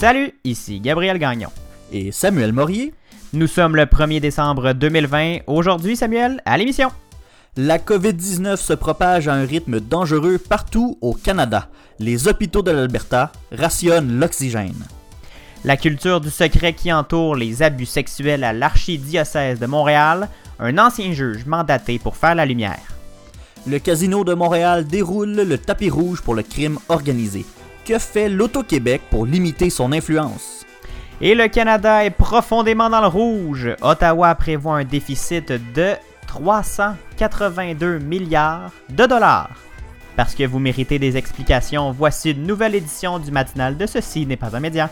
Salut, 0.00 0.32
ici 0.44 0.80
Gabriel 0.80 1.18
Gagnon. 1.18 1.50
Et 1.92 2.10
Samuel 2.10 2.54
Morier. 2.54 2.94
Nous 3.34 3.46
sommes 3.46 3.76
le 3.76 3.84
1er 3.84 4.18
décembre 4.18 4.72
2020. 4.72 5.40
Aujourd'hui, 5.46 5.94
Samuel, 5.94 6.40
à 6.46 6.56
l'émission. 6.56 6.88
La 7.58 7.76
COVID-19 7.76 8.56
se 8.56 8.72
propage 8.72 9.28
à 9.28 9.34
un 9.34 9.44
rythme 9.44 9.78
dangereux 9.78 10.38
partout 10.38 10.96
au 11.02 11.12
Canada. 11.12 11.68
Les 11.98 12.28
hôpitaux 12.28 12.62
de 12.62 12.70
l'Alberta 12.70 13.30
rationnent 13.52 14.18
l'oxygène. 14.18 14.86
La 15.66 15.76
culture 15.76 16.22
du 16.22 16.30
secret 16.30 16.72
qui 16.72 16.90
entoure 16.90 17.34
les 17.34 17.62
abus 17.62 17.84
sexuels 17.84 18.42
à 18.42 18.54
l'archidiocèse 18.54 19.58
de 19.58 19.66
Montréal, 19.66 20.30
un 20.60 20.78
ancien 20.78 21.12
juge 21.12 21.44
mandaté 21.44 21.98
pour 21.98 22.16
faire 22.16 22.34
la 22.34 22.46
lumière. 22.46 22.94
Le 23.66 23.78
casino 23.78 24.24
de 24.24 24.32
Montréal 24.32 24.86
déroule 24.86 25.34
le 25.34 25.58
tapis 25.58 25.90
rouge 25.90 26.22
pour 26.22 26.34
le 26.34 26.42
crime 26.42 26.78
organisé. 26.88 27.44
Que 27.90 27.98
fait 27.98 28.28
l'Auto-Québec 28.28 29.02
pour 29.10 29.26
limiter 29.26 29.68
son 29.68 29.90
influence? 29.90 30.64
Et 31.20 31.34
le 31.34 31.48
Canada 31.48 32.04
est 32.04 32.10
profondément 32.10 32.88
dans 32.88 33.00
le 33.00 33.08
rouge. 33.08 33.68
Ottawa 33.82 34.32
prévoit 34.36 34.76
un 34.76 34.84
déficit 34.84 35.50
de 35.74 35.94
382 36.28 37.98
milliards 37.98 38.70
de 38.90 39.06
dollars. 39.06 39.50
Parce 40.14 40.36
que 40.36 40.46
vous 40.46 40.60
méritez 40.60 41.00
des 41.00 41.16
explications, 41.16 41.90
voici 41.90 42.30
une 42.30 42.46
nouvelle 42.46 42.76
édition 42.76 43.18
du 43.18 43.32
matinal 43.32 43.76
de 43.76 43.86
Ceci 43.86 44.24
n'est 44.24 44.36
pas 44.36 44.54
un 44.56 44.60
média. 44.60 44.88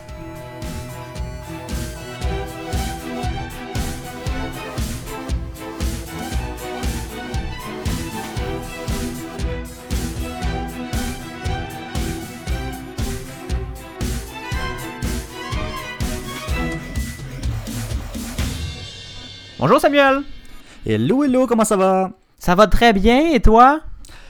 Bonjour 19.59 19.77
Samuel. 19.81 20.21
Hello, 20.85 21.25
hello, 21.25 21.45
comment 21.45 21.65
ça 21.65 21.75
va? 21.75 22.11
Ça 22.37 22.55
va 22.55 22.67
très 22.67 22.93
bien 22.93 23.33
et 23.33 23.41
toi? 23.41 23.81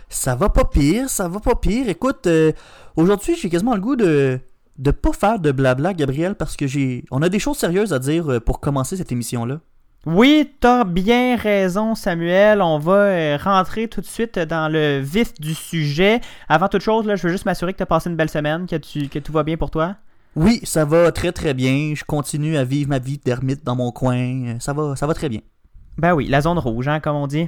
Ça 0.09 0.33
va 0.33 0.49
pas 0.49 0.66
pire, 0.66 1.08
ça 1.08 1.27
va 1.27 1.39
pas 1.39 1.53
pire. 1.53 1.88
Écoute, 1.88 2.25
euh, 2.25 2.52
aujourd'hui, 2.95 3.36
j'ai 3.36 3.47
quasiment 3.47 3.75
le 3.75 3.80
goût 3.80 3.95
de 3.95 4.39
de 4.80 4.89
pas 4.89 5.13
faire 5.13 5.38
de 5.38 5.52
blabla, 5.52 5.94
Gabriel, 5.94 6.33
parce 6.33 6.58
que 6.58 6.66
j'ai 6.66 7.05
on 7.11 7.21
a 7.21 7.30
des 7.30 7.38
choses 7.38 7.59
sérieuses 7.59 7.94
à 7.94 7.99
dire 7.99 8.27
euh, 8.31 8.39
pour 8.39 8.59
commencer 8.59 8.97
cette 8.97 9.11
émission-là. 9.11 9.59
Oui, 10.08 10.52
t'as 10.59 10.83
bien 10.83 11.36
raison, 11.36 11.93
Samuel. 11.93 12.64
On 12.64 12.80
va 12.80 12.93
euh, 12.93 13.38
rentrer 13.38 13.88
tout 13.88 14.02
de 14.02 14.08
suite 14.08 14.39
dans 14.39 14.67
le 14.67 14.97
vif 14.97 15.36
du 15.39 15.53
sujet. 15.53 16.21
Avant 16.47 16.69
toute 16.69 16.81
chose, 16.81 17.05
là, 17.05 17.16
je 17.16 17.27
veux 17.27 17.31
juste 17.31 17.45
m'assurer 17.45 17.73
que 17.73 17.77
t'as 17.77 17.86
passé 17.86 18.09
une 18.09 18.16
belle 18.16 18.31
semaine, 18.31 18.66
que, 18.66 18.77
tu, 18.77 19.09
que 19.09 19.19
tout 19.19 19.31
va 19.31 19.43
bien 19.43 19.58
pour 19.58 19.69
toi. 19.69 19.95
Oui, 20.35 20.59
ça 20.63 20.85
va 20.85 21.11
très 21.11 21.31
très 21.31 21.53
bien. 21.53 21.94
Je 21.95 22.03
continue 22.03 22.58
à 22.58 22.63
vivre 22.63 22.89
ma 22.89 22.99
vie 22.99 23.17
d'ermite 23.17 23.63
dans 23.63 23.75
mon 23.75 23.91
coin. 23.91 24.58
Ça 24.59 24.73
va, 24.73 24.95
ça 24.95 25.08
va 25.08 25.13
très 25.13 25.30
bien. 25.30 25.41
Ben 25.97 26.13
oui, 26.13 26.27
la 26.27 26.41
zone 26.41 26.59
rouge, 26.59 26.88
hein, 26.88 26.99
comme 26.99 27.16
on 27.16 27.27
dit. 27.27 27.45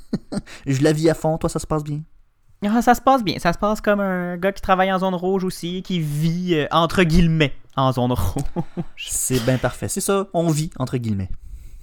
je 0.66 0.82
la 0.82 0.92
vis 0.92 1.10
à 1.10 1.14
fond. 1.14 1.36
Toi, 1.36 1.50
ça 1.50 1.58
se 1.58 1.66
passe 1.66 1.84
bien? 1.84 2.00
Ah, 2.64 2.80
ça 2.80 2.94
se 2.94 3.00
passe 3.00 3.22
bien. 3.22 3.38
Ça 3.38 3.52
se 3.52 3.58
passe 3.58 3.80
comme 3.80 4.00
un 4.00 4.36
gars 4.36 4.52
qui 4.52 4.62
travaille 4.62 4.92
en 4.92 4.98
zone 4.98 5.14
rouge 5.14 5.44
aussi, 5.44 5.82
qui 5.82 6.00
vit 6.00 6.54
euh, 6.54 6.66
entre 6.70 7.02
guillemets 7.02 7.52
en 7.76 7.92
zone 7.92 8.12
rouge. 8.12 8.44
C'est 8.96 9.44
bien 9.44 9.58
parfait. 9.58 9.88
C'est 9.88 10.00
ça, 10.00 10.28
on 10.32 10.48
vit 10.48 10.70
entre 10.78 10.96
guillemets. 10.96 11.28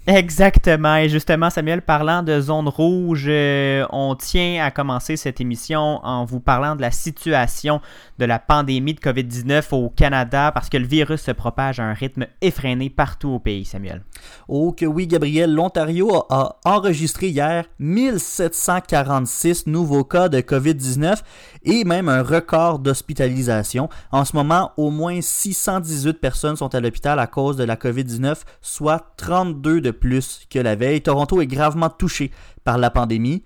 Exactement. 0.08 0.96
Et 0.96 1.08
justement, 1.08 1.48
Samuel, 1.48 1.80
parlant 1.80 2.24
de 2.24 2.40
zone 2.40 2.66
rouge, 2.66 3.26
euh, 3.28 3.86
on 3.90 4.16
tient 4.16 4.64
à 4.64 4.72
commencer 4.72 5.16
cette 5.16 5.40
émission 5.40 6.00
en 6.04 6.24
vous 6.24 6.40
parlant 6.40 6.74
de 6.74 6.80
la 6.80 6.90
situation 6.90 7.80
de 8.18 8.24
la 8.24 8.40
pandémie 8.40 8.94
de 8.94 9.00
COVID-19 9.00 9.72
au 9.72 9.90
Canada 9.90 10.50
parce 10.50 10.68
que 10.68 10.76
le 10.76 10.86
virus 10.86 11.20
se 11.22 11.30
propage 11.30 11.78
à 11.78 11.84
un 11.84 11.92
rythme 11.92 12.26
effréné 12.40 12.90
partout 12.90 13.28
au 13.28 13.38
pays, 13.38 13.64
Samuel. 13.64 14.02
Oh 14.48 14.72
que 14.72 14.86
oui, 14.86 15.06
Gabriel, 15.06 15.54
l'Ontario 15.54 16.26
a 16.30 16.56
enregistré 16.64 17.28
hier 17.28 17.66
1746 17.78 19.68
nouveaux 19.68 20.04
cas 20.04 20.28
de 20.28 20.40
COVID-19 20.40 21.22
et 21.62 21.84
même 21.84 22.08
un 22.08 22.24
record 22.24 22.80
d'hospitalisation. 22.80 23.88
En 24.10 24.24
ce 24.24 24.34
moment, 24.34 24.72
au 24.76 24.90
moins 24.90 25.20
618 25.20 26.14
personnes 26.14 26.56
sont 26.56 26.74
à 26.74 26.80
l'hôpital 26.80 27.20
à 27.20 27.28
cause 27.28 27.56
de 27.56 27.62
la 27.62 27.76
COVID-19, 27.76 28.42
soit 28.60 29.12
32 29.16 29.80
de 29.80 29.91
plus 29.92 30.46
que 30.50 30.58
la 30.58 30.74
veille. 30.74 31.02
Toronto 31.02 31.40
est 31.40 31.46
gravement 31.46 31.90
touché 31.90 32.30
par 32.64 32.78
la 32.78 32.90
pandémie. 32.90 33.44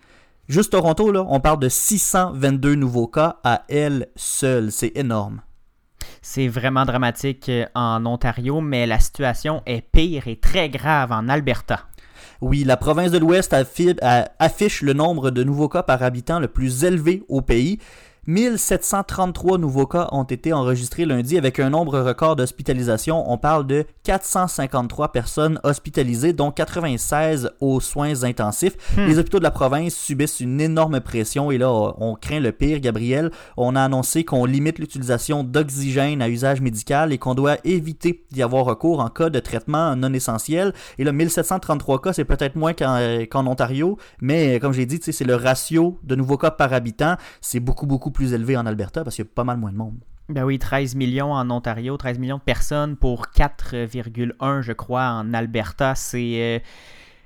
Juste 0.48 0.72
Toronto, 0.72 1.10
là, 1.10 1.24
on 1.28 1.40
parle 1.40 1.58
de 1.58 1.68
622 1.68 2.76
nouveaux 2.76 3.08
cas 3.08 3.36
à 3.42 3.64
elle 3.68 4.08
seule. 4.14 4.70
C'est 4.70 4.92
énorme. 4.94 5.42
C'est 6.22 6.48
vraiment 6.48 6.84
dramatique 6.84 7.48
euh, 7.48 7.66
en 7.74 8.04
Ontario, 8.06 8.60
mais 8.60 8.86
la 8.86 9.00
situation 9.00 9.62
est 9.66 9.80
pire 9.80 10.28
et 10.28 10.36
très 10.36 10.68
grave 10.68 11.12
en 11.12 11.28
Alberta. 11.28 11.86
Oui, 12.40 12.64
la 12.64 12.76
province 12.76 13.10
de 13.10 13.18
l'Ouest 13.18 13.54
affiche 14.38 14.82
le 14.82 14.92
nombre 14.92 15.30
de 15.30 15.42
nouveaux 15.42 15.68
cas 15.68 15.82
par 15.82 16.02
habitant 16.02 16.38
le 16.38 16.48
plus 16.48 16.84
élevé 16.84 17.22
au 17.28 17.40
pays. 17.40 17.78
1733 18.28 19.58
nouveaux 19.58 19.86
cas 19.86 20.08
ont 20.10 20.24
été 20.24 20.52
enregistrés 20.52 21.04
lundi 21.04 21.38
avec 21.38 21.60
un 21.60 21.70
nombre 21.70 22.00
record 22.00 22.34
d'hospitalisations. 22.34 23.30
On 23.30 23.38
parle 23.38 23.68
de 23.68 23.84
453 24.02 25.12
personnes 25.12 25.60
hospitalisées, 25.62 26.32
dont 26.32 26.50
96 26.50 27.52
aux 27.60 27.78
soins 27.80 28.24
intensifs. 28.24 28.76
Hmm. 28.96 29.06
Les 29.06 29.20
hôpitaux 29.20 29.38
de 29.38 29.44
la 29.44 29.52
province 29.52 29.94
subissent 29.94 30.40
une 30.40 30.60
énorme 30.60 31.00
pression 31.00 31.52
et 31.52 31.58
là, 31.58 31.70
on 31.70 32.16
craint 32.16 32.40
le 32.40 32.50
pire, 32.50 32.80
Gabriel. 32.80 33.30
On 33.56 33.76
a 33.76 33.82
annoncé 33.82 34.24
qu'on 34.24 34.44
limite 34.44 34.80
l'utilisation 34.80 35.44
d'oxygène 35.44 36.20
à 36.20 36.28
usage 36.28 36.60
médical 36.60 37.12
et 37.12 37.18
qu'on 37.18 37.36
doit 37.36 37.58
éviter 37.62 38.24
d'y 38.32 38.42
avoir 38.42 38.64
recours 38.64 38.98
en 38.98 39.08
cas 39.08 39.30
de 39.30 39.38
traitement 39.38 39.94
non 39.94 40.12
essentiel. 40.12 40.72
Et 40.98 41.04
là, 41.04 41.12
1733 41.12 42.02
cas, 42.02 42.12
c'est 42.12 42.24
peut-être 42.24 42.56
moins 42.56 42.72
qu'en 42.74 43.46
Ontario, 43.46 43.98
mais 44.20 44.58
comme 44.58 44.72
j'ai 44.72 44.86
dit, 44.86 44.98
c'est 45.00 45.24
le 45.24 45.36
ratio 45.36 46.00
de 46.02 46.16
nouveaux 46.16 46.38
cas 46.38 46.50
par 46.50 46.72
habitant. 46.72 47.14
C'est 47.40 47.60
beaucoup, 47.60 47.86
beaucoup 47.86 48.10
plus 48.16 48.32
élevé 48.32 48.56
en 48.56 48.64
Alberta 48.64 49.04
parce 49.04 49.14
qu'il 49.14 49.26
y 49.26 49.28
a 49.28 49.30
pas 49.32 49.44
mal 49.44 49.58
moins 49.58 49.70
de 49.70 49.76
monde. 49.76 49.98
Ben 50.30 50.42
oui, 50.42 50.58
13 50.58 50.96
millions 50.96 51.32
en 51.32 51.50
Ontario, 51.50 51.96
13 51.96 52.18
millions 52.18 52.38
de 52.38 52.42
personnes 52.42 52.96
pour 52.96 53.26
4,1 53.26 54.62
je 54.62 54.72
crois 54.72 55.10
en 55.10 55.34
Alberta. 55.34 55.94
C'est 55.94 56.34
euh, 56.40 56.58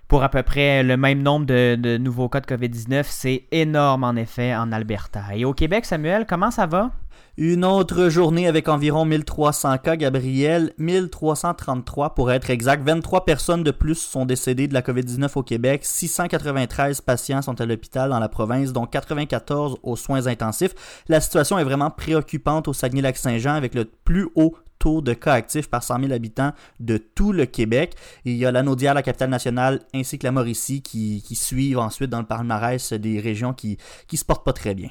pour 0.09 0.23
à 0.25 0.29
peu 0.29 0.43
près 0.43 0.83
le 0.83 0.97
même 0.97 1.23
nombre 1.23 1.47
de, 1.47 1.77
de 1.77 1.97
nouveaux 1.97 2.29
cas 2.29 2.41
de 2.41 2.47
COVID-19. 2.47 3.05
C'est 3.09 3.45
énorme 3.53 4.05
en 4.05 4.17
effet 4.17 4.55
en 4.55 4.73
Alberta. 4.73 5.23
Et 5.35 5.45
au 5.45 5.55
Québec, 5.55 5.87
Samuel, 5.87 6.27
comment 6.27 6.51
ça 6.51 6.67
va? 6.67 6.91
Une 7.37 7.65
autre 7.65 8.09
journée 8.09 8.49
avec 8.49 8.69
environ 8.69 9.05
1300 9.05 9.79
cas, 9.79 9.97
Gabriel, 9.97 10.73
1333 10.79 12.15
pour 12.15 12.33
être 12.33 12.51
exact. 12.51 12.83
23 12.85 13.25
personnes 13.25 13.63
de 13.63 13.71
plus 13.71 13.95
sont 13.95 14.27
décédées 14.27 14.67
de 14.67 14.75
la 14.75 14.83
COVID-19 14.83 15.31
au 15.37 15.43
Québec. 15.45 15.83
693 15.85 17.01
patients 17.01 17.41
sont 17.41 17.61
à 17.61 17.67
l'hôpital 17.67 18.11
dans 18.11 18.19
la 18.19 18.29
province, 18.29 18.73
dont 18.73 18.85
94 18.85 19.79
aux 19.85 19.97
soins 19.97 20.27
intensifs. 20.27 20.75
La 21.09 21.21
situation 21.21 21.59
est 21.59 21.65
vraiment 21.65 21.91
préoccupante 21.91 22.67
au 22.67 22.73
Saguenay-Lac-Saint-Jean 22.73 23.55
avec 23.55 23.75
le 23.75 23.85
plus 23.85 24.29
haut 24.35 24.57
taux 24.81 25.01
de 25.01 25.13
cas 25.13 25.35
actifs 25.35 25.69
par 25.69 25.85
100 25.85 26.01
000 26.01 26.13
habitants 26.13 26.53
de 26.81 26.97
tout 26.97 27.33
le 27.33 27.47
Québec. 27.47 27.95
il 28.25 28.37
y 28.37 28.45
a 28.45 28.51
la 28.51 28.65
Naudière, 28.65 28.95
la 28.95 29.03
capitale 29.03 29.31
nationale, 29.31 29.81
ainsi 29.95 30.19
que 30.19 30.27
la 30.27 30.33
Mauricie 30.33 30.83
qui, 30.83 31.23
suivent 31.37 31.79
ensuite 31.79 32.11
dans 32.11 32.21
le 32.21 32.27
palmarès 32.27 32.93
des 32.95 33.21
régions 33.21 33.53
qui 33.53 33.79
ne 34.11 34.17
se 34.17 34.25
portent 34.25 34.45
pas 34.45 34.53
très 34.53 34.75
bien. 34.75 34.91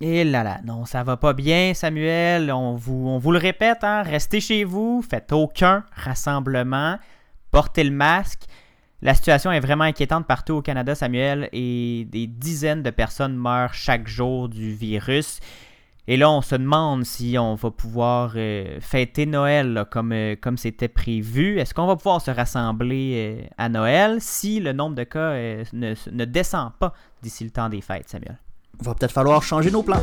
Et 0.00 0.24
là 0.24 0.42
là, 0.42 0.60
non, 0.62 0.84
ça 0.84 1.02
va 1.02 1.16
pas 1.16 1.32
bien, 1.32 1.72
Samuel. 1.72 2.52
On 2.52 2.74
vous, 2.74 3.08
on 3.08 3.18
vous 3.18 3.32
le 3.32 3.38
répète, 3.38 3.82
hein, 3.82 4.02
restez 4.02 4.40
chez 4.40 4.64
vous, 4.64 5.02
faites 5.08 5.32
aucun 5.32 5.84
rassemblement, 5.94 6.98
portez 7.50 7.82
le 7.82 7.92
masque. 7.92 8.42
La 9.00 9.14
situation 9.14 9.52
est 9.52 9.60
vraiment 9.60 9.84
inquiétante 9.84 10.26
partout 10.26 10.54
au 10.54 10.62
Canada, 10.62 10.94
Samuel, 10.94 11.48
et 11.52 12.06
des 12.10 12.26
dizaines 12.26 12.82
de 12.82 12.90
personnes 12.90 13.36
meurent 13.36 13.72
chaque 13.72 14.06
jour 14.06 14.50
du 14.50 14.72
virus. 14.74 15.40
Et 16.08 16.16
là, 16.18 16.30
on 16.30 16.42
se 16.42 16.54
demande 16.54 17.04
si 17.04 17.36
on 17.38 17.54
va 17.54 17.70
pouvoir 17.70 18.34
euh, 18.36 18.78
fêter 18.80 19.26
Noël 19.26 19.86
comme 19.90 20.12
euh, 20.12 20.36
comme 20.40 20.56
c'était 20.56 20.88
prévu. 20.88 21.58
Est-ce 21.58 21.74
qu'on 21.74 21.86
va 21.86 21.96
pouvoir 21.96 22.20
se 22.20 22.30
rassembler 22.30 23.40
euh, 23.42 23.46
à 23.58 23.68
Noël 23.68 24.18
si 24.20 24.60
le 24.60 24.72
nombre 24.72 24.94
de 24.94 25.04
cas 25.04 25.32
ne, 25.72 25.94
ne 26.12 26.24
descend 26.26 26.72
pas 26.78 26.92
d'ici 27.22 27.44
le 27.44 27.50
temps 27.50 27.68
des 27.68 27.80
fêtes, 27.80 28.08
Samuel? 28.08 28.38
Va 28.82 28.94
peut-être 28.94 29.12
falloir 29.12 29.42
changer 29.42 29.70
nos 29.70 29.82
plans. 29.82 30.02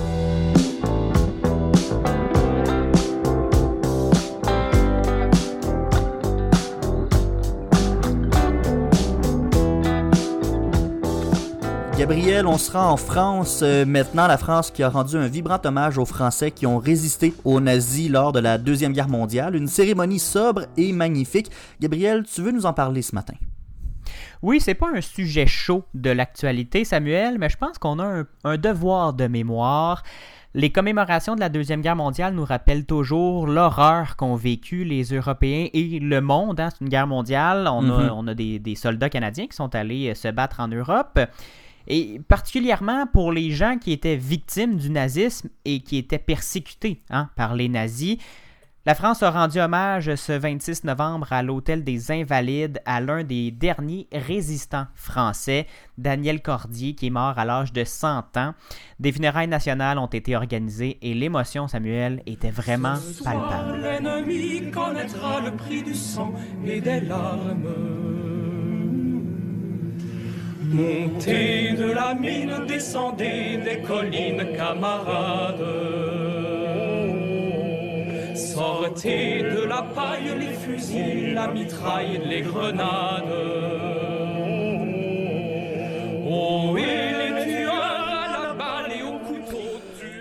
Gabriel, 12.03 12.47
on 12.47 12.57
sera 12.57 12.91
en 12.91 12.97
France 12.97 13.61
euh, 13.63 13.85
maintenant, 13.85 14.27
la 14.27 14.37
France 14.37 14.71
qui 14.71 14.83
a 14.83 14.89
rendu 14.89 15.15
un 15.15 15.27
vibrant 15.27 15.61
hommage 15.63 15.97
aux 15.97 16.03
Français 16.03 16.51
qui 16.51 16.65
ont 16.65 16.77
résisté 16.77 17.33
aux 17.45 17.61
nazis 17.61 18.09
lors 18.09 18.33
de 18.33 18.39
la 18.39 18.57
Deuxième 18.57 18.91
Guerre 18.91 19.07
mondiale. 19.07 19.55
Une 19.55 19.69
cérémonie 19.69 20.19
sobre 20.19 20.65
et 20.75 20.91
magnifique. 20.91 21.49
Gabriel, 21.79 22.25
tu 22.25 22.41
veux 22.41 22.51
nous 22.51 22.65
en 22.65 22.73
parler 22.73 23.03
ce 23.03 23.15
matin? 23.15 23.35
Oui, 24.43 24.59
c'est 24.59 24.73
pas 24.73 24.89
un 24.93 24.99
sujet 24.99 25.47
chaud 25.47 25.85
de 25.93 26.09
l'actualité, 26.09 26.83
Samuel, 26.83 27.37
mais 27.39 27.47
je 27.47 27.55
pense 27.55 27.77
qu'on 27.77 27.97
a 27.99 28.23
un, 28.43 28.57
devoir 28.57 29.13
de 29.13 29.25
mémoire. 29.27 30.03
Les 30.53 30.69
commémorations 30.69 31.33
de 31.35 31.39
la 31.39 31.47
Deuxième 31.47 31.79
Guerre 31.81 31.95
mondiale 31.95 32.33
nous 32.33 32.43
rappellent 32.43 32.85
toujours 32.85 33.47
l'horreur 33.47 34.17
qu'ont 34.17 34.35
vécu 34.35 34.83
les 34.83 35.03
Européens 35.03 35.69
et 35.73 35.97
le 35.99 36.19
monde. 36.19 36.59
Hein. 36.59 36.69
C'est 36.71 36.81
une 36.81 36.89
guerre 36.89 37.07
mondiale. 37.07 37.69
On 37.71 37.89
a, 37.89 38.03
Mhm. 38.03 38.11
on 38.13 38.27
a 38.27 38.33
des, 38.33 38.59
des 38.59 38.75
soldats 38.75 39.09
canadiens 39.09 39.47
qui 39.47 39.55
sont 39.55 39.73
allés 39.73 40.09
euh, 40.09 40.13
se 40.13 40.27
battre 40.27 40.59
en 40.59 40.67
Europe. 40.67 41.19
Et 41.87 42.19
particulièrement 42.27 43.07
pour 43.07 43.31
les 43.31 43.49
gens 43.51 43.77
qui 43.79 43.93
étaient 43.93 44.17
victimes 44.17 44.75
du 44.75 44.89
nazisme 44.89 45.49
et 45.63 45.79
qui 45.79 45.97
étaient 45.97 46.17
persécutés 46.19 46.99
hein, 47.09 47.29
par 47.37 47.55
les 47.55 47.69
nazis. 47.69 48.17
La 48.85 48.95
France 48.95 49.23
a 49.23 49.31
rendu 49.31 49.61
hommage 49.61 50.13
ce 50.15 50.33
26 50.33 50.83
novembre 50.83 51.31
à 51.31 51.41
l'Hôtel 51.41 51.85
des 51.85 52.11
Invalides 52.11 52.81
à 52.85 52.99
l'un 52.99 53.23
des 53.23 53.49
derniers 53.49 54.09
résistants 54.11 54.87
français, 54.93 55.67
Daniel 55.97 56.41
Cordier, 56.41 56.93
qui 56.93 57.07
est 57.07 57.09
mort 57.09 57.39
à 57.39 57.45
l'âge 57.45 57.71
de 57.71 57.85
100 57.85 58.35
ans. 58.35 58.53
Des 58.99 59.13
funérailles 59.13 59.47
nationales 59.47 59.97
ont 59.97 60.07
été 60.07 60.35
organisées 60.35 60.97
et 61.01 61.13
l'émotion, 61.13 61.69
Samuel, 61.69 62.21
était 62.25 62.51
vraiment 62.51 62.97
Ce 62.97 63.23
soir, 63.23 63.47
palpable. 63.47 63.81
L'ennemi 63.83 64.69
connaîtra 64.69 65.39
le 65.39 65.55
prix 65.55 65.81
du 65.81 65.95
sang 65.95 66.33
et 66.65 66.81
des 66.81 66.99
larmes. 66.99 67.63
Montez 70.59 71.71
de 71.71 71.89
la 71.89 72.13
mine, 72.15 72.65
descendez 72.67 73.61
des 73.63 73.81
collines, 73.81 74.57
camarades. 74.57 75.63
Sortez 78.53 79.41
de 79.41 79.65
la 79.67 79.81
paille 79.81 80.31
les 80.39 80.53
fusils, 80.53 81.33
la 81.33 81.47
mitraille, 81.47 82.21
les 82.23 82.41
grenades. 82.41 83.23
Oh, 86.29 86.75
et 86.77 86.81
les 86.81 87.45
tueurs 87.45 87.73
à 87.73 88.31
la 88.31 88.53
balle 88.53 88.91
et 88.91 89.01
au 89.01 89.17
couteau. 89.17 89.57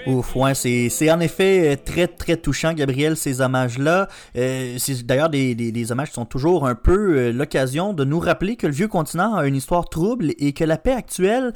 Ouf, 0.06 0.34
ouais, 0.34 0.54
c'est, 0.54 0.88
c'est 0.88 1.10
en 1.10 1.20
effet 1.20 1.72
euh, 1.72 1.76
très 1.82 2.08
très 2.08 2.38
touchant, 2.38 2.72
Gabriel, 2.72 3.18
ces 3.18 3.42
hommages-là. 3.42 4.08
Euh, 4.36 4.76
c'est 4.78 5.04
d'ailleurs 5.04 5.28
des, 5.28 5.54
des, 5.54 5.70
des 5.70 5.92
hommages 5.92 6.08
qui 6.08 6.14
sont 6.14 6.24
toujours 6.24 6.66
un 6.66 6.74
peu 6.74 7.18
euh, 7.18 7.32
l'occasion 7.32 7.92
de 7.92 8.04
nous 8.04 8.18
rappeler 8.18 8.56
que 8.56 8.66
le 8.66 8.72
vieux 8.72 8.88
continent 8.88 9.34
a 9.34 9.46
une 9.46 9.56
histoire 9.56 9.90
trouble 9.90 10.32
et 10.38 10.54
que 10.54 10.64
la 10.64 10.78
paix 10.78 10.92
actuelle, 10.92 11.52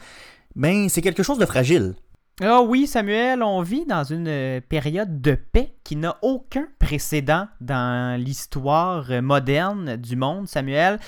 ben, 0.55 0.91
c'est 0.91 1.01
quelque 1.01 1.23
chose 1.23 1.39
de 1.39 1.47
fragile. 1.47 1.95
Ah 2.43 2.61
oui, 2.61 2.87
Samuel, 2.87 3.43
on 3.43 3.63
vit 3.63 3.87
dans 3.87 4.05
une 4.05 4.29
euh, 4.29 4.61
période 4.61 5.23
de 5.23 5.35
paix 5.37 5.73
qui 5.85 5.97
n'a 5.97 6.19
aucun 6.21 6.67
précédent 6.79 7.49
dans 7.63 8.21
l'histoire 8.21 9.11
euh, 9.11 9.23
moderne 9.23 9.97
du 9.97 10.17
monde, 10.17 10.47
Samuel. 10.47 10.99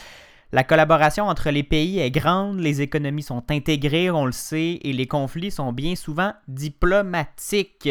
La 0.52 0.64
collaboration 0.64 1.26
entre 1.26 1.50
les 1.50 1.64
pays 1.64 1.98
est 1.98 2.10
grande, 2.10 2.60
les 2.60 2.80
économies 2.80 3.22
sont 3.22 3.44
intégrées, 3.50 4.10
on 4.10 4.24
le 4.24 4.32
sait, 4.32 4.78
et 4.80 4.94
les 4.94 5.06
conflits 5.06 5.50
sont 5.50 5.70
bien 5.70 5.96
souvent 5.96 6.32
diplomatiques. 6.48 7.90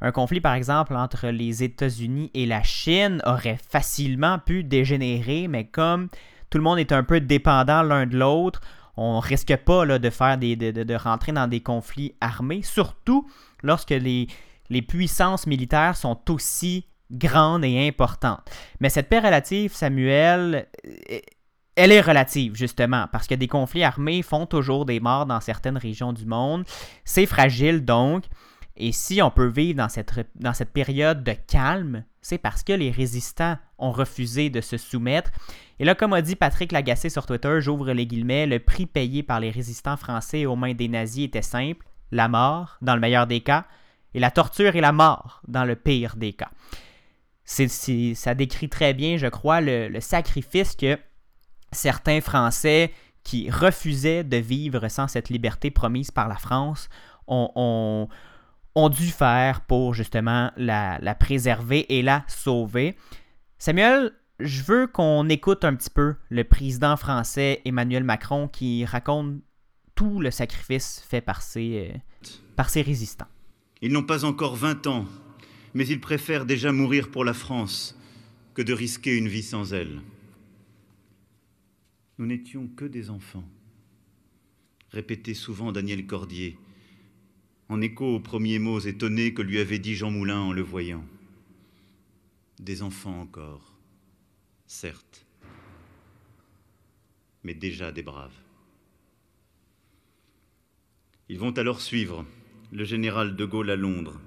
Un 0.00 0.10
conflit, 0.10 0.40
par 0.40 0.54
exemple, 0.54 0.96
entre 0.96 1.28
les 1.28 1.62
États-Unis 1.62 2.30
et 2.32 2.46
la 2.46 2.62
Chine 2.62 3.20
aurait 3.26 3.58
facilement 3.68 4.38
pu 4.38 4.64
dégénérer, 4.64 5.48
mais 5.48 5.66
comme 5.66 6.08
tout 6.48 6.56
le 6.56 6.64
monde 6.64 6.78
est 6.78 6.92
un 6.92 7.02
peu 7.02 7.20
dépendant 7.20 7.82
l'un 7.82 8.06
de 8.06 8.16
l'autre, 8.16 8.62
on 8.96 9.20
risque 9.20 9.56
pas 9.56 9.86
de 9.98 10.10
faire 10.10 10.38
des, 10.38 10.56
de, 10.56 10.70
de- 10.70 10.82
de 10.84 10.94
rentrer 10.94 11.32
dans 11.32 11.46
des 11.48 11.60
conflits 11.60 12.14
armés, 12.20 12.62
surtout 12.62 13.28
lorsque 13.62 13.90
les, 13.90 14.26
les 14.68 14.82
puissances 14.82 15.46
militaires 15.46 15.96
sont 15.96 16.18
aussi 16.30 16.86
grandes 17.10 17.64
et 17.64 17.88
importantes. 17.88 18.48
Mais 18.80 18.88
cette 18.88 19.08
paix 19.08 19.18
relative, 19.20 19.74
Samuel, 19.74 20.68
euh, 20.86 21.18
elle 21.76 21.92
est 21.92 22.00
relative, 22.00 22.54
justement, 22.56 23.06
parce 23.10 23.26
que 23.26 23.34
des 23.34 23.48
conflits 23.48 23.84
armés 23.84 24.22
font 24.22 24.44
toujours 24.46 24.84
des 24.84 25.00
morts 25.00 25.26
dans 25.26 25.40
certaines 25.40 25.78
régions 25.78 26.12
du 26.12 26.26
monde. 26.26 26.64
C'est 27.04 27.26
fragile, 27.26 27.84
donc. 27.84 28.24
Et 28.82 28.92
si 28.92 29.20
on 29.20 29.30
peut 29.30 29.46
vivre 29.46 29.76
dans 29.76 29.90
cette, 29.90 30.26
dans 30.36 30.54
cette 30.54 30.72
période 30.72 31.22
de 31.22 31.32
calme, 31.32 32.04
c'est 32.22 32.38
parce 32.38 32.62
que 32.62 32.72
les 32.72 32.90
résistants 32.90 33.58
ont 33.76 33.92
refusé 33.92 34.48
de 34.48 34.62
se 34.62 34.78
soumettre. 34.78 35.30
Et 35.78 35.84
là, 35.84 35.94
comme 35.94 36.14
a 36.14 36.22
dit 36.22 36.34
Patrick 36.34 36.72
Lagacé 36.72 37.10
sur 37.10 37.26
Twitter, 37.26 37.60
j'ouvre 37.60 37.92
les 37.92 38.06
guillemets, 38.06 38.46
le 38.46 38.58
prix 38.58 38.86
payé 38.86 39.22
par 39.22 39.38
les 39.38 39.50
résistants 39.50 39.98
français 39.98 40.46
aux 40.46 40.56
mains 40.56 40.72
des 40.72 40.88
nazis 40.88 41.26
était 41.26 41.42
simple, 41.42 41.86
la 42.10 42.28
mort, 42.28 42.78
dans 42.80 42.94
le 42.94 43.02
meilleur 43.02 43.26
des 43.26 43.42
cas, 43.42 43.66
et 44.14 44.18
la 44.18 44.30
torture 44.30 44.74
et 44.74 44.80
la 44.80 44.92
mort, 44.92 45.42
dans 45.46 45.66
le 45.66 45.76
pire 45.76 46.16
des 46.16 46.32
cas. 46.32 46.50
C'est- 47.44 48.14
ça 48.14 48.34
décrit 48.34 48.70
très 48.70 48.94
bien, 48.94 49.18
je 49.18 49.26
crois, 49.26 49.60
le, 49.60 50.00
sacrifice 50.00 50.74
que 50.74 50.98
certains 51.70 52.22
Français 52.22 52.92
qui 53.24 53.50
refusaient 53.50 54.24
de 54.24 54.38
vivre 54.38 54.88
sans 54.88 55.06
cette 55.06 55.28
liberté 55.28 55.70
promise 55.70 56.10
par 56.10 56.28
la 56.28 56.36
France 56.36 56.88
ont- 57.26 58.08
ont 58.74 58.88
dû 58.88 59.06
faire 59.06 59.62
pour 59.62 59.94
justement 59.94 60.50
la, 60.56 61.14
préserver 61.18 61.86
et 61.94 62.02
la 62.02 62.24
sauver. 62.28 62.96
Samuel, 63.58 64.12
je 64.38 64.62
veux 64.62 64.86
qu'on 64.86 65.28
écoute 65.28 65.64
un 65.64 65.74
petit 65.74 65.90
peu 65.90 66.14
le 66.30 66.44
président 66.44 66.96
français 66.96 67.60
Emmanuel 67.64 68.04
Macron 68.04 68.48
qui 68.48 68.84
raconte 68.84 69.40
tout 69.94 70.20
le 70.20 70.30
sacrifice 70.30 71.04
fait 71.06 71.20
par 71.20 71.42
ses, 71.42 71.92
euh, 71.92 71.98
par 72.56 72.70
résistants. 72.72 73.28
Ils 73.82 73.92
n'ont 73.92 74.02
pas 74.02 74.24
encore 74.24 74.56
20 74.56 74.86
ans, 74.86 75.06
mais 75.74 75.86
ils 75.86 76.00
préfèrent 76.00 76.46
déjà 76.46 76.72
mourir 76.72 77.10
pour 77.10 77.24
la 77.24 77.34
France 77.34 77.98
que 78.54 78.62
de 78.62 78.72
risquer 78.72 79.16
une 79.16 79.28
vie 79.28 79.42
sans 79.42 79.72
elle. 79.72 80.00
Nous 82.18 82.26
n'étions 82.26 82.66
que 82.68 82.84
des 82.84 83.10
enfants, 83.10 83.48
répétait 84.90 85.34
souvent 85.34 85.72
Daniel 85.72 86.06
Cordier, 86.06 86.58
en 87.70 87.80
écho 87.80 88.16
aux 88.16 88.20
premiers 88.20 88.58
mots 88.58 88.80
étonnés 88.80 89.32
que 89.32 89.42
lui 89.42 89.60
avait 89.60 89.78
dit 89.78 89.94
Jean 89.94 90.10
Moulin 90.10 90.40
en 90.40 90.52
le 90.52 90.60
voyant. 90.60 91.06
Des 92.58 92.82
enfants 92.82 93.20
encore, 93.20 93.78
certes, 94.66 95.24
mais 97.44 97.54
déjà 97.54 97.92
des 97.92 98.02
braves. 98.02 98.34
Ils 101.28 101.38
vont 101.38 101.52
alors 101.52 101.80
suivre 101.80 102.26
le 102.72 102.82
général 102.82 103.36
de 103.36 103.44
Gaulle 103.44 103.70
à 103.70 103.76
Londres 103.76 104.20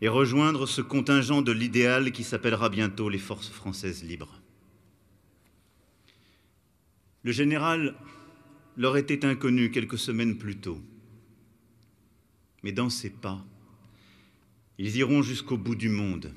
et 0.00 0.08
rejoindre 0.08 0.66
ce 0.66 0.80
contingent 0.82 1.42
de 1.42 1.52
l'idéal 1.52 2.10
qui 2.10 2.24
s'appellera 2.24 2.70
bientôt 2.70 3.08
les 3.08 3.18
forces 3.18 3.50
françaises 3.50 4.02
libres. 4.02 4.42
Le 7.22 7.30
général 7.30 7.94
leur 8.76 8.96
était 8.96 9.24
inconnu 9.24 9.70
quelques 9.70 9.98
semaines 9.98 10.38
plus 10.38 10.56
tôt. 10.56 10.82
Mais 12.62 12.72
dans 12.72 12.90
ses 12.90 13.10
pas, 13.10 13.44
ils 14.78 14.96
iront 14.96 15.22
jusqu'au 15.22 15.56
bout 15.56 15.74
du 15.74 15.88
monde, 15.88 16.32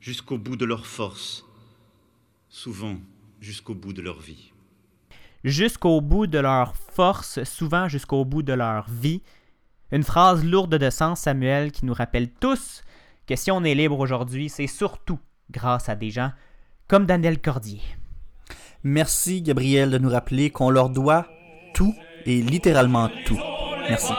jusqu'au 0.00 0.38
bout 0.38 0.56
de 0.56 0.64
leur 0.64 0.86
force, 0.86 1.44
souvent 2.48 2.96
jusqu'au 3.40 3.74
bout 3.74 3.92
de 3.92 4.02
leur 4.02 4.20
vie. 4.20 4.52
Jusqu'au 5.44 6.00
bout 6.00 6.26
de 6.26 6.38
leur 6.38 6.76
force, 6.76 7.42
souvent 7.44 7.88
jusqu'au 7.88 8.24
bout 8.24 8.42
de 8.42 8.52
leur 8.52 8.90
vie. 8.90 9.22
Une 9.90 10.02
phrase 10.02 10.44
lourde 10.44 10.74
de 10.74 10.90
sens, 10.90 11.20
Samuel, 11.20 11.72
qui 11.72 11.86
nous 11.86 11.94
rappelle 11.94 12.30
tous 12.30 12.82
que 13.26 13.36
si 13.36 13.50
on 13.50 13.64
est 13.64 13.74
libre 13.74 13.98
aujourd'hui, 13.98 14.48
c'est 14.48 14.66
surtout 14.66 15.18
grâce 15.50 15.88
à 15.88 15.94
des 15.94 16.10
gens 16.10 16.32
comme 16.88 17.06
Daniel 17.06 17.40
Cordier. 17.40 17.80
Merci, 18.82 19.42
Gabriel, 19.42 19.90
de 19.90 19.98
nous 19.98 20.10
rappeler 20.10 20.50
qu'on 20.50 20.70
leur 20.70 20.90
doit 20.90 21.26
tout 21.74 21.94
et 22.26 22.42
littéralement 22.42 23.08
tout. 23.24 23.38
Merci. 23.88 24.12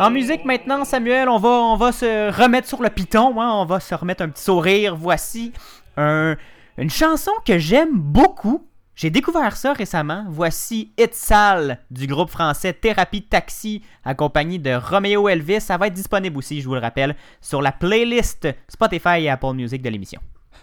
En 0.00 0.10
musique 0.10 0.44
maintenant, 0.46 0.84
Samuel, 0.84 1.28
on 1.28 1.38
va, 1.38 1.48
on 1.48 1.76
va 1.76 1.92
se 1.92 2.30
remettre 2.34 2.66
sur 2.66 2.82
le 2.82 2.88
piton, 2.88 3.38
hein, 3.40 3.52
on 3.54 3.66
va 3.66 3.80
se 3.80 3.94
remettre 3.94 4.22
un 4.22 4.30
petit 4.30 4.42
sourire. 4.42 4.96
Voici 4.96 5.52
un- 5.98 6.36
une 6.78 6.88
chanson 6.90 7.32
que 7.44 7.58
j'aime 7.58 7.92
beaucoup. 7.98 8.66
J'ai 8.94 9.10
découvert 9.10 9.56
ça 9.56 9.72
récemment. 9.74 10.24
Voici 10.28 10.92
It's 10.98 11.16
Sale 11.18 11.80
du 11.90 12.06
groupe 12.06 12.30
français 12.30 12.72
Thérapie 12.72 13.22
Taxi, 13.22 13.82
accompagné 14.04 14.58
de 14.58 14.72
Romeo 14.74 15.28
Elvis. 15.28 15.60
Ça 15.60 15.76
va 15.76 15.86
être 15.88 15.94
disponible 15.94 16.36
aussi, 16.38 16.60
je 16.62 16.66
vous 16.68 16.74
le 16.74 16.80
rappelle, 16.80 17.14
sur 17.42 17.60
la 17.60 17.72
playlist 17.72 18.48
Spotify 18.68 19.20
et 19.24 19.30
Apple 19.30 19.52
Music 19.54 19.82
de 19.82 19.88
l'émission. 19.90 20.20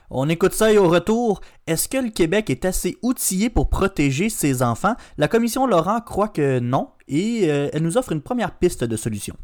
On 0.10 0.30
écoute 0.30 0.54
ça 0.54 0.72
et 0.72 0.78
au 0.78 0.88
retour, 0.88 1.42
est-ce 1.68 1.90
que 1.90 1.98
le 1.98 2.10
Québec 2.10 2.50
est 2.50 2.64
assez 2.64 2.98
outillé 3.02 3.50
pour 3.50 3.70
protéger 3.70 4.30
ses 4.30 4.64
enfants? 4.64 4.96
La 5.18 5.28
commission 5.28 5.68
Laurent 5.68 6.00
croit 6.00 6.30
que 6.30 6.60
non 6.60 6.92
et 7.10 7.42
euh, 7.52 7.70
elle 7.74 7.84
nous 7.84 7.98
offre 7.98 8.14
une 8.14 8.22
première 8.22 8.58
piste 8.58 8.86
de 8.86 8.96
solution. 8.96 9.36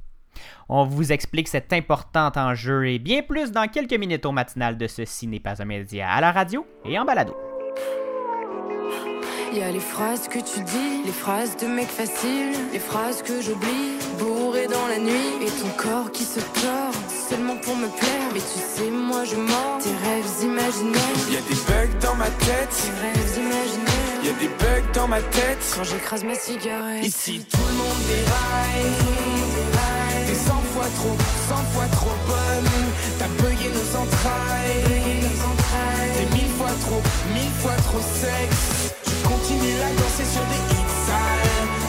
On 0.70 0.86
vous 0.86 1.12
explique 1.12 1.50
cet 1.50 1.74
important 1.74 2.32
enjeu 2.36 2.88
et 2.88 2.98
bien 2.98 3.24
plus 3.24 3.52
dans 3.52 3.68
quelques 3.68 3.94
minutes 3.94 4.26
au 4.26 4.32
matinal 4.32 4.78
de 4.78 4.88
Ceci 4.88 5.28
n'est 5.28 5.42
pas 5.42 5.62
un 5.62 5.66
média 5.66 6.10
à 6.10 6.22
la 6.22 6.32
radio 6.32 6.66
et 6.86 6.98
en 6.98 7.04
balado. 7.04 7.36
Y 9.54 9.62
a 9.62 9.72
les 9.72 9.80
phrases 9.80 10.28
que 10.28 10.40
tu 10.40 10.62
dis, 10.62 11.04
les 11.06 11.12
phrases 11.12 11.56
de 11.58 11.68
mec 11.68 11.88
facile, 11.88 12.54
les 12.72 12.80
phrases 12.80 13.22
que 13.22 13.40
j'oublie, 13.40 14.00
bourré 14.18 14.66
dans 14.66 14.88
la 14.88 14.98
nuit, 14.98 15.46
et 15.46 15.52
ton 15.62 15.70
corps 15.78 16.12
qui 16.12 16.24
se 16.24 16.40
tord 16.40 16.96
seulement 17.30 17.58
pour 17.58 17.76
me 17.76 17.88
plaire. 17.88 18.30
Mais 18.34 18.40
tu 18.40 18.60
sais, 18.60 18.90
moi 18.90 19.24
je 19.26 19.36
mens 19.36 19.78
tes 19.78 19.92
rêves 19.92 20.26
imaginaires. 20.42 21.30
Y 21.30 21.38
a 21.38 21.42
des 21.42 21.60
bugs 21.68 22.00
dans 22.02 22.16
ma 22.16 22.26
tête, 22.26 22.70
tes 22.72 22.90
rêves 23.00 23.38
imaginaires. 23.38 24.24
Y 24.24 24.30
a 24.30 24.34
des 24.42 24.48
bugs 24.48 24.92
dans 24.96 25.08
ma 25.08 25.22
tête 25.22 25.64
quand 25.76 25.84
j'écrase 25.84 26.24
ma 26.24 26.34
cigarette. 26.34 27.06
Ici 27.06 27.46
tout 27.52 27.68
le 27.70 27.74
monde 27.78 28.02
déraille, 28.08 28.92
t'es 30.26 30.34
100 30.34 30.52
fois 30.74 30.90
trop, 30.98 31.16
100 31.50 31.56
fois 31.76 31.86
trop 31.92 32.16
bonne. 32.26 32.72
T'as 33.20 33.28
bugué 33.38 33.70
nos 33.70 34.00
entrailles, 34.02 34.84
t'es 36.18 36.36
mille 36.36 36.52
fois 36.58 36.74
trop, 36.82 37.02
mille 37.36 37.52
fois 37.62 37.76
trop 37.86 38.00
sexe. 38.00 38.93
Je 39.44 39.50
continue 39.50 39.82
à 39.82 39.90
danser 39.90 40.24
sur 40.24 40.42
des 40.42 40.64
hits. 40.72 40.94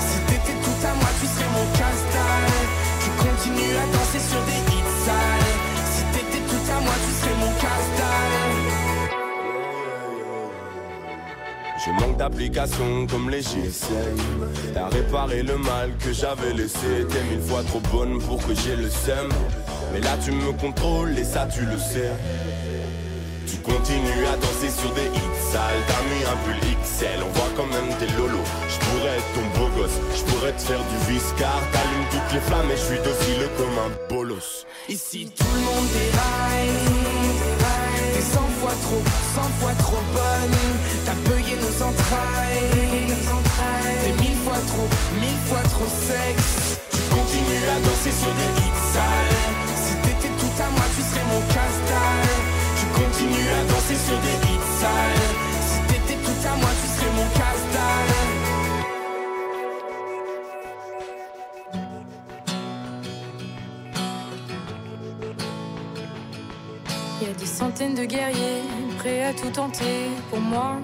Si 0.00 0.18
t'étais 0.26 0.58
tout 0.60 0.86
à 0.86 0.94
moi, 0.94 1.08
tu 1.20 1.26
serais 1.26 1.50
mon 1.54 1.66
casse 1.78 2.04
Je 3.00 3.10
continue 3.22 3.76
à 3.76 3.86
danser 3.96 4.18
sur 4.18 4.42
des 4.42 4.60
hits 4.74 4.94
sales. 5.06 5.54
Si 5.86 6.02
t'étais 6.12 6.44
tout 6.48 6.72
à 6.72 6.80
moi, 6.80 6.92
tu 7.06 7.12
serais 7.20 7.36
mon 7.38 7.52
casse 7.60 7.90
je 11.84 11.90
manque 11.90 12.16
d'application 12.16 13.06
comme 13.06 13.28
les 13.28 13.42
GSM 13.42 14.16
T'as 14.72 14.88
réparé 14.88 15.42
le 15.42 15.58
mal 15.58 15.90
que 15.98 16.14
j'avais 16.14 16.54
laissé. 16.54 17.04
T'es 17.10 17.22
mille 17.24 17.42
fois 17.42 17.62
trop 17.62 17.80
bonne 17.92 18.22
pour 18.22 18.38
que 18.38 18.54
j'ai 18.54 18.74
le 18.74 18.88
seum. 18.88 19.28
Mais 19.92 20.00
là 20.00 20.16
tu 20.24 20.32
me 20.32 20.52
contrôles 20.52 21.18
et 21.18 21.24
ça 21.24 21.46
tu 21.52 21.60
le 21.60 21.76
sais 21.76 22.10
Tu 23.64 23.72
continues 23.72 24.26
à 24.26 24.36
danser 24.36 24.68
sur 24.68 24.92
des 24.92 25.06
hits 25.06 25.40
sales. 25.52 25.80
T'as 25.88 26.02
mis 26.12 26.24
un 26.24 26.36
pull 26.44 26.60
XL, 26.82 27.22
on 27.22 27.30
voit 27.32 27.50
quand 27.56 27.66
même 27.66 27.96
tes 27.98 28.06
lolos. 28.16 28.44
Je 28.68 28.78
pourrais 28.84 29.16
être 29.16 29.32
ton 29.32 29.58
beau 29.58 29.68
gosse, 29.76 29.98
je 30.14 30.22
pourrais 30.24 30.52
te 30.52 30.60
faire 30.60 30.80
du 30.80 31.12
viscar 31.12 31.60
T'allumes 31.72 32.08
toutes 32.10 32.32
les 32.34 32.40
flammes 32.40 32.70
et 32.70 32.76
je 32.76 32.82
suis 32.82 32.98
docile 32.98 33.48
comme 33.56 33.78
un 33.78 33.90
bolos. 34.10 34.66
Ici 34.88 35.30
tout 35.34 35.44
le 35.54 35.60
monde 35.60 35.88
déraille 35.92 36.76
cent 38.20 38.48
fois 38.60 38.76
trop, 38.82 39.02
cent 39.34 39.50
fois 39.60 39.72
trop 39.78 40.02
bonne. 40.12 40.58
T'as 41.06 41.18
payé 41.30 41.56
nos 41.56 41.76
entrailles. 41.84 43.16
T'es 44.04 44.12
mille 44.22 44.38
fois 44.44 44.60
trop, 44.68 44.88
mille 45.20 45.40
fois 45.48 45.62
trop 45.72 45.88
sexe. 45.88 46.80
Tu 46.90 47.00
continues 47.08 47.68
à 47.72 47.80
danser 47.80 48.12
sur 48.12 48.32
des 48.40 48.50
hits 48.60 48.84
sales. 48.92 49.40
Si 49.76 49.94
t'étais 50.04 50.34
tout 50.36 50.54
à 50.60 50.68
moi 50.70 50.84
tu 50.96 51.02
serais 51.02 51.24
mon 51.32 51.40
casse 51.54 52.43
Tu 52.94 53.00
continues 53.00 53.48
à 53.48 53.64
danser 53.72 53.96
sur 53.96 54.18
des 54.18 54.36
hits 54.46 54.70
sales 54.80 55.26
Si 55.66 55.80
t'étais 55.88 56.20
tout 56.22 56.48
à 56.48 56.56
moi 56.56 56.68
tu 56.80 56.86
serais 56.86 57.12
mon 57.16 57.28
casse 57.34 57.64
Y 67.20 67.26
a 67.26 67.32
des 67.32 67.46
centaines 67.46 67.94
de 67.94 68.04
guerriers 68.04 68.62
prêts 68.98 69.24
à 69.24 69.32
tout 69.32 69.50
tenter 69.50 70.10
pour 70.30 70.40
moi. 70.40 70.76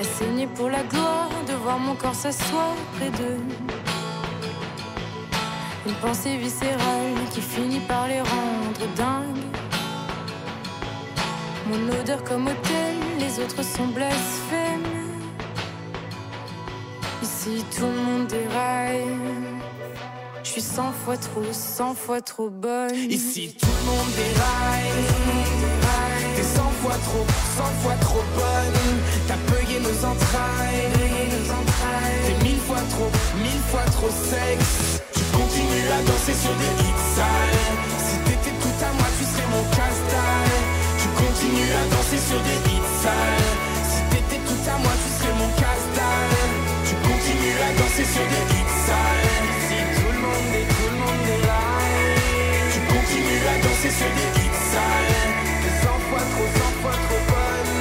À 0.00 0.46
pour 0.56 0.68
la 0.68 0.82
gloire 0.82 1.28
de 1.46 1.52
voir 1.52 1.78
mon 1.78 1.94
corps 1.94 2.14
s'asseoir 2.14 2.74
près 2.96 3.10
d'eux. 3.10 3.40
Une 5.86 5.94
pensée 5.94 6.36
viscérale 6.36 7.14
qui 7.30 7.40
finit 7.40 7.80
par 7.80 8.08
les 8.08 8.20
rendre 8.20 8.94
dingues. 8.96 9.59
Mon 11.70 12.00
odeur 12.00 12.24
comme 12.24 12.48
hôtel, 12.48 12.96
les 13.20 13.38
autres 13.38 13.62
sont 13.62 13.86
blasphèmes. 13.86 14.82
Ici 17.22 17.64
tout 17.76 17.86
le 17.86 18.02
monde 18.02 18.26
déraille. 18.26 19.06
Je 20.42 20.48
suis 20.48 20.62
cent 20.62 20.90
fois 21.04 21.16
trop, 21.16 21.44
cent 21.52 21.94
fois 21.94 22.20
trop 22.22 22.50
bonne. 22.50 22.96
Ici 22.96 23.54
tout 23.56 23.68
le 23.68 23.86
monde 23.86 24.10
déraille. 24.16 25.04
T'es 26.34 26.42
cent 26.42 26.72
fois 26.82 26.98
trop, 27.04 27.24
cent 27.56 27.72
fois 27.82 27.94
trop 28.00 28.24
bonne. 28.34 28.98
T'as 29.28 29.38
payé 29.54 29.78
nos 29.78 30.04
entrailles. 30.04 30.90
T'es 32.26 32.44
mille 32.44 32.58
fois 32.66 32.82
trop, 32.90 33.10
mille 33.38 33.62
fois 33.70 33.84
trop 33.92 34.10
sexe. 34.10 35.02
Tu 35.14 35.20
continues 35.36 35.88
à 35.88 36.02
danser 36.02 36.34
sur 36.34 36.54
des 36.56 36.82
hits 36.82 37.04
sales. 37.14 38.29
À 41.72 41.84
danser 41.94 42.18
sur 42.18 42.40
des 42.42 42.58
hits 42.66 42.90
sales. 43.02 43.54
Si 43.86 44.00
t'étais 44.10 44.42
tout 44.42 44.62
à 44.66 44.76
moi, 44.78 44.92
tu 45.02 45.08
serais 45.16 45.34
mon 45.38 45.50
casse 45.54 45.86
Tu 46.86 46.94
continues 47.06 47.58
à 47.62 47.70
danser 47.78 48.06
sur 48.06 48.26
des 48.26 48.44
hits 48.54 48.74
sales 48.86 49.50
et 49.70 49.84
tout 49.94 50.12
le 50.14 50.96
monde 50.98 51.26
est 51.30 51.42
là. 51.46 51.64
Tu 52.74 52.80
continues 52.90 53.44
à 53.46 53.56
danser 53.62 53.92
sur 53.94 54.10
des 54.18 54.30
hits 54.40 54.62
sales. 54.72 55.30
T'es 55.62 55.74
100 55.86 55.98
fois 56.10 56.24
trop, 56.32 56.48
100 56.58 56.82
fois 56.82 56.96
trop 57.06 57.22
bonne. 57.30 57.78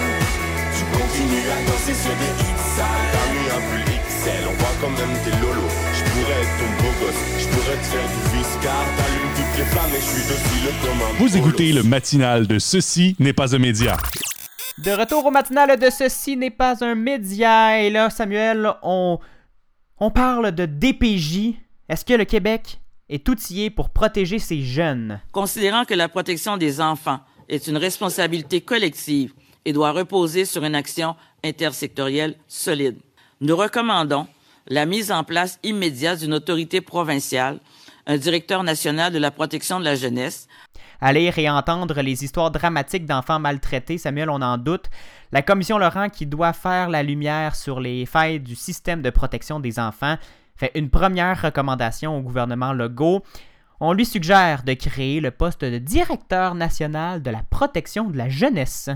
Tu 0.77 0.83
continues 0.93 1.49
à 1.49 1.59
danser 1.65 1.95
sur 1.97 2.15
des 2.21 2.33
hits 2.45 2.65
sales. 2.77 3.09
T'as 3.13 3.27
mis 3.33 3.47
un 3.49 3.61
pull 3.67 3.83
XL, 3.89 4.43
on 4.49 4.55
voit 4.61 4.75
quand 4.81 4.93
même 4.93 5.15
tes 5.25 5.35
lolos. 5.41 5.88
Je 6.19 6.25
pourrais 6.25 6.41
être 6.41 6.57
ton 6.57 6.83
beau 6.83 7.05
gosse, 7.05 7.15
je 7.39 7.47
pourrais 7.47 7.77
te 7.77 7.83
faire 7.83 8.07
du 8.09 8.37
viscar. 8.37 8.85
T'allumes 8.97 9.33
toutes 9.35 9.57
les 9.57 9.63
flammes 9.63 9.89
et 9.95 10.01
je 10.01 10.05
suis 10.05 10.27
docile 10.27 10.69
comme 10.83 11.01
un 11.01 11.13
Vous 11.17 11.37
écoutez 11.37 11.71
le 11.71 11.83
matinal 11.83 12.45
de 12.45 12.59
Ceci 12.59 13.15
n'est 13.19 13.31
pas 13.31 13.55
un 13.55 13.59
média. 13.59 13.95
De 14.79 14.91
retour 14.91 15.25
au 15.25 15.31
matinal 15.31 15.79
de 15.79 15.89
Ceci 15.89 16.35
n'est 16.35 16.49
pas 16.49 16.83
un 16.83 16.95
média. 16.95 17.81
Et 17.81 17.89
là, 17.89 18.09
Samuel, 18.09 18.69
on, 18.83 19.19
on 19.97 20.11
parle 20.11 20.51
de 20.51 20.65
DPJ, 20.65 21.53
est-ce 21.87 22.03
que 22.03 22.15
le 22.15 22.25
Québec 22.25 22.81
est 23.07 23.27
outillé 23.29 23.69
pour 23.69 23.89
protéger 23.89 24.39
ses 24.39 24.61
jeunes? 24.61 25.21
Considérant 25.31 25.85
que 25.85 25.93
la 25.93 26.09
protection 26.09 26.57
des 26.57 26.81
enfants 26.81 27.21
est 27.47 27.67
une 27.67 27.77
responsabilité 27.77 28.59
collective 28.59 29.33
et 29.63 29.71
doit 29.71 29.93
reposer 29.93 30.43
sur 30.43 30.65
une 30.65 30.75
action 30.75 31.15
intersectorielle 31.45 32.35
solide, 32.49 32.97
nous 33.39 33.55
recommandons 33.55 34.27
la 34.67 34.85
mise 34.85 35.11
en 35.11 35.23
place 35.23 35.59
immédiate 35.63 36.19
d'une 36.19 36.33
autorité 36.33 36.81
provinciale, 36.81 37.59
un 38.05 38.17
directeur 38.17 38.63
national 38.63 39.13
de 39.13 39.19
la 39.19 39.31
protection 39.31 39.79
de 39.79 39.85
la 39.85 39.95
jeunesse, 39.95 40.47
à 41.01 41.13
lire 41.13 41.37
et 41.39 41.49
entendre 41.49 42.01
les 42.01 42.23
histoires 42.23 42.51
dramatiques 42.51 43.05
d'enfants 43.05 43.39
maltraités, 43.39 43.97
Samuel, 43.97 44.29
on 44.29 44.41
en 44.41 44.57
doute. 44.57 44.89
La 45.31 45.41
commission 45.41 45.77
Laurent 45.77 46.09
qui 46.09 46.25
doit 46.25 46.53
faire 46.53 46.89
la 46.89 47.03
lumière 47.03 47.55
sur 47.55 47.79
les 47.79 48.05
failles 48.05 48.39
du 48.39 48.55
système 48.55 49.01
de 49.01 49.09
protection 49.09 49.59
des 49.59 49.79
enfants 49.79 50.17
fait 50.57 50.71
une 50.75 50.89
première 50.89 51.41
recommandation 51.41 52.17
au 52.17 52.21
gouvernement 52.21 52.73
Legault. 52.73 53.23
On 53.79 53.93
lui 53.93 54.05
suggère 54.05 54.63
de 54.63 54.73
créer 54.73 55.21
le 55.21 55.31
poste 55.31 55.63
de 55.63 55.77
directeur 55.77 56.53
national 56.53 57.21
de 57.21 57.29
la 57.29 57.43
protection 57.49 58.09
de 58.09 58.17
la 58.17 58.27
jeunesse. 58.27 58.89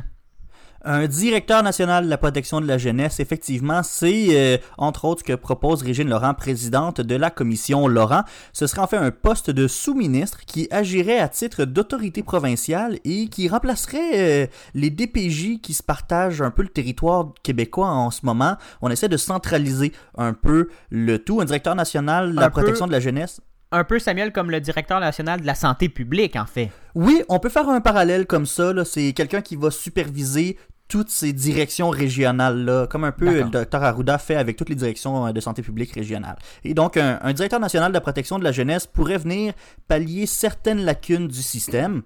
Un 0.86 1.08
directeur 1.08 1.64
national 1.64 2.04
de 2.04 2.10
la 2.10 2.18
protection 2.18 2.60
de 2.60 2.68
la 2.68 2.78
jeunesse, 2.78 3.22
effectivement, 3.22 3.84
c'est 3.84 4.28
euh, 4.32 4.58
entre 4.78 5.06
autres 5.06 5.22
ce 5.22 5.24
que 5.24 5.34
propose 5.34 5.82
Régine 5.82 6.10
Laurent, 6.10 6.34
présidente 6.34 7.00
de 7.00 7.16
la 7.16 7.30
commission 7.30 7.88
Laurent. 7.88 8.24
Ce 8.52 8.68
serait 8.68 8.82
en 8.82 8.88
fait 8.88 8.98
un 8.98 9.12
poste 9.12 9.50
de 9.50 9.70
sous-ministre 9.70 10.42
qui 10.46 10.68
agirait 10.72 11.20
à 11.20 11.30
titre 11.30 11.64
d'autorité 11.64 12.22
provinciale 12.22 13.00
et 13.06 13.30
qui 13.30 13.48
remplacerait 13.48 14.44
euh, 14.44 14.48
les 14.74 14.90
DPJ 14.90 15.62
qui 15.62 15.74
se 15.74 15.84
partagent 15.84 16.42
un 16.42 16.52
peu 16.52 16.64
le 16.64 16.68
territoire 16.68 17.32
québécois 17.44 17.88
en 17.88 18.12
ce 18.12 18.26
moment. 18.26 18.58
On 18.82 18.90
essaie 18.90 19.08
de 19.08 19.16
centraliser 19.16 19.94
un 20.18 20.34
peu 20.34 20.68
le 20.90 21.18
tout. 21.18 21.40
Un 21.40 21.46
directeur 21.46 21.76
national 21.76 22.36
de 22.36 22.40
la 22.42 22.50
protection 22.50 22.88
de 22.88 22.92
la 22.92 23.00
jeunesse 23.00 23.40
un 23.76 23.84
peu, 23.84 23.98
Samuel, 23.98 24.32
comme 24.32 24.52
le 24.52 24.62
directeur 24.62 25.00
national 25.00 25.42
de 25.42 25.48
la 25.48 25.56
santé 25.56 25.90
publique, 25.90 26.36
en 26.36 26.46
fait. 26.46 26.70
Oui, 26.94 27.24
on 27.28 27.40
peut 27.40 27.50
faire 27.50 27.68
un 27.68 27.82
parallèle 27.82 28.28
comme 28.28 28.46
ça. 28.46 28.72
C'est 28.86 29.14
quelqu'un 29.14 29.42
qui 29.42 29.56
va 29.56 29.72
superviser 29.72 30.60
toutes 30.88 31.10
ces 31.10 31.34
directions 31.34 31.90
régionales-là, 31.90 32.88
comme 32.88 33.04
un 33.04 33.12
peu 33.12 33.34
le 33.34 33.44
docteur 33.46 33.84
Arruda 33.84 34.18
fait 34.18 34.36
avec 34.36 34.58
toutes 34.58 34.70
les 34.70 34.76
directions 34.76 35.28
euh, 35.28 35.32
de 35.32 35.40
santé 35.40 35.62
publique 35.62 35.94
régionales. 35.94 36.38
Et 36.64 36.74
donc, 36.74 36.98
un, 36.98 37.20
un 37.22 37.34
directeur 37.34 37.60
national 37.60 37.92
de 37.92 37.94
la 37.94 38.02
protection 38.02 38.38
de 38.38 38.44
la 38.44 38.52
jeunesse 38.52 38.86
pourrait 38.86 39.18
venir 39.18 39.54
pallier 39.88 40.26
certaines 40.26 40.84
lacunes 40.84 41.28
du 41.28 41.42
système, 41.42 42.04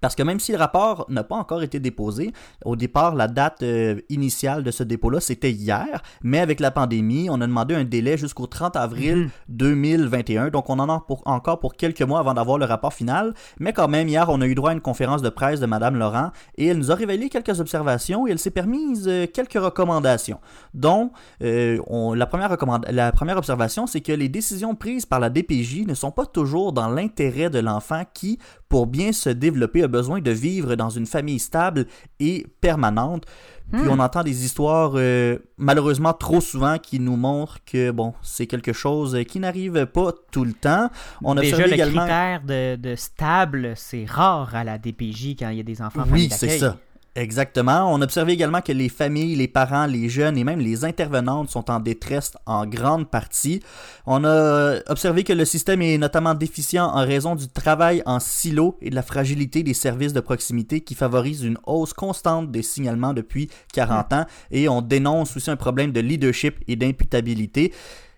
parce 0.00 0.14
que 0.14 0.22
même 0.22 0.40
si 0.40 0.52
le 0.52 0.58
rapport 0.58 1.06
n'a 1.08 1.24
pas 1.24 1.36
encore 1.36 1.62
été 1.62 1.80
déposé, 1.80 2.32
au 2.64 2.76
départ, 2.76 3.14
la 3.14 3.28
date 3.28 3.62
euh, 3.62 4.00
initiale 4.08 4.62
de 4.62 4.70
ce 4.70 4.82
dépôt-là, 4.82 5.20
c'était 5.20 5.50
hier, 5.50 6.02
mais 6.22 6.38
avec 6.38 6.60
la 6.60 6.70
pandémie, 6.70 7.28
on 7.30 7.40
a 7.40 7.46
demandé 7.46 7.74
un 7.74 7.84
délai 7.84 8.16
jusqu'au 8.16 8.46
30 8.46 8.76
avril 8.76 9.30
2021. 9.48 10.44
Mhm. 10.44 10.50
Donc, 10.50 10.70
on 10.70 10.78
en 10.78 10.88
a 10.88 11.00
pour, 11.00 11.22
encore 11.26 11.58
pour 11.58 11.74
quelques 11.74 12.02
mois 12.02 12.20
avant 12.20 12.34
d'avoir 12.34 12.58
le 12.58 12.64
rapport 12.64 12.92
final. 12.92 13.34
Mais 13.58 13.72
quand 13.72 13.88
même, 13.88 14.08
hier, 14.08 14.26
on 14.28 14.40
a 14.40 14.46
eu 14.46 14.54
droit 14.54 14.70
à 14.70 14.72
une 14.72 14.80
conférence 14.80 15.22
de 15.22 15.28
presse 15.28 15.60
de 15.60 15.66
Mme 15.66 15.96
Laurent 15.96 16.30
et 16.56 16.66
elle 16.66 16.78
nous 16.78 16.90
a 16.90 16.94
révélé 16.94 17.28
quelques 17.28 17.60
observations 17.60 18.26
et 18.26 18.30
elle 18.30 18.38
s'est 18.38 18.50
permise 18.50 19.06
euh, 19.08 19.26
quelques 19.26 19.54
recommandations. 19.54 20.40
Dont, 20.74 21.10
euh, 21.42 21.78
la, 22.14 22.26
première 22.26 22.56
la 22.90 23.12
première 23.12 23.38
observation, 23.38 23.86
c'est 23.86 24.00
que 24.00 24.12
les 24.12 24.28
décisions 24.28 24.74
prises 24.74 25.06
par 25.06 25.20
la 25.20 25.30
DPJ 25.30 25.86
ne 25.86 25.94
sont 25.94 26.10
pas 26.10 26.26
toujours 26.26 26.72
dans 26.72 26.88
l'intérêt 26.88 27.50
de 27.50 27.58
l'enfant 27.58 28.02
qui, 28.12 28.38
pour 28.68 28.86
bien 28.86 29.12
se 29.12 29.30
développer, 29.30 29.82
a 29.82 29.88
besoin 29.88 30.20
de 30.20 30.30
vivre 30.30 30.74
dans 30.74 30.90
une 30.90 31.06
famille 31.06 31.38
stable 31.38 31.86
et 32.20 32.46
permanente. 32.60 33.24
Puis 33.72 33.82
Hmm. 33.82 33.90
on 33.90 33.98
entend 33.98 34.22
des 34.22 34.46
histoires 34.46 34.92
euh, 34.94 35.38
malheureusement 35.58 36.14
trop 36.14 36.40
souvent 36.40 36.78
qui 36.78 37.00
nous 37.00 37.16
montrent 37.16 37.58
que 37.66 37.90
bon, 37.90 38.14
c'est 38.22 38.46
quelque 38.46 38.72
chose 38.72 39.18
qui 39.28 39.40
n'arrive 39.40 39.84
pas 39.84 40.12
tout 40.32 40.44
le 40.46 40.54
temps. 40.54 40.88
On 41.22 41.36
a 41.36 41.42
Déjà, 41.42 41.66
le 41.66 41.74
également 41.74 42.00
critère 42.00 42.42
de, 42.44 42.76
de 42.76 42.94
stable, 42.96 43.74
c'est 43.76 44.06
rare 44.06 44.54
à 44.54 44.64
la 44.64 44.78
DPJ 44.78 45.36
quand 45.38 45.50
il 45.50 45.58
y 45.58 45.60
a 45.60 45.64
des 45.64 45.82
enfants 45.82 46.04
Oui, 46.10 46.30
c'est 46.30 46.58
ça. 46.58 46.78
Exactement. 47.20 47.92
On 47.92 48.00
a 48.00 48.04
observé 48.04 48.32
également 48.34 48.60
que 48.60 48.70
les 48.70 48.88
familles, 48.88 49.34
les 49.34 49.48
parents, 49.48 49.86
les 49.86 50.08
jeunes 50.08 50.38
et 50.38 50.44
même 50.44 50.60
les 50.60 50.84
intervenantes 50.84 51.50
sont 51.50 51.68
en 51.68 51.80
détresse 51.80 52.32
en 52.46 52.64
grande 52.64 53.10
partie. 53.10 53.60
On 54.06 54.24
a 54.24 54.76
observé 54.88 55.24
que 55.24 55.32
le 55.32 55.44
système 55.44 55.82
est 55.82 55.98
notamment 55.98 56.34
déficient 56.34 56.86
en 56.86 57.04
raison 57.04 57.34
du 57.34 57.48
travail 57.48 58.02
en 58.06 58.20
silo 58.20 58.76
et 58.80 58.90
de 58.90 58.94
la 58.94 59.02
fragilité 59.02 59.64
des 59.64 59.74
services 59.74 60.12
de 60.12 60.20
proximité 60.20 60.80
qui 60.80 60.94
favorise 60.94 61.42
une 61.42 61.58
hausse 61.66 61.92
constante 61.92 62.52
des 62.52 62.62
signalements 62.62 63.14
depuis 63.14 63.50
40 63.74 64.12
ans. 64.12 64.24
Et 64.52 64.68
on 64.68 64.80
dénonce 64.80 65.36
aussi 65.36 65.50
un 65.50 65.56
problème 65.56 65.90
de 65.90 66.00
leadership 66.00 66.56
et 66.68 66.76
d'imputabilité. 66.76 67.72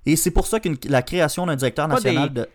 Et 0.04 0.16
c'est 0.16 0.30
pour 0.30 0.46
ça 0.46 0.60
que 0.60 0.68
la 0.88 1.00
création 1.02 1.46
d'un 1.46 1.56
directeur 1.56 1.88
national 1.88 2.28
des- 2.28 2.40
de... 2.42 2.48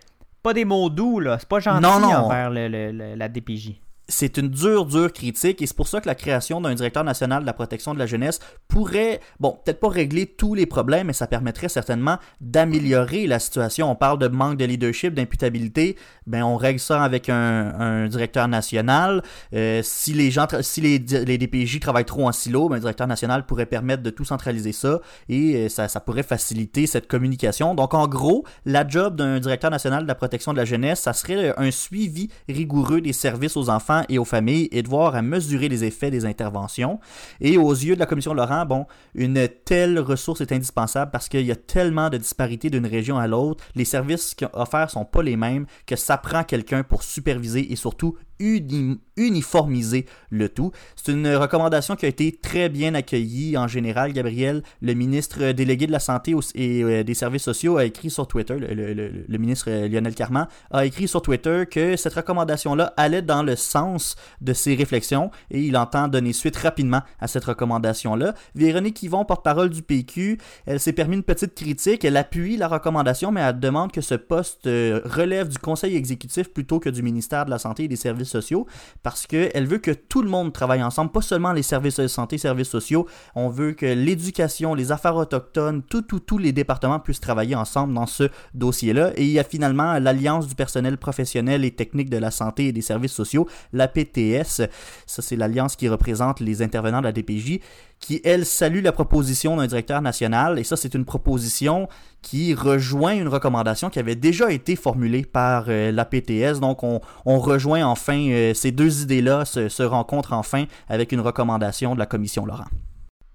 Pas 0.44 0.54
des 0.54 0.66
mots 0.66 0.92
doux, 0.92 1.20
là. 1.20 1.38
C'est 1.40 1.50
pas 1.50 1.60
gentil 1.60 1.82
Non, 1.82 2.00
non. 2.00 2.14
envers 2.14 2.52
le- 2.52 2.68
le- 2.68 2.92
le- 2.92 3.16
la 3.16 3.28
DPJ. 3.30 3.82
C'est 4.08 4.38
une 4.38 4.50
dure, 4.50 4.86
dure 4.86 5.12
critique 5.12 5.62
et 5.62 5.68
c'est 5.68 5.76
pour 5.76 5.88
ça 5.88 6.02
que 6.02 6.08
la 6.08 6.16
création 6.16 6.62
d'un 6.62 6.74
directeur 6.76 7.04
national 7.04 7.42
de 7.42 7.46
la 7.46 7.54
protection 7.54 7.94
de 7.94 8.00
la 8.00 8.06
jeunesse 8.06 8.40
pourrait, 8.68 9.20
bon, 9.40 9.58
peut-être 9.64 9.80
pas 9.80 9.90
régler 9.90 10.26
tous 10.26 10.54
les 10.54 10.66
problèmes, 10.66 11.08
mais 11.08 11.14
ça 11.14 11.28
permettrait 11.28 11.70
certainement 11.70 12.18
d'améliorer 12.42 13.28
la 13.28 13.40
situation. 13.40 13.90
On 13.90 13.96
parle 13.96 14.20
de 14.20 14.28
manque 14.28 14.58
de 14.58 14.66
leadership, 14.66 15.14
d'imputabilité, 15.14 15.96
ben 16.28 16.44
on 16.44 16.56
règle 16.56 16.80
ça 16.80 17.04
avec 17.04 17.30
un, 17.30 18.08
directeur 18.08 18.48
national. 18.48 19.24
Euh, 19.54 19.82
si 19.84 20.14
les 20.14 20.32
gens, 20.32 20.48
si 20.62 20.82
les, 20.82 21.00
les 21.00 21.38
DPJ 21.38 21.80
travaillent 21.80 22.06
trop 22.06 22.28
en 22.28 22.32
silo, 22.32 22.70
ben, 22.70 22.76
un 22.76 22.80
directeur 22.80 23.08
national 23.08 23.46
pourrait 23.46 23.66
permettre 23.66 24.04
de 24.04 24.10
tout 24.10 24.26
centraliser 24.26 24.72
ça 24.72 25.00
et 25.30 25.56
euh, 25.56 25.70
ça, 25.70 25.88
ça 25.88 26.00
pourrait 26.00 26.24
faciliter 26.24 26.88
cette 26.88 27.08
communication. 27.08 27.74
Donc 27.74 27.94
en 27.94 28.08
gros, 28.08 28.46
la 28.66 28.88
job 28.88 29.16
d'un 29.16 29.40
directeur 29.40 29.72
national 29.72 30.04
de 30.04 30.08
la 30.08 30.16
protection 30.16 30.52
de 30.54 30.58
la 30.58 30.66
jeunesse, 30.66 31.00
ça 31.00 31.14
serait 31.14 31.54
un 31.58 31.72
suivi 31.72 32.30
rigoureux 32.48 33.02
des 33.02 33.14
services 33.14 33.58
aux 33.58 33.70
enfants 33.70 33.95
et 34.10 34.18
aux 34.18 34.26
familles 34.26 34.70
et 34.72 34.82
de 34.84 34.88
voir 34.88 35.16
à 35.16 35.22
mesurer 35.22 35.70
les 35.70 35.84
effets 35.84 36.12
des 36.12 36.26
interventions. 36.26 37.00
Et 37.42 37.58
aux 37.58 37.72
yeux 37.72 37.96
de 37.96 38.00
la 38.00 38.06
commission 38.06 38.34
Laurent, 38.34 38.66
bon, 38.66 38.86
une 39.14 39.48
telle 39.66 40.00
ressource 40.00 40.42
est 40.42 40.52
indispensable 40.52 41.12
parce 41.12 41.30
qu'il 41.30 41.46
y 41.46 41.52
a 41.52 41.56
tellement 41.56 42.10
de 42.10 42.18
disparités 42.18 42.70
d'une 42.70 42.86
région 42.86 43.18
à 43.18 43.28
l'autre. 43.28 43.64
Les 43.76 43.86
services 43.86 44.36
offerts 44.54 44.90
sont 44.90 45.06
pas 45.06 45.24
les 45.24 45.38
mêmes 45.38 45.66
que 45.86 45.96
ça 45.96 46.18
prend 46.18 46.44
quelqu'un 46.44 46.84
pour 46.84 47.04
superviser 47.04 47.72
et 47.72 47.76
surtout 47.76 48.16
uni- 48.40 49.00
uniformiser 49.18 50.06
le 50.30 50.50
tout. 50.50 50.72
C'est 50.96 51.12
une 51.12 51.28
recommandation 51.36 51.96
qui 51.96 52.06
a 52.06 52.10
été 52.10 52.32
très 52.32 52.70
bien 52.70 52.94
accueillie 52.96 53.58
en 53.58 53.68
général. 53.68 54.14
Gabriel, 54.14 54.64
le 54.82 54.94
ministre 54.94 55.52
délégué 55.52 55.88
de 55.88 55.92
la 55.92 56.00
Santé 56.00 56.34
et 56.56 56.84
euh, 56.84 57.04
des 57.04 57.14
Services 57.14 57.44
sociaux, 57.44 57.78
a 57.78 57.86
écrit 57.86 58.10
sur 58.10 58.28
Twitter, 58.28 58.56
le 58.60 59.38
ministre 59.38 59.68
euh, 59.70 59.88
Lionel 59.88 60.16
Carman 60.16 60.48
a 60.72 60.86
écrit 60.86 61.08
sur 61.08 61.22
Twitter 61.22 61.64
que 61.70 61.96
cette 61.96 62.14
recommandation-là 62.14 62.94
allait 62.98 63.22
dans 63.22 63.44
le 63.44 63.56
sens 63.56 64.16
de 64.42 64.54
ses 64.54 64.76
réflexions 64.76 65.32
et 65.52 65.62
il 65.62 65.78
entend 65.78 66.08
donner 66.08 66.34
suite 66.34 66.58
rapidement 66.58 67.02
à 67.20 67.28
cette 67.28 67.46
recommandation-là. 67.46 68.34
Véronique 68.56 69.02
Yvon, 69.04 69.26
porte-parole 69.26 69.70
du 69.70 69.82
PQ, 69.82 70.38
elle 70.66 70.80
s'est 70.80 70.94
permis 70.94 71.16
une 71.16 71.24
petite 71.24 71.56
critique. 71.56 72.04
Elle 72.04 72.18
appuie 72.18 72.58
la 72.58 72.68
recommandation, 72.68 73.32
mais 73.32 73.42
elle 73.42 73.60
demande 73.60 73.92
que 73.92 74.02
ce 74.02 74.16
poste 74.16 74.68
euh, 74.68 75.02
relève 75.06 75.48
du 75.48 75.58
conseil 75.58 75.96
exécutif 75.96 76.50
plutôt 76.50 76.80
que 76.80 76.90
du 76.90 77.02
ministère 77.02 77.46
de 77.46 77.52
la 77.52 77.60
Santé 77.60 77.84
et 77.86 77.88
des 77.88 77.96
Services 77.96 78.25
sociaux 78.26 78.66
parce 79.04 79.28
qu'elle 79.28 79.68
veut 79.68 79.78
que 79.78 79.92
tout 79.92 80.22
le 80.22 80.30
monde 80.30 80.54
travaille 80.54 80.84
ensemble, 80.84 81.12
pas 81.12 81.22
seulement 81.22 81.54
les 81.54 81.64
services 81.64 81.98
de 81.98 82.08
santé, 82.08 82.38
services 82.38 82.70
sociaux. 82.70 83.08
On 83.36 83.50
veut 83.50 83.74
que 83.74 83.86
l'éducation, 83.86 84.74
les 84.74 84.92
affaires 84.92 85.16
autochtones, 85.16 85.84
tout, 85.84 86.02
tout, 86.02 86.20
tous 86.20 86.38
les 86.38 86.52
départements 86.52 87.00
puissent 87.00 87.20
travailler 87.20 87.56
ensemble 87.56 87.94
dans 87.94 88.06
ce 88.06 88.30
dossier-là. 88.54 89.12
Et 89.16 89.24
il 89.24 89.32
y 89.32 89.40
a 89.40 89.44
finalement 89.44 90.00
l'Alliance 90.00 90.48
du 90.48 90.56
personnel 90.56 90.98
professionnel 90.98 91.64
et 91.66 91.72
technique 91.72 92.10
de 92.10 92.18
la 92.18 92.32
santé 92.32 92.68
et 92.68 92.72
des 92.72 92.82
services 92.82 93.14
sociaux, 93.14 93.48
la 93.74 93.88
PTS. 93.88 94.68
Ça, 95.06 95.22
c'est 95.22 95.36
l'alliance 95.36 95.76
qui 95.76 95.88
représente 95.88 96.40
les 96.40 96.62
intervenants 96.62 97.00
de 97.00 97.06
la 97.06 97.12
DPJ, 97.12 97.60
qui, 98.06 98.22
elle, 98.24 98.46
salue 98.46 98.84
la 98.84 98.92
proposition 98.92 99.58
d'un 99.58 99.66
directeur 99.66 100.00
national. 100.00 100.60
Et 100.60 100.64
ça, 100.64 100.76
c'est 100.76 100.94
une 100.94 101.06
proposition 101.06 101.90
qui 102.22 102.54
rejoint 102.54 103.16
une 103.16 103.28
recommandation 103.28 103.90
qui 103.90 103.98
avait 103.98 104.16
déjà 104.16 104.52
été 104.52 104.76
formulée 104.76 105.24
par 105.24 105.66
euh, 105.70 105.92
la 105.92 106.06
PTS. 106.06 106.60
Donc, 106.60 106.84
on, 106.84 107.02
on 107.26 107.40
rejoint 107.40 107.84
enfin 107.84 108.28
euh, 108.30 108.54
ces 108.54 108.72
deux 108.72 109.02
idées-là, 109.02 109.44
se, 109.44 109.70
se 109.70 109.82
rencontrent 109.82 110.34
enfin 110.34 110.66
avec 110.88 111.14
une 111.14 111.20
recommandation 111.20 111.96
de 111.96 112.00
la 112.00 112.06
commission 112.06 112.46
Laurent. 112.46 112.68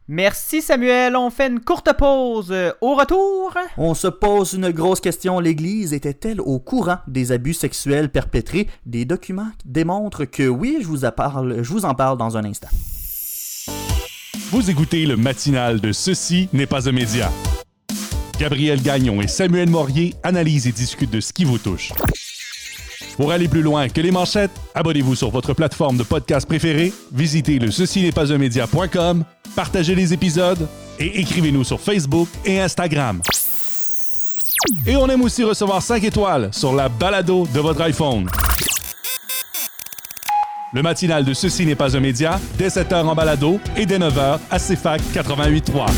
Merci 0.07 0.63
Samuel, 0.63 1.17
on 1.17 1.31
fait 1.31 1.49
une 1.49 1.61
courte 1.61 1.93
pause. 1.99 2.51
Euh, 2.53 2.71
Au 2.81 2.95
retour, 2.95 3.53
On 3.77 3.95
se 3.95 4.07
pose 4.07 4.53
une 4.53 4.71
grosse 4.71 5.01
question. 5.01 5.41
L'Église 5.41 5.93
était-elle 5.93 6.41
au 6.41 6.61
courant 6.61 6.99
des 7.09 7.33
abus 7.33 7.55
sexuels 7.55 8.09
perpétrés? 8.09 8.69
Des 8.87 9.05
documents 9.05 9.51
démontrent 9.65 10.27
que 10.27 10.47
oui, 10.47 10.79
je 10.81 10.87
vous, 10.87 11.05
en 11.05 11.11
parle, 11.11 11.65
je 11.65 11.73
vous 11.73 11.85
en 11.85 11.95
parle 11.95 12.19
dans 12.19 12.37
un 12.37 12.45
instant. 12.45 12.69
Vous 14.53 14.69
écoutez 14.69 15.07
le 15.07 15.17
matinal 15.17 15.81
de 15.81 15.93
Ceci 15.93 16.49
n'est 16.53 16.67
pas 16.67 16.89
un 16.89 16.93
média. 16.93 17.31
Gabriel 18.37 18.83
Gagnon 18.83 19.23
et 19.23 19.29
Samuel 19.29 19.71
Morier 19.71 20.17
analysent 20.25 20.67
et 20.67 20.73
discutent 20.73 21.13
de 21.13 21.21
ce 21.21 21.33
qui 21.33 21.45
vous 21.45 21.59
touche. 21.59 21.93
Pour 23.15 23.31
aller 23.31 23.47
plus 23.47 23.63
loin 23.63 23.89
que 23.89 24.01
les 24.01 24.11
manchettes, 24.11 24.51
abonnez-vous 24.75 25.15
sur 25.15 25.31
votre 25.31 25.55
plateforme 25.55 25.99
de 25.99 26.03
podcast 26.03 26.49
préférée, 26.49 26.93
visitez 27.13 27.61
le 27.61 27.71
ceci 27.71 28.03
n'est 28.03 28.11
pas 28.11 28.33
un 28.33 28.39
média.com, 28.39 29.25
partagez 29.55 29.95
les 29.95 30.13
épisodes 30.13 30.67
et 30.99 31.21
écrivez-nous 31.21 31.63
sur 31.63 31.81
Facebook 31.81 32.29
et 32.45 32.61
Instagram. 32.61 33.21
Et 34.85 34.97
on 34.97 35.07
aime 35.09 35.23
aussi 35.23 35.45
recevoir 35.45 35.81
5 35.81 36.03
étoiles 36.03 36.49
sur 36.53 36.75
la 36.75 36.89
balado 36.89 37.47
de 37.55 37.61
votre 37.61 37.83
iPhone. 37.83 38.29
Le 40.73 40.83
matinal 40.83 41.25
de 41.25 41.35
Ceci 41.35 41.67
n'est 41.67 41.75
pas 41.75 41.97
un 41.97 42.01
média, 42.01 42.39
dès 42.57 42.69
7h 42.69 43.05
en 43.05 43.17
balado 43.17 43.59
et 43.77 43.87
dès 43.87 43.99
9h 43.99 44.39
à 44.49 44.59
CFAC 44.61 45.01
88.3. 45.01 45.91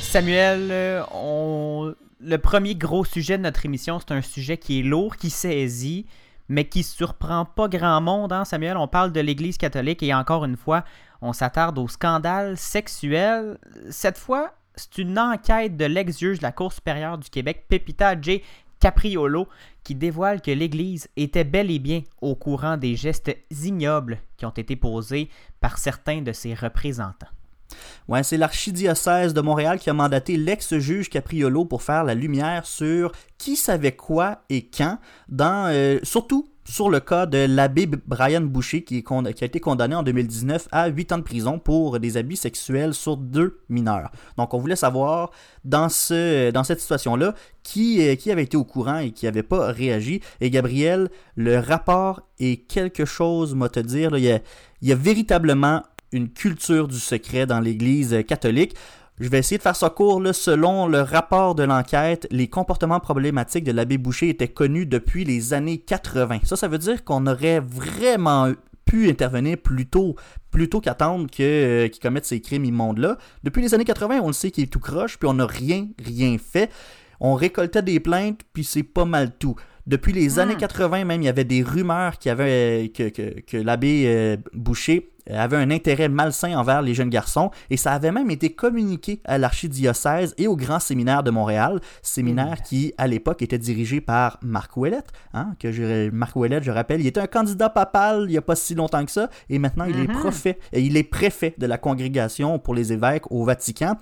Samuel, 0.00 0.68
euh, 0.70 1.02
on... 1.12 1.92
le 2.20 2.38
premier 2.38 2.76
gros 2.76 3.04
sujet 3.04 3.38
de 3.38 3.42
notre 3.42 3.66
émission, 3.66 3.98
c'est 3.98 4.14
un 4.14 4.22
sujet 4.22 4.56
qui 4.56 4.78
est 4.78 4.82
lourd, 4.84 5.16
qui 5.16 5.30
saisit, 5.30 6.06
mais 6.48 6.64
qui 6.68 6.84
surprend 6.84 7.44
pas 7.44 7.66
grand 7.66 8.00
monde. 8.00 8.32
Hein, 8.32 8.44
Samuel, 8.44 8.76
on 8.76 8.86
parle 8.86 9.10
de 9.10 9.20
l'Église 9.20 9.58
catholique 9.58 10.00
et 10.00 10.14
encore 10.14 10.44
une 10.44 10.56
fois, 10.56 10.84
on 11.22 11.32
s'attarde 11.32 11.76
au 11.76 11.88
scandale 11.88 12.56
sexuel. 12.56 13.58
Cette 13.90 14.16
fois, 14.16 14.54
c'est 14.76 14.98
une 14.98 15.18
enquête 15.18 15.76
de 15.76 15.86
l'ex-juge 15.86 16.38
de 16.38 16.44
la 16.44 16.52
Cour 16.52 16.72
supérieure 16.72 17.18
du 17.18 17.28
Québec, 17.30 17.64
Pepita 17.68 18.14
J. 18.20 18.42
Capriolo, 18.80 19.46
qui 19.84 19.94
dévoile 19.94 20.40
que 20.40 20.50
l'Église 20.50 21.08
était 21.16 21.44
bel 21.44 21.70
et 21.70 21.78
bien 21.78 22.02
au 22.20 22.34
courant 22.34 22.76
des 22.76 22.96
gestes 22.96 23.36
ignobles 23.62 24.18
qui 24.36 24.46
ont 24.46 24.50
été 24.50 24.74
posés 24.76 25.28
par 25.60 25.78
certains 25.78 26.22
de 26.22 26.32
ses 26.32 26.54
représentants. 26.54 27.28
Ouais, 28.08 28.22
c'est 28.22 28.36
l'archidiocèse 28.36 29.34
de 29.34 29.40
Montréal 29.40 29.78
qui 29.78 29.90
a 29.90 29.92
mandaté 29.92 30.36
l'ex-juge 30.36 31.08
Capriolo 31.08 31.64
pour 31.64 31.82
faire 31.82 32.04
la 32.04 32.14
lumière 32.14 32.66
sur 32.66 33.12
qui 33.38 33.56
savait 33.56 33.92
quoi 33.92 34.42
et 34.48 34.66
quand, 34.66 34.98
dans, 35.28 35.68
euh, 35.68 35.98
surtout 36.02 36.48
sur 36.70 36.88
le 36.88 37.00
cas 37.00 37.26
de 37.26 37.38
l'abbé 37.48 37.86
Brian 37.86 38.42
Boucher 38.42 38.84
qui, 38.84 39.04
a 39.10 39.44
été 39.44 39.60
condamné 39.60 39.94
en 39.96 40.02
2019 40.02 40.68
à 40.70 40.86
8 40.88 41.12
ans 41.12 41.18
de 41.18 41.22
prison 41.22 41.58
pour 41.58 41.98
des 41.98 42.16
abus 42.16 42.36
sexuels 42.36 42.94
sur 42.94 43.16
deux 43.16 43.60
mineurs. 43.68 44.10
Donc 44.36 44.54
on 44.54 44.58
voulait 44.58 44.76
savoir 44.76 45.30
dans, 45.64 45.88
ce, 45.88 46.50
dans 46.50 46.62
cette 46.64 46.80
situation-là 46.80 47.34
qui, 47.62 48.06
euh, 48.06 48.14
qui 48.14 48.30
avait 48.30 48.44
été 48.44 48.56
au 48.56 48.64
courant 48.64 48.98
et 48.98 49.10
qui 49.10 49.26
n'avait 49.26 49.42
pas 49.42 49.72
réagi. 49.72 50.20
Et 50.40 50.50
Gabriel, 50.50 51.10
le 51.34 51.58
rapport 51.58 52.22
est 52.38 52.66
quelque 52.68 53.04
chose, 53.04 53.54
moi 53.54 53.68
te 53.68 53.80
dire, 53.80 54.16
il 54.16 54.24
y 54.24 54.30
a- 54.32 54.40
il 54.82 54.88
y 54.88 54.92
a 54.92 54.96
véritablement 54.96 55.82
une 56.12 56.28
culture 56.28 56.88
du 56.88 56.98
secret 56.98 57.46
dans 57.46 57.60
l'Église 57.60 58.24
catholique. 58.26 58.74
Je 59.20 59.28
vais 59.28 59.38
essayer 59.38 59.58
de 59.58 59.62
faire 59.62 59.76
ça 59.76 59.90
court. 59.90 60.18
là. 60.18 60.32
Selon 60.32 60.88
le 60.88 61.02
rapport 61.02 61.54
de 61.54 61.62
l'enquête, 61.62 62.26
les 62.30 62.48
comportements 62.48 63.00
problématiques 63.00 63.64
de 63.64 63.72
l'abbé 63.72 63.98
Boucher 63.98 64.30
étaient 64.30 64.48
connus 64.48 64.86
depuis 64.86 65.24
les 65.24 65.52
années 65.52 65.76
80. 65.76 66.40
Ça, 66.44 66.56
ça 66.56 66.68
veut 66.68 66.78
dire 66.78 67.04
qu'on 67.04 67.26
aurait 67.26 67.60
vraiment 67.60 68.50
pu 68.86 69.10
intervenir 69.10 69.58
plus 69.58 69.86
tôt, 69.86 70.16
plutôt 70.50 70.80
qu'attendre 70.80 71.26
euh, 71.38 71.88
qu'il 71.88 72.02
commette 72.02 72.24
ces 72.24 72.40
crimes 72.40 72.64
immondes-là. 72.64 73.18
Depuis 73.44 73.60
les 73.60 73.74
années 73.74 73.84
80, 73.84 74.20
on 74.22 74.28
le 74.28 74.32
sait 74.32 74.50
qu'il 74.50 74.64
est 74.64 74.68
tout 74.68 74.80
croche, 74.80 75.18
puis 75.18 75.28
on 75.28 75.34
n'a 75.34 75.46
rien, 75.46 75.86
rien 76.02 76.38
fait. 76.38 76.70
On 77.20 77.34
récoltait 77.34 77.82
des 77.82 78.00
plaintes, 78.00 78.40
puis 78.54 78.64
c'est 78.64 78.82
pas 78.82 79.04
mal 79.04 79.36
tout. 79.38 79.54
Depuis 79.86 80.14
les 80.14 80.38
années 80.38 80.56
80, 80.56 81.04
même, 81.04 81.20
il 81.20 81.26
y 81.26 81.28
avait 81.28 81.44
des 81.44 81.62
rumeurs 81.62 82.18
qu'il 82.18 82.30
y 82.30 82.32
avait, 82.32 82.86
euh, 82.86 82.88
que, 82.88 83.08
que, 83.10 83.40
que 83.40 83.56
l'abbé 83.58 84.04
euh, 84.06 84.36
Boucher 84.54 85.10
avait 85.34 85.56
un 85.56 85.70
intérêt 85.70 86.08
malsain 86.08 86.56
envers 86.56 86.82
les 86.82 86.94
jeunes 86.94 87.10
garçons 87.10 87.50
et 87.70 87.76
ça 87.76 87.92
avait 87.92 88.12
même 88.12 88.30
été 88.30 88.50
communiqué 88.50 89.20
à 89.24 89.38
l'archidiocèse 89.38 90.34
et 90.38 90.46
au 90.46 90.56
grand 90.56 90.80
séminaire 90.80 91.22
de 91.22 91.30
Montréal, 91.30 91.80
séminaire 92.02 92.62
qui 92.62 92.92
à 92.98 93.06
l'époque 93.06 93.42
était 93.42 93.58
dirigé 93.58 94.00
par 94.00 94.38
Marc 94.42 94.76
Ouellette, 94.76 95.12
hein, 95.34 95.54
que 95.58 95.72
je, 95.72 96.10
Marc 96.10 96.36
Ouellette, 96.36 96.64
je 96.64 96.70
rappelle, 96.70 97.00
il 97.00 97.06
était 97.06 97.20
un 97.20 97.26
candidat 97.26 97.68
papal 97.68 98.24
il 98.26 98.32
n'y 98.32 98.38
a 98.38 98.42
pas 98.42 98.56
si 98.56 98.74
longtemps 98.74 99.04
que 99.04 99.10
ça 99.10 99.30
et 99.48 99.58
maintenant 99.58 99.84
il 99.84 99.98
est 100.00 100.08
préfet, 100.08 100.58
il 100.72 100.96
est 100.96 101.04
préfet 101.04 101.54
de 101.58 101.66
la 101.66 101.78
congrégation 101.78 102.58
pour 102.58 102.74
les 102.74 102.92
évêques 102.92 103.30
au 103.30 103.44
Vatican. 103.44 103.96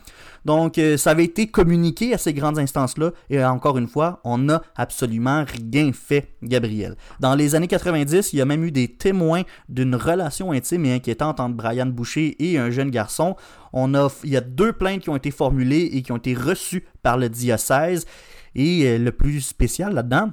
Donc 0.44 0.78
euh, 0.78 0.96
ça 0.96 1.10
avait 1.10 1.24
été 1.24 1.46
communiqué 1.48 2.14
à 2.14 2.18
ces 2.18 2.32
grandes 2.32 2.58
instances-là 2.58 3.10
et 3.30 3.44
encore 3.44 3.78
une 3.78 3.88
fois, 3.88 4.20
on 4.24 4.38
n'a 4.38 4.62
absolument 4.76 5.44
rien 5.44 5.92
fait, 5.92 6.34
Gabriel. 6.42 6.96
Dans 7.20 7.34
les 7.34 7.54
années 7.54 7.68
90, 7.68 8.32
il 8.32 8.38
y 8.38 8.42
a 8.42 8.44
même 8.44 8.64
eu 8.64 8.70
des 8.70 8.88
témoins 8.88 9.42
d'une 9.68 9.94
relation 9.94 10.52
intime 10.52 10.86
et 10.86 10.94
inquiétante 10.94 11.17
entre 11.22 11.48
Brian 11.48 11.86
Boucher 11.86 12.36
et 12.38 12.58
un 12.58 12.70
jeune 12.70 12.90
garçon. 12.90 13.36
On 13.72 13.94
a, 13.94 14.08
il 14.24 14.30
y 14.30 14.36
a 14.36 14.40
deux 14.40 14.72
plaintes 14.72 15.02
qui 15.02 15.10
ont 15.10 15.16
été 15.16 15.30
formulées 15.30 15.90
et 15.92 16.02
qui 16.02 16.12
ont 16.12 16.16
été 16.16 16.34
reçues 16.34 16.86
par 17.02 17.16
le 17.16 17.28
diocèse. 17.28 18.06
Et 18.54 18.86
euh, 18.86 18.98
le 18.98 19.12
plus 19.12 19.40
spécial 19.40 19.94
là-dedans, 19.94 20.30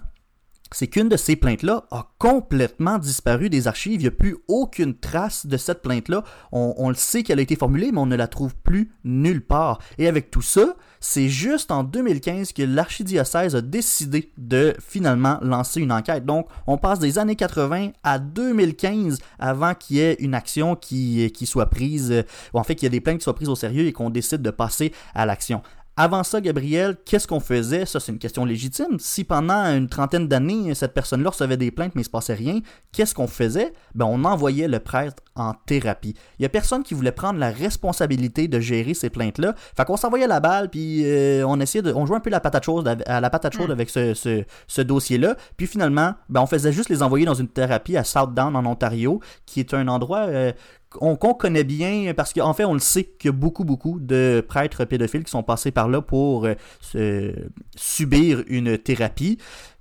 c'est 0.72 0.88
qu'une 0.88 1.10
de 1.10 1.18
ces 1.18 1.36
plaintes-là 1.36 1.86
a 1.92 2.12
complètement 2.18 2.98
disparu 2.98 3.50
des 3.50 3.68
archives. 3.68 3.94
Il 3.94 4.00
n'y 4.00 4.08
a 4.08 4.12
plus 4.12 4.38
aucune 4.48 4.98
trace 4.98 5.46
de 5.46 5.58
cette 5.58 5.82
plainte-là. 5.82 6.24
On, 6.52 6.90
le 6.90 6.96
sait 6.96 7.24
qu'elle 7.24 7.40
a 7.40 7.44
été 7.44 7.56
formulée, 7.56 7.92
mais 7.92 8.00
on 8.00 8.06
ne 8.06 8.16
la 8.16 8.28
trouve 8.28 8.56
plus 8.56 8.92
nulle 9.04 9.46
part. 9.46 9.80
Et 9.98 10.08
avec 10.08 10.32
tout 10.32 10.42
ça, 10.42 10.76
c'est 11.00 11.30
juste 11.30 11.72
en 11.72 11.84
2015 11.84 12.52
que 12.54 12.64
l'archidiocèse 12.64 13.56
a 13.56 13.62
décidé 13.62 14.32
de 14.38 14.74
finalement 14.80 15.38
lancer 15.42 15.82
une 15.82 15.92
enquête. 15.92 16.26
Donc, 16.26 16.48
on 16.68 16.78
passe 16.78 17.00
des 17.00 17.20
années 17.20 17.36
80 17.36 17.92
à 18.04 18.18
2015 18.18 19.20
avant 19.38 19.76
qu'il 19.76 19.98
y 19.98 20.00
ait 20.00 20.16
une 20.20 20.34
action 20.34 20.76
qui, 20.76 21.32
qui 21.32 21.46
soit 21.46 21.70
prise, 21.70 22.24
ou 22.54 22.60
en 22.60 22.64
fait 22.64 22.76
qu'il 22.76 22.86
y 22.86 22.88
ait 22.88 22.90
des 22.90 23.02
plaintes 23.02 23.20
qui 23.20 23.24
soient 23.24 23.36
prises 23.36 23.50
au 23.50 23.56
sérieux 23.56 23.86
et 23.86 23.94
qu'on 23.94 24.10
décide 24.10 24.42
de 24.42 24.52
passer 24.52 24.92
à 25.14 25.26
l'action. 25.26 25.62
Avant 25.98 26.24
ça, 26.24 26.42
Gabriel, 26.42 26.98
qu'est-ce 27.06 27.26
qu'on 27.26 27.40
faisait? 27.40 27.86
Ça, 27.86 28.02
c'est 28.02 28.12
une 28.12 28.20
question 28.20 28.44
légitime. 28.44 29.00
Si 29.00 29.24
pendant 29.24 29.64
une 29.74 29.88
trentaine 29.88 30.28
d'années, 30.28 30.76
cette 30.76 30.94
personne-là 30.94 31.30
recevait 31.30 31.56
des 31.56 31.72
plaintes 31.72 31.94
mais 31.96 32.02
il 32.02 32.04
ne 32.04 32.08
se 32.08 32.10
passait 32.10 32.34
rien, 32.34 32.60
qu'est-ce 32.92 33.16
qu'on 33.16 33.28
faisait? 33.28 33.72
Ben, 33.94 34.06
on 34.06 34.26
envoyait 34.26 34.68
le 34.68 34.80
prêtre 34.80 35.24
en 35.36 35.54
thérapie. 35.54 36.14
Il 36.38 36.42
n'y 36.42 36.46
a 36.46 36.50
personne 36.50 36.84
qui 36.84 36.96
voulait 36.96 37.14
prendre 37.14 37.40
la 37.40 37.50
responsabilité 37.50 38.50
de 38.50 38.60
gérer 38.60 38.94
ces 38.94 39.10
plaintes-là. 39.10 39.56
Fait 39.56 39.86
qu'on 39.86 39.96
s'envoyait 39.96 40.28
la 40.28 40.42
balle, 40.42 40.70
puis 40.70 41.04
euh, 41.06 41.48
on 41.48 41.62
essayait 41.62 41.82
de. 41.82 41.94
On 41.94 42.06
jouait 42.06 42.18
un 42.18 42.22
peu 42.22 42.30
la 42.30 42.42
patate 42.42 42.66
chaude 42.66 43.02
à 43.06 43.22
la 43.22 43.30
patate 43.30 43.54
chaude 43.54 43.72
avec 43.72 43.90
ce, 43.90 44.14
ce, 44.14 44.44
ce 44.68 44.82
dossier-là. 44.82 45.38
Puis 45.56 45.68
finalement, 45.68 46.16
ben, 46.28 46.42
on 46.42 46.46
faisait 46.46 46.74
juste 46.74 46.90
les 46.90 47.04
envoyer 47.04 47.26
dans 47.26 47.36
une 47.36 47.48
thérapie 47.48 47.96
à 47.96 48.04
Southdown, 48.04 48.54
en 48.58 48.66
Ontario, 48.66 49.22
qui 49.46 49.62
est 49.62 49.74
un 49.74 49.88
endroit 49.88 50.28
euh, 50.28 50.52
qu'on 51.00 51.34
connaît 51.34 51.64
bien 51.64 52.14
parce 52.16 52.34
qu'en 52.34 52.54
fait, 52.54 52.66
on 52.66 52.74
le 52.74 52.80
sait 52.80 53.04
qu'il 53.04 53.30
y 53.30 53.34
a 53.34 53.38
beaucoup, 53.38 53.64
beaucoup 53.64 54.00
de 54.00 54.44
prêtres 54.48 54.86
pédophiles 54.86 55.24
qui 55.24 55.32
sont 55.32 55.44
passés 55.44 55.72
par 55.72 55.88
là 55.88 56.02
pour 56.02 56.48
euh, 56.96 57.34
subir 57.76 58.44
une 58.48 58.78
thérapie. 58.78 59.38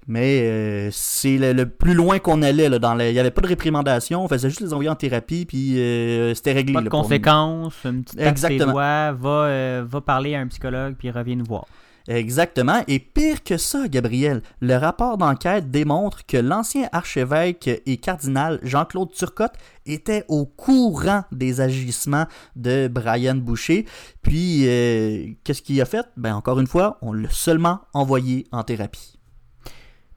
Mais 0.07 0.43
euh, 0.43 0.89
c'est 0.93 1.39
le, 1.39 1.67
plus 1.67 1.95
loin 1.95 2.19
qu'on 2.19 2.43
allait. 2.43 2.69
Là, 2.69 2.79
dans 2.79 2.99
il 2.99 3.13
n'y 3.13 3.19
avait 3.19 3.31
pas 3.31 3.41
de 3.41 3.47
réprimandation, 3.47 4.23
on 4.23 4.29
faisait 4.29 4.51
juste 4.51 4.61
les 4.61 4.75
envoyer 4.75 4.91
en 4.91 4.97
thérapie, 4.97 5.47
puis 5.47 5.79
euh, 5.79 6.35
c'était 6.35 6.53
réglé. 6.53 6.75
Pas 6.75 6.83
de 6.83 6.91
conséquences, 6.91 7.75
une 7.85 8.05
petite 8.05 8.21
Exactement. 8.21 8.73
Doigts, 8.73 9.13
va, 9.13 9.83
va 9.83 10.01
parler 10.03 10.35
à 10.35 10.41
un 10.41 10.47
psychologue, 10.49 10.95
puis 10.99 11.11
reviens 11.11 11.37
nous 11.37 11.47
voir. 11.47 11.65
Exactement. 12.07 12.83
Et 12.87 12.99
pire 12.99 13.43
que 13.43 13.57
ça, 13.57 13.89
Gabriel, 13.89 14.43
le 14.61 14.77
rapport 14.77 15.17
d'enquête 15.17 15.71
démontre 15.71 16.27
que 16.27 16.37
l'ancien 16.37 16.89
archevêque 16.93 17.71
et 17.87 17.97
cardinal 17.97 18.61
Jean-Claude 18.63 19.11
Turcotte 19.13 19.55
était 19.87 20.25
au 20.29 20.45
courant 20.45 21.25
des 21.33 21.61
agissements 21.61 22.27
de 22.57 22.89
Brian 22.89 23.37
Boucher. 23.37 23.87
Puis, 24.23 24.69
euh, 24.69 25.33
qu'est-ce 25.45 25.63
qu'il 25.63 25.81
a 25.81 25.87
fait? 25.87 26.07
Ben, 26.17 26.35
encore 26.35 26.61
une 26.61 26.67
fois, 26.67 26.99
on 27.01 27.13
l'a 27.13 27.31
seulement 27.31 27.81
envoyé 27.95 28.47
en 28.53 28.65
thérapie. 28.65 29.19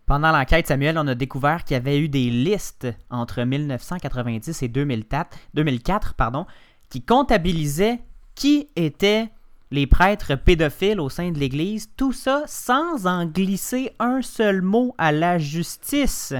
Pendant 0.05 0.31
l'enquête, 0.31 0.67
Samuel, 0.67 0.97
on 0.97 1.07
a 1.07 1.15
découvert 1.15 1.63
qu'il 1.63 1.75
y 1.75 1.77
avait 1.77 1.99
eu 1.99 2.07
des 2.07 2.29
listes 2.29 2.87
entre 3.09 3.43
1990 3.43 4.63
et 4.63 4.67
2004, 4.69 5.37
2004 5.53 6.13
pardon, 6.13 6.45
qui 6.89 7.01
comptabilisaient 7.01 7.99
qui 8.33 8.69
était 8.75 9.29
les 9.71 9.87
prêtres 9.87 10.35
pédophiles 10.35 10.99
au 10.99 11.09
sein 11.09 11.31
de 11.31 11.39
l'Église, 11.39 11.89
tout 11.97 12.13
ça 12.13 12.43
sans 12.47 13.05
en 13.05 13.25
glisser 13.25 13.91
un 13.99 14.21
seul 14.21 14.61
mot 14.61 14.95
à 14.97 15.11
la 15.11 15.37
justice. 15.37 16.33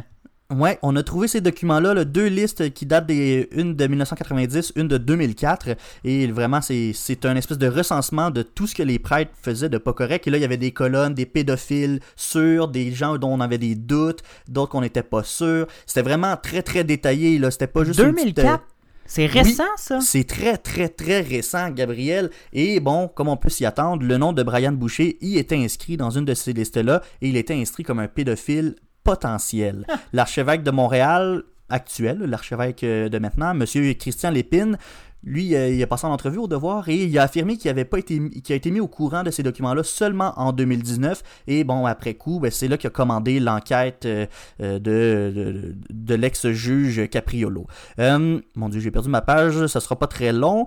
Ouais, 0.50 0.80
on 0.82 0.96
a 0.96 1.04
trouvé 1.04 1.28
ces 1.28 1.42
documents-là, 1.42 2.06
deux 2.06 2.28
listes 2.28 2.74
qui 2.74 2.86
datent 2.86 3.08
des 3.08 3.50
une 3.52 3.76
de 3.76 3.86
1990, 3.86 4.72
une 4.78 4.88
de 4.88 4.98
2004, 4.98 5.76
et 6.06 6.28
vraiment 6.28 6.62
c'est 6.62 7.26
un 7.26 7.36
espèce 7.36 7.58
de 7.58 7.68
recensement 7.68 8.32
de 8.32 8.44
tout 8.44 8.66
ce 8.66 8.74
que 8.74 8.84
les 8.84 8.98
prêtres 8.98 9.32
faisaient 9.42 9.68
de 9.68 9.78
pas 9.78 9.92
correct. 9.92 10.26
Et 10.26 10.30
là, 10.30 10.38
il 10.38 10.42
y 10.42 10.46
avait 10.46 10.56
des 10.56 10.72
colonnes, 10.72 11.14
des 11.14 11.26
pédophiles 11.26 12.00
sûrs, 12.16 12.70
des 12.70 12.92
gens 12.94 13.18
dont 13.18 13.34
on 13.34 13.42
avait 13.42 13.58
des 13.58 13.76
doutes, 13.76 14.22
d'autres 14.48 14.72
qu'on 14.72 14.82
n'était 14.82 15.04
pas 15.04 15.24
sûr. 15.24 15.68
C'était 15.86 16.02
vraiment 16.02 16.38
très 16.38 16.62
très 16.62 16.86
détaillé 16.86 17.40
là. 17.40 17.52
C'était 17.52 17.68
pas 17.68 17.84
juste 17.84 18.00
2004. 18.00 18.64
C'est 19.08 19.26
récent, 19.26 19.64
ça? 19.78 20.00
C'est 20.02 20.26
très, 20.26 20.58
très, 20.58 20.90
très 20.90 21.22
récent, 21.22 21.70
Gabriel. 21.70 22.30
Et 22.54 22.80
bon, 22.80 23.08
comme 23.08 23.30
on 23.30 23.38
peut 23.38 23.50
s'y 23.50 23.66
attendre, 23.66 24.06
le 24.06 24.18
nom 24.18 24.34
de 24.34 24.44
Brian 24.44 24.74
Boucher 24.74 25.18
y 25.22 25.38
était 25.38 25.56
inscrit 25.56 25.98
dans 25.98 26.12
une 26.12 26.26
de 26.26 26.34
ces 26.34 26.54
listes-là 26.54 27.02
et 27.22 27.30
il 27.30 27.38
était 27.38 27.56
inscrit 27.56 27.84
comme 27.84 28.00
un 28.00 28.08
pédophile 28.08 28.76
potentiel. 29.04 29.88
L'archevêque 30.12 30.64
de 30.64 30.72
Montréal 30.72 31.44
actuel, 31.70 32.20
l'archevêque 32.20 32.82
de 32.82 33.20
maintenant, 33.20 33.52
M. 33.52 33.66
Christian 33.96 34.32
Lépine, 34.32 34.78
lui, 35.24 35.56
euh, 35.56 35.70
il 35.70 35.82
a 35.82 35.88
passé 35.88 36.06
en 36.06 36.12
entrevue 36.12 36.38
au 36.38 36.48
devoir 36.48 36.88
et 36.90 37.04
il 37.04 37.20
a 37.20 37.24
affirmé 37.24 37.58
qu'il 37.58 37.70
avait 37.70 37.86
pas 37.86 38.00
été, 38.00 38.22
a 38.50 38.54
été 38.54 38.72
mis 38.72 38.80
au 38.80 38.88
courant 38.88 39.24
de 39.24 39.32
ces 39.32 39.44
documents-là 39.44 39.84
seulement 39.84 40.34
en 40.38 40.54
2019. 40.54 41.24
Et 41.48 41.64
bon, 41.64 41.86
après 41.86 42.14
coup, 42.14 42.40
ben, 42.40 42.52
c'est 42.52 42.68
là 42.68 42.78
qu'il 42.78 42.88
a 42.88 42.92
commandé 42.92 43.40
l'enquête 43.40 44.06
euh, 44.06 44.26
euh, 44.62 44.80
de, 44.80 45.76
de, 45.90 46.16
l'ex-juge 46.16 47.10
Capriolo. 47.10 47.68
mon 47.98 48.70
Dieu, 48.70 48.80
j'ai 48.80 48.92
perdu 48.92 49.10
ma 49.10 49.22
page, 49.22 49.68
ça 49.68 49.80
sera 49.80 49.98
pas 49.98 50.08
très 50.08 50.32
long. 50.34 50.66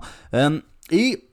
et 0.91 1.23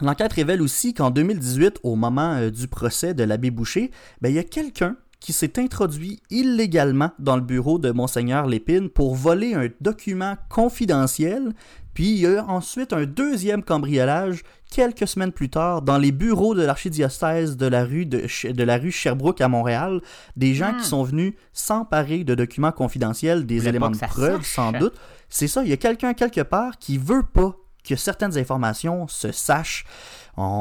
l'enquête 0.00 0.32
révèle 0.32 0.62
aussi 0.62 0.94
qu'en 0.94 1.10
2018, 1.10 1.80
au 1.82 1.96
moment 1.96 2.48
du 2.48 2.68
procès 2.68 3.14
de 3.14 3.24
l'abbé 3.24 3.50
Boucher, 3.50 3.90
ben, 4.20 4.28
il 4.28 4.36
y 4.36 4.38
a 4.38 4.44
quelqu'un 4.44 4.96
qui 5.22 5.32
s'est 5.32 5.58
introduit 5.58 6.20
illégalement 6.30 7.12
dans 7.20 7.36
le 7.36 7.42
bureau 7.42 7.78
de 7.78 7.92
Monseigneur 7.92 8.46
Lépine 8.46 8.90
pour 8.90 9.14
voler 9.14 9.54
un 9.54 9.68
document 9.80 10.36
confidentiel 10.48 11.54
puis 11.94 12.10
il 12.10 12.18
y 12.18 12.26
a 12.26 12.44
ensuite 12.46 12.92
un 12.92 13.04
deuxième 13.04 13.62
cambriolage 13.62 14.42
quelques 14.70 15.06
semaines 15.06 15.32
plus 15.32 15.50
tard 15.50 15.82
dans 15.82 15.98
les 15.98 16.12
bureaux 16.12 16.54
de 16.54 16.62
l'archidiocèse 16.62 17.56
de 17.56 17.66
la 17.66 17.84
rue 17.84 18.06
de, 18.06 18.26
de, 18.50 18.64
la 18.64 18.78
rue 18.78 18.90
Sherbrooke 18.90 19.42
à 19.42 19.48
Montréal, 19.48 20.00
des 20.36 20.54
gens 20.54 20.72
qui 20.72 20.80
hmm. 20.80 20.90
sont 20.90 21.02
venus 21.02 21.34
s'emparer 21.52 22.24
de 22.24 22.34
documents 22.34 22.72
confidentiels, 22.72 23.44
des 23.44 23.68
éléments 23.68 23.90
de 23.90 23.98
preuve 23.98 24.44
sans 24.44 24.72
doute. 24.72 24.94
C'est 25.28 25.48
ça, 25.48 25.62
il 25.62 25.68
y 25.68 25.72
a 25.74 25.76
quelqu'un 25.76 26.14
quelque 26.14 26.40
part 26.40 26.78
qui 26.78 26.96
veut 26.96 27.22
pas 27.22 27.56
que 27.86 27.96
certaines 27.96 28.38
informations 28.38 29.06
se 29.08 29.32
sachent. 29.32 29.84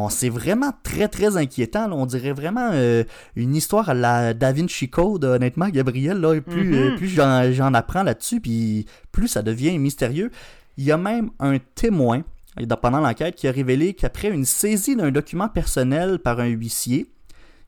C'est 0.10 0.30
vraiment 0.30 0.72
très 0.84 1.08
très 1.08 1.38
inquiétant. 1.38 1.92
On 1.92 2.06
dirait 2.06 2.34
vraiment 2.34 2.70
euh, 2.74 3.04
une 3.36 3.56
histoire 3.56 3.90
à 3.90 3.94
la 3.94 4.34
Da 4.34 4.52
Vinci 4.52 4.90
Code, 4.90 5.24
honnêtement, 5.24 5.70
Gabriel. 5.70 6.20
Là, 6.20 6.40
plus, 6.42 6.76
euh, 6.76 6.90
mm-hmm. 6.92 6.98
plus 6.98 7.54
j'en 7.54 7.74
apprends 7.74 8.04
là-dessus, 8.04 8.42
puis 8.42 8.86
plus 9.12 9.30
ça 9.30 9.42
devient 9.42 9.78
mystérieux. 9.78 10.32
Il 10.78 10.84
y 10.84 10.92
a 10.92 10.98
même 10.98 11.32
un 11.40 11.58
témoin 11.76 12.24
pendant 12.82 13.00
l'enquête 13.00 13.36
qui 13.36 13.48
a 13.48 13.52
révélé 13.52 13.94
qu'après 13.94 14.30
une 14.30 14.46
saisie 14.46 14.96
d'un 14.96 15.12
document 15.12 15.48
personnel 15.48 16.20
par 16.20 16.40
un 16.40 16.48
huissier, 16.48 17.10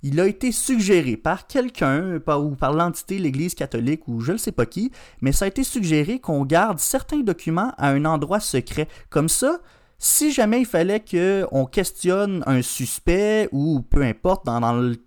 il 0.02 0.20
a 0.20 0.28
été 0.28 0.52
suggéré 0.52 1.16
par 1.16 1.48
quelqu'un 1.48 2.20
ou 2.28 2.56
par 2.56 2.74
l'entité 2.74 3.18
l'Église 3.18 3.56
catholique 3.56 4.08
ou 4.08 4.20
je 4.20 4.34
ne 4.34 4.38
sais 4.38 4.52
pas 4.52 4.66
qui, 4.66 4.92
mais 5.22 5.32
ça 5.32 5.46
a 5.46 5.48
été 5.48 5.64
suggéré 5.64 6.20
qu'on 6.20 6.44
garde 6.44 6.80
certains 6.80 7.22
documents 7.22 7.72
à 7.78 7.90
un 7.90 8.04
endroit 8.04 8.42
secret. 8.42 8.90
Comme 9.10 9.30
ça, 9.30 9.60
si 9.98 10.34
jamais 10.34 10.60
il 10.60 10.66
fallait 10.66 11.00
qu'on 11.00 11.66
questionne 11.66 12.44
un 12.46 12.62
suspect 12.62 13.48
ou 13.52 13.82
peu 13.82 14.02
importe 14.02 14.46
dans, 14.46 14.60
le, 14.74 14.98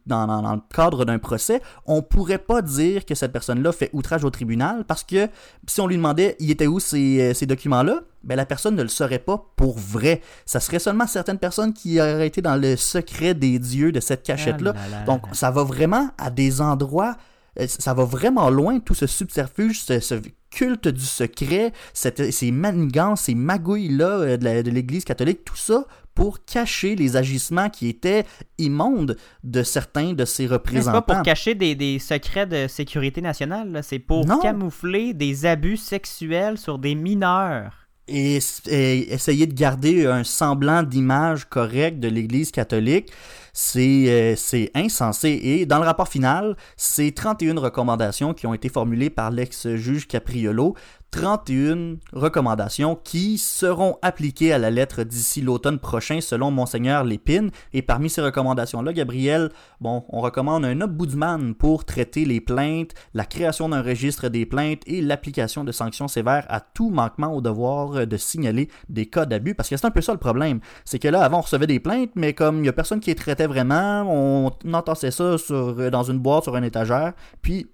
cadre 0.75 1.05
d'un 1.05 1.19
procès, 1.19 1.61
on 1.85 2.01
pourrait 2.01 2.39
pas 2.39 2.63
dire 2.63 3.05
que 3.05 3.15
cette 3.15 3.33
personne-là 3.33 3.73
fait 3.73 3.91
outrage 3.93 4.25
au 4.25 4.31
tribunal 4.31 4.85
parce 4.85 5.05
que 5.05 5.29
si 5.67 5.81
on 5.81 5.87
lui 5.87 5.97
demandait 5.97 6.37
il 6.41 6.51
était 6.51 6.67
où 6.67 6.81
ces, 6.81 7.21
euh, 7.21 7.35
ces 7.35 7.45
documents-là, 7.45 8.01
ben 8.25 8.37
la 8.37 8.47
personne 8.47 8.75
ne 8.75 8.83
le 8.83 8.89
saurait 8.89 9.19
pas 9.19 9.45
pour 9.57 9.79
vrai. 9.79 10.23
Ça 10.47 10.61
serait 10.61 10.79
seulement 10.79 11.07
certaines 11.07 11.39
personnes 11.39 11.75
qui 11.75 12.01
auraient 12.01 12.27
été 12.27 12.41
dans 12.41 12.57
le 12.57 12.77
secret 12.77 13.35
des 13.35 13.59
dieux 13.59 13.93
de 13.93 14.01
cette 14.01 14.23
cachette-là. 14.23 14.75
Ah 14.75 15.05
Donc 15.05 15.23
ça 15.33 15.51
va 15.51 15.63
vraiment 15.63 16.09
à 16.17 16.31
des 16.31 16.61
endroits 16.61 17.17
euh, 17.59 17.67
ça 17.69 17.95
va 17.95 18.05
vraiment 18.05 18.51
loin, 18.51 18.81
tout 18.81 18.95
ce 18.95 19.07
subterfuge, 19.07 19.83
ce, 19.83 20.21
culte 20.51 20.89
du 20.89 21.05
secret, 21.05 21.73
ces 21.93 22.51
manigances, 22.51 23.23
ces 23.23 23.35
magouilles-là 23.35 24.09
euh, 24.21 24.37
de 24.63 24.71
l'Église 24.71 25.05
catholique, 25.05 25.45
tout 25.45 25.57
ça 25.57 25.87
pour 26.15 26.45
cacher 26.45 26.97
les 26.97 27.17
agissements 27.17 27.69
qui 27.69 27.89
étaient 27.89 28.25
immondes 28.57 29.17
de 29.45 29.63
certains 29.63 30.15
de 30.15 30.25
ses 30.25 30.47
représentants. 30.47 30.99
C'est 30.99 31.07
pas 31.07 31.15
pour 31.17 31.23
cacher 31.23 31.55
des, 31.55 31.99
secrets 31.99 32.47
de 32.47 32.67
sécurité 32.69 33.21
nationale, 33.21 33.81
c'est 33.83 33.99
pour 33.99 34.25
camoufler 34.41 35.13
des 35.13 35.45
abus 35.45 35.77
sexuels 35.77 36.57
sur 36.57 36.79
des 36.79 36.95
mineurs. 36.95 37.87
et, 38.09 38.39
et 38.69 39.13
essayer 39.13 39.47
de 39.47 39.55
garder 39.55 40.07
un 40.07 40.25
semblant 40.25 40.83
d'image 40.83 41.45
correcte 41.45 42.01
de 42.01 42.09
l'Église 42.09 42.51
catholique, 42.51 43.13
c'est 43.59 44.05
euh, 44.09 44.37
c'est 44.37 44.71
insensé. 44.75 45.41
Et 45.43 45.65
dans 45.65 45.79
le 45.79 45.87
rapport 45.87 46.09
final, 46.09 46.57
c'est 46.77 47.11
31 47.15 47.59
recommandations 47.59 48.35
qui 48.35 48.47
ont 48.47 48.53
été 48.53 48.69
formulées 48.69 49.09
par 49.09 49.31
l'ex-juge 49.31 50.07
Capriolo 50.07 50.75
31 51.11 51.97
recommandations 52.13 52.97
qui 52.97 53.39
seront 53.39 53.99
appliquées 54.03 54.53
à 54.53 54.59
la 54.59 54.71
lettre 54.71 55.03
d'ici 55.03 55.41
l'automne 55.41 55.79
prochain 55.79 56.21
selon 56.21 56.51
Monseigneur 56.51 57.05
Lépine. 57.05 57.51
Et 57.73 57.83
parmi 57.83 58.11
ces 58.11 58.21
recommandations-là, 58.21 58.93
Gabriel, 58.93 59.51
bon, 59.81 60.05
on 60.11 60.21
recommande 60.21 60.65
un 60.65 60.81
ombudsman 60.81 61.55
pour 61.55 61.85
traiter 61.85 62.25
les 62.25 62.41
plaintes, 62.41 62.93
la 63.15 63.25
création 63.25 63.69
d'un 63.69 63.83
registre 63.83 64.29
des 64.29 64.47
plaintes 64.47 64.83
et 64.87 65.01
l'application 65.01 65.65
de 65.65 65.73
sanctions 65.73 66.09
sévères 66.09 66.47
à 66.49 66.61
tout 66.61 66.91
manquement 66.91 67.33
au 67.33 67.41
devoir 67.41 68.07
de 68.07 68.17
signaler 68.17 68.69
des 68.89 69.07
cas 69.07 69.27
d'abus. 69.27 69.55
Parce 69.55 69.69
que 69.69 69.77
c'est 69.77 69.87
un 69.87 69.91
peu 69.91 70.03
ça 70.03 70.13
le 70.13 70.19
problème. 70.19 70.61
C'est 70.85 70.99
que 70.99 71.09
là, 71.09 71.23
avant, 71.23 71.39
on 71.39 71.43
recevait 71.43 71.67
des 71.67 71.81
plaintes, 71.81 72.11
mais 72.15 72.35
comme 72.35 72.57
il 72.57 72.63
n'y 72.63 72.69
a 72.69 72.73
personne 72.73 73.01
qui 73.01 73.11
les 73.11 73.17
traitait 73.17 73.47
vraiment, 73.47 74.03
on 74.07 74.53
entassait 74.73 75.11
ça 75.11 75.39
sur, 75.39 75.91
dans 75.91 76.03
une 76.03 76.19
boîte 76.19 76.45
sur 76.45 76.57
une 76.57 76.65
étagère, 76.65 77.13
puis 77.43 77.69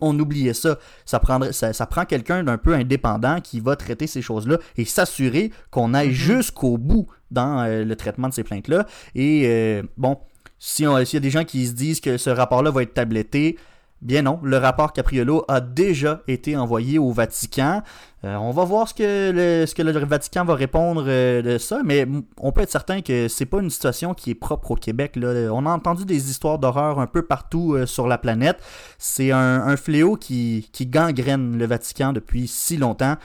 on 0.00 0.18
oubliait 0.18 0.54
ça. 0.54 0.78
Ça, 1.04 1.18
prendrait, 1.18 1.52
ça, 1.52 1.86
prend 1.86 2.04
quelqu'un 2.04 2.42
d'un 2.42 2.58
peu 2.58 2.74
indépendant 2.74 3.40
qui 3.40 3.60
va 3.60 3.76
traiter 3.76 4.06
ces 4.06 4.22
choses-là 4.22 4.58
et 4.76 4.84
s'assurer 4.84 5.50
qu'on 5.70 5.94
aille 5.94 6.08
mhm. 6.08 6.14
jusqu'au 6.14 6.78
bout 6.78 7.06
dans 7.30 7.62
euh, 7.62 7.84
le 7.84 7.96
traitement 7.96 8.28
de 8.28 8.34
ces 8.34 8.44
plaintes-là. 8.44 8.86
Et 9.14 9.42
euh, 9.46 9.82
bon, 9.96 10.18
si 10.58 10.84
s'il 10.84 11.14
y 11.14 11.16
a 11.16 11.20
des 11.20 11.30
gens 11.30 11.44
qui 11.44 11.66
se 11.66 11.72
disent 11.72 12.00
que 12.00 12.18
ce 12.18 12.30
rapport-là 12.30 12.70
va 12.70 12.82
être 12.82 12.94
tabletté, 12.94 13.56
Bien 14.02 14.22
non, 14.22 14.40
le 14.42 14.56
rapport 14.56 14.94
Capriolo 14.94 15.44
a 15.46 15.60
déjà 15.60 16.22
été 16.26 16.56
envoyé 16.56 16.98
au 16.98 17.12
Vatican. 17.12 17.82
Euh, 18.24 18.34
on 18.36 18.50
va 18.50 18.64
voir 18.64 18.88
ce 18.88 18.94
que, 18.94 19.82
le, 19.82 20.04
Vatican 20.06 20.46
va 20.46 20.54
répondre 20.54 21.04
euh, 21.06 21.42
de 21.42 21.58
ça, 21.58 21.82
mais 21.84 22.06
on 22.38 22.50
peut 22.50 22.62
être 22.62 22.70
certain 22.70 23.02
que 23.02 23.28
c'est 23.28 23.44
pas 23.44 23.60
une 23.60 23.68
situation 23.68 24.14
qui 24.14 24.30
est 24.30 24.34
propre 24.34 24.70
au 24.70 24.74
Québec. 24.74 25.18
On 25.22 25.66
a 25.66 25.70
entendu 25.70 26.06
des 26.06 26.30
histoires 26.30 26.58
d'horreur 26.58 26.98
un 26.98 27.06
peu 27.06 27.22
partout 27.26 27.74
euh, 27.74 27.84
sur 27.84 28.06
la 28.06 28.16
planète. 28.16 28.62
C'est 28.96 29.32
un, 29.32 29.76
fléau 29.76 30.16
qui, 30.16 30.66
gangrène 30.80 31.58
le 31.58 31.66
Vatican 31.66 32.14
depuis 32.14 32.48
si 32.48 32.78
longtemps. 32.78 33.16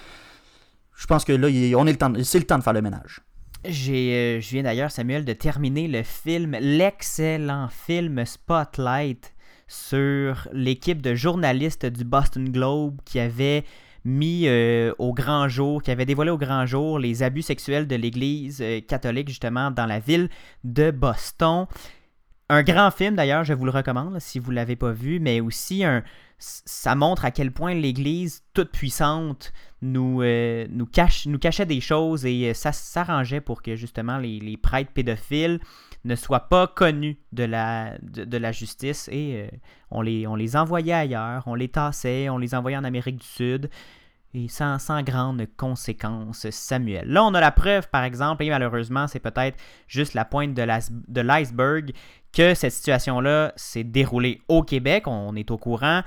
Je 0.93 1.07
pense 1.07 1.23
que 1.23 1.31
là, 1.31 1.47
on 1.77 1.87
est 1.87 1.91
le 1.91 1.97
temps, 1.97 2.11
c'est 2.23 2.39
le 2.39 2.45
temps 2.45 2.57
de 2.57 2.63
faire 2.63 2.73
le 2.73 2.81
ménage. 2.81 3.21
Je 3.63 4.39
viens 4.39 4.63
d'ailleurs, 4.63 4.91
Samuel, 4.91 5.23
de 5.23 5.33
terminer 5.33 5.87
le 5.87 6.03
film, 6.03 6.57
l'excellent 6.59 7.69
film 7.69 8.25
Spotlight 8.25 9.34
sur 9.67 10.47
l'équipe 10.51 11.01
de 11.01 11.15
journalistes 11.15 11.85
du 11.85 12.03
Boston 12.03 12.51
Globe 12.51 12.97
qui 13.05 13.19
avait 13.19 13.63
mis 14.03 14.47
euh, 14.47 14.93
au 14.99 15.13
grand 15.13 15.47
jour, 15.49 15.81
qui 15.81 15.91
avait 15.91 16.05
dévoilé 16.05 16.29
au 16.29 16.37
grand 16.37 16.65
jour 16.65 16.99
les 16.99 17.23
abus 17.23 17.41
sexuels 17.41 17.87
de 17.87 17.95
l'Église 17.95 18.61
euh, 18.61 18.79
catholique 18.79 19.27
justement 19.27 19.71
dans 19.71 19.87
la 19.87 19.99
ville 19.99 20.29
de 20.63 20.91
Boston. 20.91 21.65
Un 22.47 22.61
grand 22.61 22.91
film 22.91 23.15
d'ailleurs, 23.15 23.43
je 23.43 23.53
vous 23.53 23.65
le 23.65 23.71
recommande 23.71 24.19
si 24.19 24.37
vous 24.37 24.51
ne 24.51 24.57
l'avez 24.57 24.75
pas 24.75 24.91
vu, 24.91 25.19
mais 25.19 25.41
aussi 25.41 25.83
un, 25.83 26.03
ça 26.37 26.93
montre 26.93 27.25
à 27.25 27.31
quel 27.31 27.51
point 27.51 27.73
l'Église 27.73 28.43
toute 28.53 28.71
puissante 28.71 29.51
nous, 29.81 30.21
euh, 30.21 30.67
nous, 30.69 30.85
cache, 30.85 31.25
nous 31.25 31.39
cachait 31.39 31.65
des 31.65 31.81
choses 31.81 32.27
et 32.27 32.53
ça 32.53 32.71
s'arrangeait 32.71 33.41
pour 33.41 33.63
que 33.63 33.75
justement 33.75 34.19
les, 34.19 34.39
les 34.39 34.57
prêtres 34.57 34.91
pédophiles 34.91 35.59
ne 36.05 36.15
soient 36.15 36.47
pas 36.47 36.67
connus 36.67 37.17
de 37.33 37.43
la, 37.43 38.51
justice 38.51 39.09
et 39.11 39.49
euh, 39.51 39.57
on, 39.91 40.01
les, 40.01 40.55
envoyait 40.55 40.93
ailleurs, 40.93 41.43
on 41.47 41.55
les 41.55 41.67
tassait, 41.67 42.29
on 42.29 42.37
les 42.37 42.55
envoyait 42.55 42.77
en 42.77 42.83
Amérique 42.83 43.17
du 43.17 43.27
Sud 43.27 43.69
et 44.33 44.47
sans, 44.47 44.79
sans 44.79 45.01
grandes 45.01 45.47
conséquences, 45.57 46.49
Samuel. 46.49 47.07
Là, 47.07 47.23
on 47.23 47.33
a 47.33 47.41
la 47.41 47.51
preuve, 47.51 47.89
par 47.89 48.03
exemple, 48.03 48.43
et 48.43 48.49
malheureusement, 48.49 49.07
c'est 49.07 49.19
peut-être 49.19 49.57
juste 49.87 50.13
la 50.13 50.25
pointe 50.25 50.53
de 50.53 51.21
l'iceberg, 51.21 51.93
que 52.33 52.53
cette 52.53 52.73
situation-là 52.73 53.53
s'est 53.55 53.85
déroulée 53.85 54.41
au 54.49 54.61
Québec, 54.61 55.07
on 55.07 55.35
est 55.35 55.51
au 55.51 55.57
courant, 55.57 56.01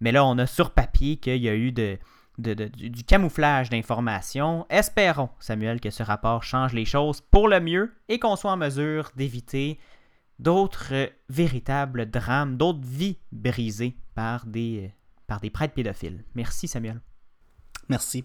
mais 0.00 0.12
là, 0.12 0.24
on 0.26 0.36
a 0.38 0.46
sur 0.46 0.72
papier 0.72 1.16
qu'il 1.16 1.38
y 1.38 1.48
a 1.48 1.54
eu 1.54 1.72
de, 1.72 1.98
du, 2.40 3.04
camouflage 3.04 3.70
d'informations. 3.70 4.66
Espérons, 4.70 5.30
Samuel, 5.38 5.80
que 5.80 5.90
ce 5.90 6.02
rapport 6.02 6.42
change 6.42 6.72
les 6.72 6.84
choses 6.84 7.20
pour 7.20 7.48
le 7.48 7.60
mieux 7.60 7.92
et 8.08 8.18
qu'on 8.18 8.36
soit 8.36 8.52
en 8.52 8.56
mesure 8.56 9.10
d'éviter 9.16 9.78
d'autres 10.38 11.10
véritables 11.28 12.10
drames, 12.10 12.56
d'autres 12.56 12.80
vies 12.82 13.18
brisées 13.30 13.96
par 14.14 14.46
des, 14.46 14.92
par 15.26 15.40
des 15.40 15.50
prêtres 15.50 15.74
pédophiles. 15.74 16.24
Merci, 16.34 16.66
Samuel. 16.66 17.00
Merci. 17.88 18.24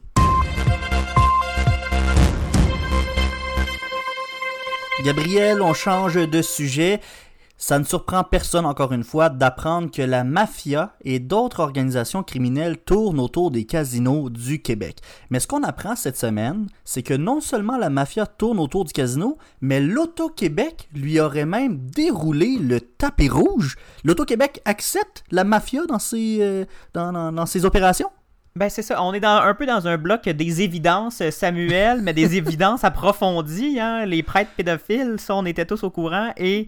Gabriel, 5.04 5.62
on 5.62 5.74
change 5.74 6.16
de 6.16 6.42
sujet 6.42 7.02
ça 7.66 7.80
ne 7.80 7.84
surprend 7.84 8.24
personne, 8.24 8.64
encore 8.64 8.94
une 8.94 9.04
fois, 9.04 9.30
d'apprendre 9.30 9.90
que 9.90 10.04
la 10.04 10.24
mafia 10.24 10.94
et 11.04 11.18
d'autres 11.18 11.62
organisations 11.62 12.22
criminelles 12.22 12.78
tournent 12.78 13.20
autour 13.20 13.50
des 13.50 13.66
casinos 13.66 14.30
du 14.30 14.62
Québec. 14.62 14.98
Mais 15.32 15.40
ce 15.40 15.48
qu'on 15.48 15.64
apprend 15.64 15.96
cette 15.96 16.16
semaine, 16.16 16.68
c'est 16.84 17.02
que 17.02 17.16
non 17.16 17.42
seulement 17.42 17.80
la 17.80 17.90
mafia 17.90 18.28
tourne 18.28 18.60
autour 18.60 18.86
du 18.86 18.94
casino, 18.94 19.40
mais 19.62 19.82
l'Auto-Québec 19.82 20.90
lui 20.94 21.20
aurait 21.20 21.48
même 21.48 21.80
déroulé 21.80 22.60
le 22.62 22.82
tapis 22.82 23.30
rouge. 23.30 23.78
L'Auto-Québec 24.04 24.62
accepte 24.66 25.24
la 25.32 25.44
mafia 25.44 25.88
dans 25.88 25.98
ses, 25.98 26.38
euh, 26.42 26.66
dans, 26.94 27.48
ses 27.48 27.66
opérations? 27.66 28.12
Ben 28.56 28.70
c'est 28.70 28.84
ça, 28.84 29.02
on 29.02 29.12
est 29.12 29.20
dans, 29.20 29.42
un 29.42 29.56
peu 29.56 29.66
dans 29.66 29.88
un 29.88 29.98
bloc 29.98 30.30
des 30.30 30.62
évidences, 30.62 31.28
Samuel, 31.32 32.04
mais 32.04 32.14
des 32.14 32.36
évidences 32.38 32.84
approfondies. 32.84 33.80
Hein? 33.80 34.06
Les 34.06 34.22
prêtres 34.22 34.52
pédophiles, 34.56 35.16
ça 35.18 35.36
on 35.36 35.46
était 35.48 35.66
tous 35.66 35.84
au 35.84 35.90
courant, 35.90 36.32
et 36.38 36.68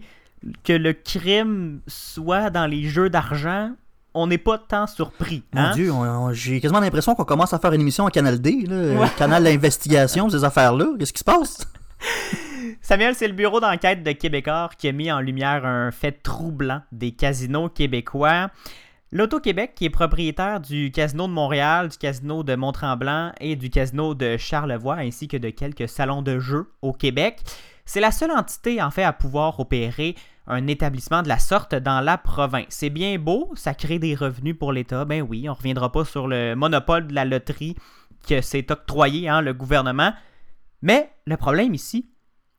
que 0.64 0.72
le 0.72 0.92
crime 0.92 1.80
soit 1.86 2.50
dans 2.50 2.66
les 2.66 2.84
jeux 2.84 3.10
d'argent, 3.10 3.72
on 4.14 4.26
n'est 4.26 4.38
pas 4.38 4.58
tant 4.58 4.86
surpris. 4.86 5.42
Mon 5.52 5.60
hein? 5.60 5.72
Dieu, 5.74 5.92
j'ai 6.32 6.60
quasiment 6.60 6.80
l'impression 6.80 7.14
qu'on 7.14 7.24
commence 7.24 7.52
à 7.52 7.58
faire 7.58 7.72
une 7.72 7.80
émission 7.80 8.06
à 8.06 8.10
Canal 8.10 8.40
D, 8.40 8.64
là, 8.66 9.08
canal 9.16 9.44
d'investigation, 9.44 10.28
ces 10.28 10.44
affaires-là. 10.44 10.86
Qu'est-ce 10.98 11.12
qui 11.12 11.20
se 11.20 11.24
passe? 11.24 11.58
Samuel, 12.80 13.14
c'est 13.14 13.28
le 13.28 13.34
bureau 13.34 13.60
d'enquête 13.60 14.02
de 14.02 14.12
Québécois 14.12 14.70
qui 14.78 14.88
a 14.88 14.92
mis 14.92 15.10
en 15.12 15.20
lumière 15.20 15.64
un 15.64 15.90
fait 15.90 16.12
troublant 16.22 16.82
des 16.92 17.12
casinos 17.12 17.68
québécois. 17.68 18.50
L'Auto-Québec, 19.10 19.72
qui 19.74 19.86
est 19.86 19.90
propriétaire 19.90 20.60
du 20.60 20.90
Casino 20.90 21.26
de 21.28 21.32
Montréal, 21.32 21.88
du 21.88 21.96
Casino 21.96 22.42
de 22.42 22.54
Mont-Tremblant 22.54 23.32
et 23.40 23.56
du 23.56 23.70
Casino 23.70 24.14
de 24.14 24.36
Charlevoix, 24.36 24.96
ainsi 24.96 25.28
que 25.28 25.38
de 25.38 25.48
quelques 25.48 25.88
salons 25.88 26.20
de 26.20 26.38
jeux 26.38 26.70
au 26.82 26.92
Québec, 26.92 27.40
c'est 27.88 28.00
la 28.00 28.12
seule 28.12 28.30
entité 28.32 28.82
en 28.82 28.90
fait 28.90 29.02
à 29.02 29.14
pouvoir 29.14 29.58
opérer 29.60 30.14
un 30.46 30.66
établissement 30.66 31.22
de 31.22 31.28
la 31.28 31.38
sorte 31.38 31.74
dans 31.74 32.02
la 32.02 32.18
province. 32.18 32.66
C'est 32.68 32.90
bien 32.90 33.18
beau, 33.18 33.50
ça 33.54 33.72
crée 33.72 33.98
des 33.98 34.14
revenus 34.14 34.56
pour 34.58 34.72
l'État, 34.72 35.06
ben 35.06 35.22
oui, 35.22 35.48
on 35.48 35.52
ne 35.52 35.56
reviendra 35.56 35.90
pas 35.90 36.04
sur 36.04 36.28
le 36.28 36.54
monopole 36.54 37.06
de 37.06 37.14
la 37.14 37.24
loterie 37.24 37.76
que 38.28 38.42
s'est 38.42 38.70
octroyé 38.70 39.30
hein, 39.30 39.40
le 39.40 39.54
gouvernement. 39.54 40.12
Mais 40.82 41.10
le 41.26 41.38
problème 41.38 41.74
ici, 41.74 42.10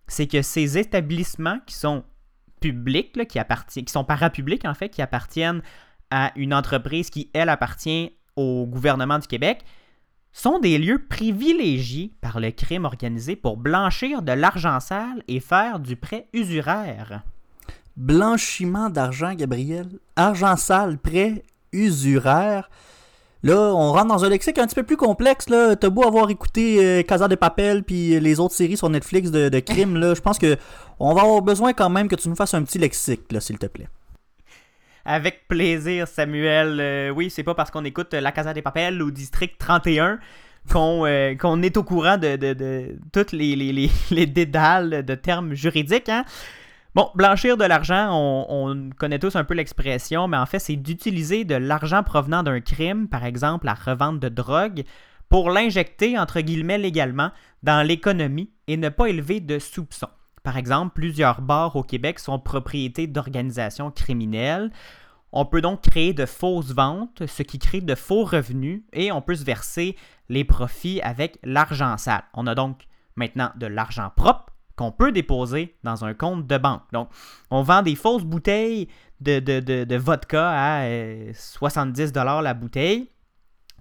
c'est 0.08 0.26
que 0.26 0.42
ces 0.42 0.80
établissements 0.80 1.60
qui 1.68 1.76
sont 1.76 2.04
publics, 2.60 3.16
qui, 3.28 3.86
qui 3.86 3.94
sont 3.94 4.04
parapublics 4.04 4.66
en 4.66 4.74
fait, 4.74 4.90
qui 4.90 5.04
appartiennent 5.04 5.62
à 6.10 6.32
une 6.38 6.56
entreprise 6.56 7.12
qui, 7.12 7.30
elle, 7.36 7.50
appartient 7.50 8.18
au 8.36 8.66
gouvernement 8.66 9.20
du 9.20 9.28
Québec, 9.28 9.64
sont 10.32 10.60
des 10.60 10.78
lieux 10.78 11.04
privilégiés 11.10 12.12
par 12.22 12.40
le 12.40 12.52
crime 12.52 12.86
organisé 12.86 13.36
pour 13.36 13.58
blanchir 13.58 14.22
de 14.22 14.32
l'argent 14.32 14.80
sale 14.80 15.24
et 15.28 15.40
faire 15.40 15.80
du 15.80 15.96
prêt 15.96 16.28
usuraire. 16.34 17.24
Blanchiment 17.98 18.90
d'argent, 18.90 19.34
Gabriel. 19.34 19.88
Argent 20.16 20.56
sale, 20.56 20.98
prêt 20.98 21.44
usuraire. 21.74 22.70
Là, 23.42 23.74
on 23.74 23.94
rentre 23.94 24.08
dans 24.08 24.26
un 24.26 24.30
lexique 24.30 24.58
un 24.58 24.68
petit 24.68 24.76
peu 24.76 24.84
plus 24.84 24.98
complexe. 24.98 25.50
Là. 25.50 25.76
T'as 25.76 25.90
beau 25.90 26.06
avoir 26.06 26.30
écouté 26.30 26.86
euh, 26.86 27.04
Casa 27.04 27.28
de 27.28 27.36
Papel 27.36 27.84
puis 27.84 28.20
les 28.20 28.40
autres 28.40 28.54
séries 28.54 28.76
sur 28.76 28.90
Netflix 28.90 29.32
de, 29.32 29.48
de 29.48 29.60
crime. 29.60 29.96
Là. 29.96 30.14
Je 30.14 30.22
pense 30.22 30.38
que 30.38 30.58
on 31.00 31.14
va 31.14 31.22
avoir 31.22 31.42
besoin 31.42 31.74
quand 31.74 31.90
même 31.90 32.10
que 32.10 32.16
tu 32.16 32.28
nous 32.28 32.36
fasses 32.36 32.54
un 32.54 32.64
petit 32.64 32.78
lexique, 32.78 33.22
s'il 33.40 33.58
te 33.58 33.68
plaît. 33.68 33.88
Avec 35.06 35.48
plaisir, 35.48 36.08
Samuel. 36.08 36.80
Euh, 36.80 37.10
oui, 37.10 37.30
c'est 37.30 37.44
pas 37.44 37.56
parce 37.56 37.72
qu'on 37.72 37.86
écoute 37.86 38.14
La 38.14 38.32
Casa 38.32 38.54
des 38.54 38.62
Papel 38.62 39.02
ou 39.02 39.12
District 39.12 39.58
31 39.58 40.20
euh, 40.76 41.36
qu'on 41.36 41.62
est 41.62 41.78
au 41.78 41.84
courant 41.84 42.18
de, 42.18 42.36
de, 42.36 42.96
toutes 43.12 43.32
les, 43.32 43.56
les, 43.56 43.90
les, 44.12 44.26
dédales 44.26 45.04
de 45.04 45.16
termes 45.16 45.54
juridiques. 45.54 46.10
Hein. 46.10 46.26
Bon, 46.96 47.10
blanchir 47.16 47.58
de 47.58 47.66
l'argent, 47.66 48.10
on, 48.12 48.46
on, 48.50 48.90
connaît 48.98 49.20
tous 49.20 49.36
un 49.36 49.44
peu 49.44 49.54
l'expression, 49.54 50.28
mais 50.28 50.38
en 50.38 50.46
fait, 50.46 50.60
c'est 50.60 50.76
d'utiliser 50.76 51.46
de 51.46 51.56
l'argent 51.56 52.04
provenant 52.04 52.44
d'un 52.44 52.62
crime, 52.62 53.08
par 53.08 53.26
exemple 53.26 53.66
la 53.66 53.74
revente 53.74 54.20
de 54.20 54.30
drogue, 54.30 54.84
pour 55.28 55.52
l'injecter, 55.52 56.18
entre 56.18 56.42
guillemets, 56.42 56.80
légalement 56.80 57.32
dans 57.64 57.86
l'économie 57.86 58.52
et 58.68 58.78
ne 58.78 58.90
pas 58.90 59.08
élever 59.08 59.40
de 59.40 59.60
soupçons. 59.60 60.10
Par 60.44 60.58
exemple, 60.58 60.94
plusieurs 60.94 61.42
bars 61.42 61.76
au 61.76 61.84
Québec 61.84 62.20
sont 62.20 62.40
propriétés 62.40 63.08
d'organisations 63.08 63.92
criminelles. 63.92 64.72
On 65.32 65.46
peut 65.46 65.62
donc 65.62 65.82
créer 65.82 66.14
de 66.14 66.26
fausses 66.26 66.74
ventes, 66.74 67.26
ce 67.28 67.44
qui 67.44 67.60
crée 67.60 67.82
de 67.82 67.96
faux 67.96 68.24
revenus, 68.24 68.82
et 68.94 69.12
on 69.12 69.22
peut 69.22 69.36
se 69.36 69.44
verser 69.44 69.96
les 70.28 70.44
profits 70.44 71.02
avec 71.02 71.38
l'argent 71.44 71.98
sale. 71.98 72.24
On 72.34 72.48
a 72.48 72.56
donc 72.56 72.88
maintenant 73.16 73.52
de 73.58 73.68
l'argent 73.68 74.12
propre 74.16 74.54
qu'on 74.76 74.92
peut 74.92 75.12
déposer 75.12 75.76
dans 75.84 76.06
un 76.06 76.14
compte 76.14 76.48
de 76.48 76.58
banque. 76.58 76.84
Donc, 76.94 77.10
on 77.52 77.62
vend 77.62 77.82
des 77.82 77.96
fausses 77.96 78.24
bouteilles 78.24 78.88
de, 79.20 79.96
vodka 79.98 80.50
à 80.50 80.84
euh, 80.84 81.32
70 81.36 82.14
la 82.14 82.54
bouteille. 82.54 83.12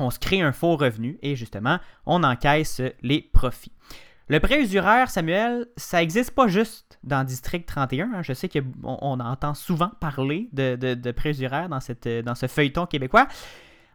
On 0.00 0.10
se 0.10 0.18
crée 0.18 0.40
un 0.40 0.52
faux 0.52 0.76
revenu 0.76 1.18
et 1.22 1.36
justement, 1.36 1.78
on 2.04 2.24
encaisse 2.24 2.82
les 3.02 3.22
profits. 3.22 3.72
Le 4.30 4.40
prêt 4.40 4.60
usuraire, 4.60 5.10
Samuel, 5.10 5.66
ça 5.78 5.98
n'existe 5.98 6.32
pas 6.32 6.48
juste 6.48 6.98
dans 7.02 7.24
District 7.24 7.64
31. 7.64 8.12
hein. 8.12 8.22
Je 8.22 8.34
sais 8.34 8.48
qu'on 8.50 8.62
on 8.84 9.20
entend 9.20 9.54
souvent 9.54 9.90
parler 10.00 10.50
de, 10.52 10.76
de, 10.76 11.10
prêt 11.12 11.30
usuraire 11.30 11.70
dans, 11.70 11.80
ce 11.80 12.46
feuilleton 12.46 12.84
québécois. 12.84 13.26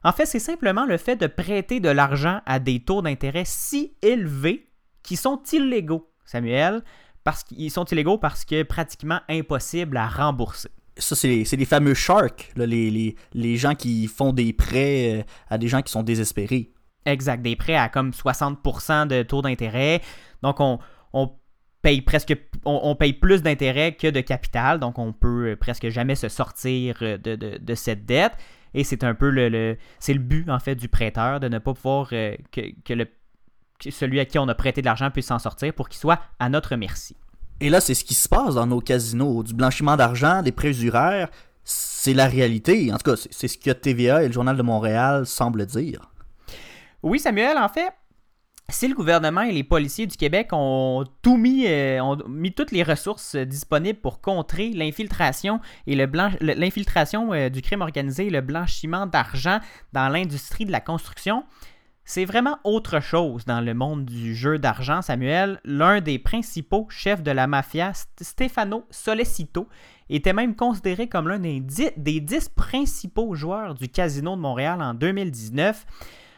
En 0.04 0.12
fait, 0.12 0.26
c'est 0.26 0.40
simplement 0.40 0.86
le 0.86 0.98
fait 0.98 1.16
de 1.16 1.28
prêter 1.28 1.80
de 1.80 1.90
l'argent 1.90 2.42
à 2.48 2.60
des 2.60 2.80
taux 2.80 3.04
d'intérêt 3.04 3.44
si 3.46 3.94
élevés 4.02 4.68
qui 5.04 5.18
sont 5.18 5.42
illégaux, 5.52 6.12
Samuel, 6.26 6.84
parce 7.24 7.44
qu'ils 7.44 7.72
sont 7.72 7.86
illégaux 7.86 8.18
parce 8.18 8.44
que 8.44 8.64
pratiquement 8.64 9.20
impossible 9.30 9.98
à 9.98 10.08
rembourser. 10.08 10.70
Ça, 10.98 11.16
c'est 11.16 11.28
les, 11.28 11.44
les 11.44 11.66
fameux 11.66 11.94
sharks, 11.94 12.52
les 12.56 13.58
gens 13.58 13.76
qui 13.76 14.08
font 14.08 14.34
des 14.34 14.52
prêts 14.52 15.20
euh, 15.20 15.24
à 15.50 15.58
des 15.58 15.68
gens 15.68 15.82
qui 15.82 15.92
sont 15.92 16.04
désespérés. 16.04 16.73
Exact, 17.06 17.42
des 17.42 17.56
prêts 17.56 17.76
à 17.76 17.90
comme 17.90 18.12
60% 18.12 19.08
de 19.08 19.24
taux 19.24 19.42
d'intérêt. 19.42 20.02
Donc, 20.42 20.60
on, 20.60 20.80
on 21.14 21.32
paye 21.82 22.02
presque 22.02 22.34
on, 22.66 22.96
paye 22.96 23.12
plus 23.14 23.42
d'intérêt 23.42 23.94
que 23.96 24.08
de 24.08 24.22
capital. 24.22 24.80
Donc, 24.80 24.98
on 25.00 25.12
peut 25.12 25.52
euh, 25.52 25.56
presque 25.58 25.90
jamais 25.90 26.16
se 26.16 26.30
sortir 26.30 26.98
euh, 27.02 27.18
de, 27.18 27.36
de- 27.36 27.58
de 27.62 27.76
cette 27.76 28.06
dette. 28.06 28.34
Et 28.74 28.84
c'est 28.84 29.04
un 29.04 29.14
peu 29.16 29.30
le, 29.30 29.50
le- 29.50 29.78
c'est 30.00 30.14
le 30.14 30.20
but, 30.20 30.50
en 30.50 30.60
fait, 30.60 30.76
du 30.76 30.88
prêteur, 30.88 31.40
de 31.40 31.48
ne 31.50 31.60
pas 31.60 31.74
pouvoir 31.74 32.08
euh, 32.14 32.36
que, 32.52 32.62
que 32.86 32.94
le, 32.94 33.06
que 33.80 33.92
celui 33.92 34.20
à 34.22 34.26
qui 34.26 34.40
on 34.40 34.48
a 34.48 34.56
prêté 34.56 34.82
de 34.82 34.86
l'argent 34.86 35.12
puisse 35.12 35.26
s'en 35.28 35.40
sortir 35.40 35.74
pour 35.74 35.90
qu'il 35.90 36.00
soit 36.00 36.20
à 36.40 36.48
notre 36.50 36.76
merci. 36.78 37.18
Et 37.60 37.70
là, 37.70 37.82
c'est 37.82 37.94
ce 37.94 38.04
qui 38.06 38.14
se 38.14 38.30
passe 38.30 38.56
dans 38.56 38.66
nos 38.66 38.80
casinos. 38.80 39.44
Du 39.44 39.54
blanchiment 39.54 39.96
d'argent, 39.98 40.42
des 40.42 40.52
prêts 40.54 40.70
usuraires, 40.70 41.30
c'est 41.66 42.14
la 42.14 42.28
réalité. 42.28 42.92
En 42.94 42.98
tout 42.98 43.12
cas, 43.12 43.22
c'est 43.30 43.48
ce 43.48 43.58
que 43.58 43.72
TVA 43.72 44.24
et 44.24 44.28
le 44.28 44.34
Journal 44.34 44.56
de 44.58 44.64
Montréal 44.64 45.26
semblent 45.26 45.66
dire. 45.66 46.10
Oui, 47.04 47.20
Samuel, 47.20 47.58
en 47.58 47.68
fait, 47.68 47.92
si 48.70 48.88
le 48.88 48.96
gouvernement 48.96 49.42
et 49.42 49.52
les 49.52 49.64
policiers 49.66 50.08
du 50.08 50.16
Québec 50.16 50.50
ont 50.54 51.04
euh, 51.04 52.16
mis 52.30 52.54
toutes 52.54 52.72
les 52.72 52.84
ressources 52.84 53.36
disponibles 53.36 54.00
pour 54.00 54.22
contrer 54.22 54.70
l'infiltration 54.70 55.60
et 55.86 55.96
l'infiltration 55.96 57.34
euh, 57.34 57.50
du 57.50 57.62
crime 57.62 57.82
organisé 57.82 58.28
et 58.28 58.30
le 58.30 58.40
blanchiment 58.40 59.06
d'argent 59.06 59.60
dans 59.92 60.08
l'industrie 60.08 60.66
de 60.66 60.72
la 60.72 60.80
construction, 60.80 61.44
c'est 62.06 62.26
vraiment 62.26 62.58
autre 62.64 63.00
chose 63.02 63.46
dans 63.46 63.62
le 63.62 63.74
monde 63.74 64.06
du 64.06 64.34
jeu 64.34 64.58
d'argent, 64.60 65.02
Samuel. 65.02 65.60
L'un 65.66 66.02
des 66.02 66.20
principaux 66.20 66.88
chefs 66.90 67.24
de 67.24 67.32
la 67.32 67.48
mafia, 67.48 67.92
St- 67.92 68.08
Stefano 68.22 68.86
Solecito, 68.90 69.68
était 70.10 70.34
même 70.34 70.56
considéré 70.56 71.08
comme 71.08 71.28
l'un 71.30 71.40
des 71.40 72.20
dix 72.20 72.50
principaux 72.50 73.36
joueurs 73.36 73.74
du 73.74 73.88
Casino 73.90 74.36
de 74.36 74.42
Montréal 74.42 74.82
en 74.82 74.94
2019. 74.94 75.86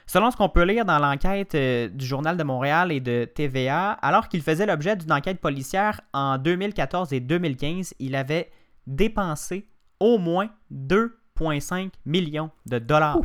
Selon 0.07 0.29
ce 0.31 0.37
qu'on 0.37 0.49
peut 0.49 0.63
lire 0.63 0.85
dans 0.85 0.99
l'enquête 0.99 1.55
euh, 1.55 1.87
du 1.89 2.05
Journal 2.05 2.37
de 2.37 2.43
Montréal 2.43 2.91
et 2.91 2.99
de 2.99 3.25
TVA, 3.25 3.91
alors 3.93 4.27
qu'il 4.29 4.41
faisait 4.41 4.65
l'objet 4.65 4.95
d'une 4.95 5.11
enquête 5.11 5.39
policière 5.41 6.01
en 6.13 6.37
2014 6.37 7.11
et 7.13 7.19
2015, 7.19 7.95
il 7.99 8.15
avait 8.15 8.51
dépensé 8.85 9.67
au 9.99 10.17
moins 10.19 10.49
2,5 10.71 11.89
millions 12.05 12.51
de 12.65 12.79
dollars. 12.79 13.17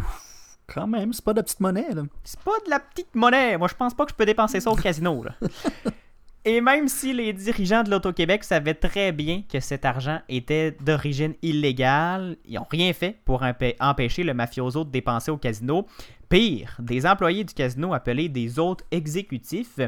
Quand 0.66 0.86
même, 0.86 1.12
c'est 1.12 1.24
pas 1.24 1.32
de 1.32 1.38
la 1.38 1.42
petite 1.42 1.60
monnaie, 1.60 1.92
là. 1.92 2.02
C'est 2.24 2.38
pas 2.40 2.52
de 2.64 2.70
la 2.70 2.78
petite 2.80 3.14
monnaie. 3.14 3.58
Moi, 3.58 3.68
je 3.68 3.74
pense 3.74 3.92
pas 3.92 4.04
que 4.04 4.12
je 4.12 4.16
peux 4.16 4.24
dépenser 4.26 4.60
ça 4.60 4.70
au 4.70 4.76
casino. 4.76 5.22
là. 5.24 5.32
Et 6.44 6.60
même 6.62 6.88
si 6.88 7.12
les 7.12 7.32
dirigeants 7.34 7.82
de 7.82 7.90
l'Auto-Québec 7.90 8.44
savaient 8.44 8.74
très 8.74 9.12
bien 9.12 9.42
que 9.42 9.60
cet 9.60 9.84
argent 9.84 10.20
était 10.28 10.70
d'origine 10.80 11.34
illégale, 11.42 12.36
ils 12.46 12.54
n'ont 12.54 12.66
rien 12.70 12.92
fait 12.94 13.20
pour 13.26 13.42
empê- 13.42 13.76
empêcher 13.80 14.22
le 14.22 14.32
mafioso 14.32 14.84
de 14.84 14.90
dépenser 14.90 15.30
au 15.30 15.36
casino. 15.36 15.86
Pire, 16.30 16.76
des 16.78 17.06
employés 17.06 17.42
du 17.42 17.52
casino 17.54 17.92
appelés 17.92 18.28
des 18.28 18.60
autres 18.60 18.84
exécutifs 18.92 19.80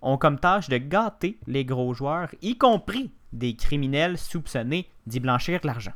ont 0.00 0.16
comme 0.16 0.38
tâche 0.38 0.68
de 0.68 0.78
gâter 0.78 1.38
les 1.48 1.64
gros 1.64 1.92
joueurs, 1.92 2.30
y 2.40 2.56
compris 2.56 3.10
des 3.32 3.56
criminels 3.56 4.16
soupçonnés 4.16 4.88
d'y 5.08 5.18
blanchir 5.18 5.58
de 5.60 5.66
l'argent. 5.66 5.94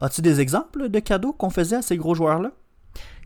As-tu 0.00 0.22
des 0.22 0.40
exemples 0.40 0.88
de 0.88 0.98
cadeaux 0.98 1.34
qu'on 1.34 1.50
faisait 1.50 1.76
à 1.76 1.82
ces 1.82 1.98
gros 1.98 2.14
joueurs-là? 2.14 2.52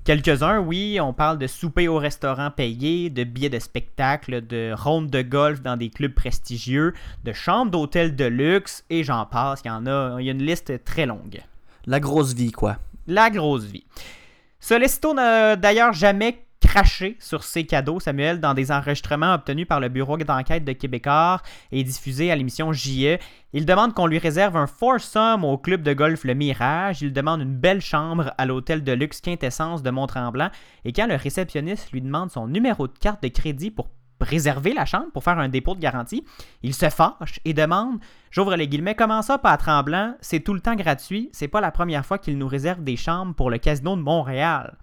Quelques-uns, 0.02 0.58
oui, 0.58 0.98
on 1.00 1.12
parle 1.12 1.38
de 1.38 1.46
souper 1.46 1.86
au 1.86 1.98
restaurant 1.98 2.50
payé, 2.50 3.08
de 3.08 3.22
billets 3.22 3.48
de 3.48 3.60
spectacle, 3.60 4.44
de 4.44 4.72
rondes 4.76 5.08
de 5.08 5.22
golf 5.22 5.62
dans 5.62 5.76
des 5.76 5.88
clubs 5.88 6.12
prestigieux, 6.12 6.94
de 7.22 7.32
chambres 7.32 7.70
d'hôtel 7.70 8.16
de 8.16 8.24
luxe, 8.24 8.84
et 8.90 9.04
j'en 9.04 9.24
passe, 9.24 9.60
il 9.64 9.68
y 9.68 9.70
en 9.70 9.86
a, 9.86 10.16
il 10.18 10.26
y 10.26 10.30
a 10.30 10.32
une 10.32 10.42
liste 10.42 10.82
très 10.84 11.06
longue. 11.06 11.40
La 11.86 12.00
grosse 12.00 12.34
vie, 12.34 12.50
quoi. 12.50 12.78
La 13.06 13.30
grosse 13.30 13.66
vie. 13.66 13.84
Solicito 14.64 15.12
n'a 15.12 15.56
d'ailleurs 15.56 15.92
jamais 15.92 16.42
craché 16.58 17.18
sur 17.20 17.44
ses 17.44 17.66
cadeaux, 17.66 18.00
Samuel, 18.00 18.40
dans 18.40 18.54
des 18.54 18.72
enregistrements 18.72 19.34
obtenus 19.34 19.68
par 19.68 19.78
le 19.78 19.90
bureau 19.90 20.16
d'enquête 20.16 20.64
de 20.64 20.72
Québécois 20.72 21.42
et 21.70 21.84
diffusés 21.84 22.30
à 22.30 22.34
l'émission 22.34 22.72
JE. 22.72 23.18
Il 23.52 23.66
demande 23.66 23.92
qu'on 23.92 24.06
lui 24.06 24.16
réserve 24.16 24.56
un 24.56 24.66
foursome 24.66 25.44
au 25.44 25.58
club 25.58 25.82
de 25.82 25.92
golf 25.92 26.24
Le 26.24 26.32
Mirage. 26.32 27.02
Il 27.02 27.12
demande 27.12 27.42
une 27.42 27.54
belle 27.54 27.82
chambre 27.82 28.32
à 28.38 28.46
l'hôtel 28.46 28.82
de 28.82 28.92
luxe 28.92 29.20
Quintessence 29.20 29.82
de 29.82 29.90
Mont-Tremblant. 29.90 30.48
Et 30.86 30.94
quand 30.94 31.08
le 31.08 31.16
réceptionniste 31.16 31.92
lui 31.92 32.00
demande 32.00 32.30
son 32.30 32.48
numéro 32.48 32.88
de 32.88 32.98
carte 32.98 33.22
de 33.22 33.28
crédit 33.28 33.70
pour 33.70 33.90
réserver 34.24 34.74
la 34.74 34.84
chambre, 34.84 35.10
pour 35.12 35.22
faire 35.22 35.38
un 35.38 35.48
dépôt 35.48 35.74
de 35.74 35.80
garantie, 35.80 36.24
il 36.62 36.74
se 36.74 36.88
fâche 36.90 37.40
et 37.44 37.54
demande, 37.54 37.98
j'ouvre 38.30 38.56
les 38.56 38.66
guillemets, 38.66 38.94
comment 38.94 39.22
ça, 39.22 39.38
pas 39.38 39.52
à 39.52 39.56
Tremblant, 39.56 40.16
c'est 40.20 40.40
tout 40.40 40.54
le 40.54 40.60
temps 40.60 40.74
gratuit, 40.74 41.30
c'est 41.32 41.48
pas 41.48 41.60
la 41.60 41.70
première 41.70 42.04
fois 42.04 42.18
qu'il 42.18 42.38
nous 42.38 42.48
réserve 42.48 42.82
des 42.82 42.96
chambres 42.96 43.34
pour 43.34 43.50
le 43.50 43.58
casino 43.58 43.96
de 43.96 44.02
Montréal. 44.02 44.76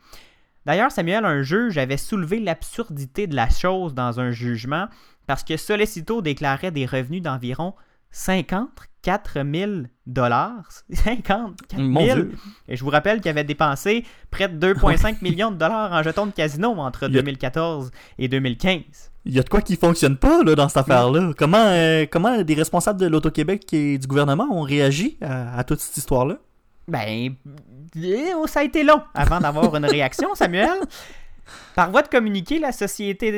D'ailleurs, 0.66 0.92
Samuel, 0.92 1.26
un 1.26 1.42
juge 1.42 1.78
avait 1.78 1.98
soulevé 1.98 2.40
l'absurdité 2.40 3.28
de 3.28 3.36
la 3.36 3.50
chose 3.50 3.94
dans 3.94 4.20
un 4.20 4.32
jugement 4.32 4.88
parce 5.26 5.44
que 5.44 5.58
Solicito 5.58 6.22
déclarait 6.22 6.72
des 6.72 6.86
revenus 6.86 7.22
d'environ 7.22 7.74
54 8.12 9.44
000 9.54 9.72
dollars. 10.08 10.64
54 10.94 11.54
000. 11.76 11.88
Mon 11.90 12.04
Dieu. 12.04 12.32
Et 12.68 12.76
je 12.76 12.84
vous 12.84 12.90
rappelle 12.90 13.22
qu'il 13.22 13.30
avait 13.30 13.44
dépensé 13.44 14.06
près 14.30 14.48
de 14.48 14.74
2,5 14.74 15.18
millions 15.22 15.52
de 15.52 15.58
dollars 15.58 15.92
en 15.92 16.04
jetons 16.04 16.26
de 16.28 16.32
casino 16.32 16.70
entre 16.78 17.06
Il 17.08 17.16
y 17.16 17.18
a- 17.18 17.22
2014 17.22 17.92
et 18.20 18.28
2015. 18.28 18.82
Il 19.26 19.34
y 19.34 19.40
a 19.40 19.44
de 19.44 19.50
quoi 19.50 19.62
qui 19.62 19.76
fonctionne 19.76 20.18
pas 20.18 20.44
là, 20.44 20.56
dans 20.56 20.68
cette 20.68 20.78
affaire-là. 20.78 21.32
Comment, 21.38 21.64
euh, 21.68 22.06
comment 22.10 22.42
des 22.42 22.56
responsables 22.56 23.00
de 23.00 23.06
l'Auto-Québec 23.06 23.72
et 23.74 23.98
du 24.00 24.08
gouvernement 24.08 24.48
ont 24.52 24.64
réagi 24.64 25.18
à, 25.22 25.58
à 25.60 25.64
toute 25.64 25.80
cette 25.80 25.96
histoire-là? 25.98 26.38
Ben, 26.88 27.36
eh, 27.96 28.34
oh, 28.36 28.48
ça 28.48 28.62
a 28.62 28.64
été 28.64 28.84
long 28.84 29.00
avant 29.14 29.40
d'avoir 29.40 29.76
une 29.76 29.86
réaction, 29.86 30.34
Samuel. 30.34 30.70
Par 31.76 31.90
voie 31.92 32.02
de 32.02 32.08
communiqué, 32.10 32.60
la 32.60 32.72
société, 32.74 33.32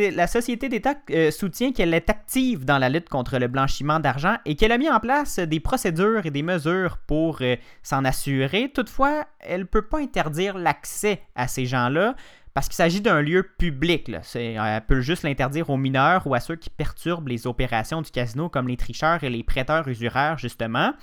d'État 0.69 0.95
euh, 1.11 1.31
soutient 1.31 1.71
qu'elle 1.71 1.93
est 1.93 2.09
active 2.09 2.65
dans 2.65 2.77
la 2.77 2.89
lutte 2.89 3.09
contre 3.09 3.37
le 3.37 3.47
blanchiment 3.47 3.99
d'argent 3.99 4.35
et 4.45 4.55
qu'elle 4.55 4.71
a 4.71 4.77
mis 4.77 4.89
en 4.89 4.99
place 4.99 5.39
des 5.39 5.59
procédures 5.59 6.25
et 6.25 6.31
des 6.31 6.41
mesures 6.43 6.97
pour 7.05 7.39
euh, 7.41 7.55
s'en 7.83 8.03
assurer. 8.05 8.71
Toutefois, 8.73 9.25
elle 9.39 9.61
ne 9.61 9.65
peut 9.65 9.83
pas 9.83 9.99
interdire 9.99 10.57
l'accès 10.57 11.21
à 11.35 11.47
ces 11.47 11.65
gens-là 11.65 12.15
parce 12.55 12.67
qu'il 12.67 12.75
s'agit 12.75 13.01
d'un 13.01 13.21
lieu 13.21 13.43
public. 13.57 14.11
C'est- 14.21 14.53
Elle 14.53 14.85
peut 14.85 15.01
juste 15.01 15.23
l'interdire 15.23 15.69
aux 15.69 15.77
mineurs 15.77 16.27
ou 16.27 16.35
à 16.35 16.39
ceux 16.39 16.55
qui 16.55 16.69
perturbent 16.69 17.27
les 17.27 17.47
opérations 17.47 18.01
du 18.01 18.11
casino 18.11 18.47
comme 18.49 18.67
les 18.67 18.77
tricheurs 18.77 19.23
et 19.23 19.29
les 19.29 19.43
prêteurs 19.43 19.87
usuraires, 19.87 20.37
justement. 20.37 20.93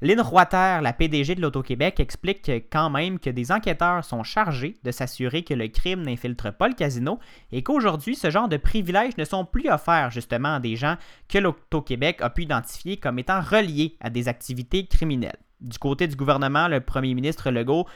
Lynn 0.00 0.20
Roiter, 0.20 0.78
la 0.82 0.92
PDG 0.92 1.34
de 1.34 1.40
l'Auto-Québec, 1.40 1.98
explique 2.00 2.42
que- 2.42 2.58
quand 2.58 2.90
même 2.90 3.18
que 3.18 3.30
des 3.30 3.50
enquêteurs 3.50 4.04
sont 4.04 4.22
chargés 4.22 4.76
de 4.84 4.90
s'assurer 4.90 5.42
que 5.42 5.54
le 5.54 5.68
crime 5.68 6.02
n'infiltre 6.02 6.52
pas 6.52 6.68
le 6.68 6.74
casino 6.74 7.18
et 7.50 7.62
qu'aujourd'hui, 7.62 8.14
ce 8.14 8.30
genre 8.30 8.48
de 8.48 8.56
privilèges 8.56 9.16
ne 9.16 9.24
sont 9.24 9.44
plus 9.44 9.68
offerts 9.68 10.10
justement 10.10 10.54
à 10.54 10.60
des 10.60 10.76
gens 10.76 10.96
que 11.28 11.38
l'Auto-Québec 11.38 12.18
a 12.20 12.30
pu 12.30 12.42
identifier 12.42 12.96
comme 12.96 13.18
étant 13.18 13.40
reliés 13.40 13.96
à 14.00 14.10
des 14.10 14.28
activités 14.28 14.86
criminelles. 14.86 15.38
Du 15.60 15.78
côté 15.78 16.06
du 16.06 16.14
gouvernement, 16.14 16.68
le 16.68 16.80
premier 16.80 17.14
ministre 17.14 17.50
Legault 17.50 17.86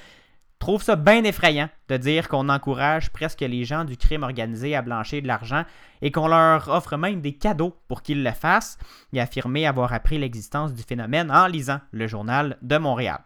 trouve 0.63 0.83
ça 0.83 0.95
bien 0.95 1.25
effrayant 1.25 1.69
de 1.89 1.97
dire 1.97 2.29
qu'on 2.29 2.49
encourage 2.49 3.11
presque 3.11 3.41
les 3.41 3.65
gens 3.65 3.85
du 3.85 3.97
crime 3.97 4.23
organisé 4.23 4.77
à 4.77 4.83
blanchir 4.83 5.21
de 5.21 5.27
l'argent 5.27 5.65
et 6.03 6.13
qu'on 6.13 6.29
leur 6.29 6.69
offre 6.69 6.97
même 6.97 7.21
des 7.21 7.33
cadeaux 7.33 7.77
pour 7.89 8.03
qu'ils 8.03 8.23
le 8.23 8.31
fassent. 8.31 8.79
Il 9.13 9.19
a 9.19 9.25
affirmé 9.25 9.67
avoir 9.67 9.93
appris 9.93 10.19
l'existence 10.19 10.73
du 10.73 10.85
phénomène 10.85 11.33
en 11.33 11.49
lisant 11.49 11.81
le 11.91 12.07
journal 12.07 12.59
de 12.63 12.79
Montréal. 12.79 13.19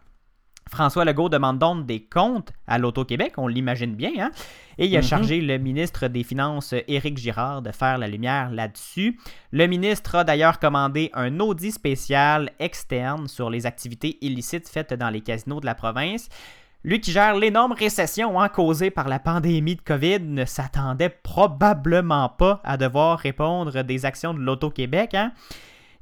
François 0.70 1.04
Legault 1.04 1.28
demande 1.28 1.58
donc 1.58 1.84
des 1.84 2.02
comptes 2.02 2.52
à 2.66 2.78
l'Auto-Québec, 2.78 3.34
on 3.36 3.46
l'imagine 3.48 3.94
bien, 3.94 4.10
hein? 4.18 4.30
et 4.78 4.86
il 4.86 4.96
a 4.96 5.00
Mhm. 5.00 5.06
chargé 5.06 5.40
le 5.42 5.58
ministre 5.58 6.08
des 6.08 6.24
Finances, 6.24 6.74
Éric 6.88 7.18
Girard, 7.18 7.60
de 7.62 7.70
faire 7.70 7.98
la 7.98 8.08
lumière 8.08 8.50
là-dessus. 8.50 9.20
Le 9.52 9.66
ministre 9.66 10.14
a 10.16 10.24
d'ailleurs 10.24 10.58
commandé 10.58 11.10
un 11.12 11.38
audit 11.38 11.70
spécial 11.70 12.50
externe 12.58 13.28
sur 13.28 13.48
les 13.50 13.66
activités 13.66 14.16
illicites 14.22 14.68
faites 14.68 14.94
dans 14.94 15.10
les 15.10 15.20
casinos 15.20 15.60
de 15.60 15.66
la 15.66 15.74
province. 15.76 16.28
Lui 16.86 17.00
qui 17.00 17.10
gère 17.10 17.34
l'énorme 17.34 17.72
récession 17.72 18.40
hein, 18.40 18.48
causée 18.48 18.92
par 18.92 19.08
la 19.08 19.18
pandémie 19.18 19.74
de 19.74 19.80
COVID 19.80 20.20
ne 20.20 20.44
s'attendait 20.44 21.08
probablement 21.08 22.28
pas 22.28 22.60
à 22.62 22.76
devoir 22.76 23.18
répondre 23.18 23.82
des 23.82 24.06
actions 24.06 24.32
de 24.32 24.38
l'Auto-Québec. 24.38 25.14
hein. 25.14 25.32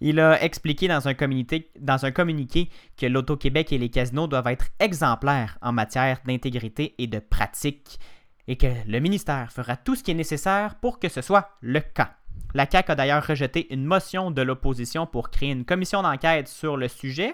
Il 0.02 0.20
a 0.20 0.42
expliqué 0.44 0.86
dans 0.86 1.08
un, 1.08 1.14
communiqué, 1.14 1.70
dans 1.80 2.04
un 2.04 2.10
communiqué 2.10 2.68
que 2.98 3.06
l'Auto-Québec 3.06 3.72
et 3.72 3.78
les 3.78 3.88
casinos 3.88 4.26
doivent 4.26 4.48
être 4.48 4.66
exemplaires 4.78 5.56
en 5.62 5.72
matière 5.72 6.20
d'intégrité 6.26 6.94
et 6.98 7.06
de 7.06 7.18
pratique 7.18 7.98
et 8.46 8.56
que 8.56 8.66
le 8.86 8.98
ministère 9.00 9.52
fera 9.52 9.78
tout 9.78 9.94
ce 9.94 10.02
qui 10.02 10.10
est 10.10 10.14
nécessaire 10.14 10.74
pour 10.82 10.98
que 10.98 11.08
ce 11.08 11.22
soit 11.22 11.48
le 11.62 11.80
cas. 11.80 12.12
La 12.52 12.68
CAQ 12.70 12.92
a 12.92 12.94
d'ailleurs 12.94 13.26
rejeté 13.26 13.72
une 13.72 13.86
motion 13.86 14.30
de 14.30 14.42
l'opposition 14.42 15.06
pour 15.06 15.30
créer 15.30 15.52
une 15.52 15.64
commission 15.64 16.02
d'enquête 16.02 16.46
sur 16.46 16.76
le 16.76 16.88
sujet 16.88 17.32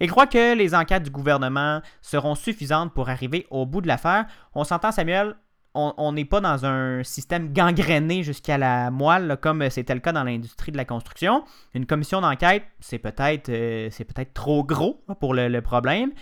et 0.00 0.06
croit 0.06 0.26
que 0.26 0.54
les 0.54 0.74
enquêtes 0.74 1.04
du 1.04 1.10
gouvernement 1.10 1.80
seront 2.00 2.34
suffisantes 2.34 2.92
pour 2.92 3.08
arriver 3.08 3.46
au 3.50 3.66
bout 3.66 3.80
de 3.80 3.88
l'affaire. 3.88 4.26
On 4.54 4.64
s'entend, 4.64 4.92
Samuel, 4.92 5.36
on 5.74 6.12
n'est 6.12 6.26
pas 6.26 6.40
dans 6.40 6.66
un 6.66 7.02
système 7.02 7.52
gangréné 7.52 8.22
jusqu'à 8.22 8.58
la 8.58 8.90
moelle, 8.90 9.38
comme 9.40 9.70
c'était 9.70 9.94
le 9.94 10.00
cas 10.00 10.12
dans 10.12 10.24
l'industrie 10.24 10.70
de 10.70 10.76
la 10.76 10.84
construction. 10.84 11.44
Une 11.72 11.86
commission 11.86 12.20
d'enquête, 12.20 12.64
c'est 12.80 12.98
peut-être 12.98 13.48
euh, 13.48 13.88
trop 14.34 14.64
gros 14.64 15.02
pour 15.18 15.32
le, 15.32 15.48
le 15.48 15.62
problème. 15.62 16.12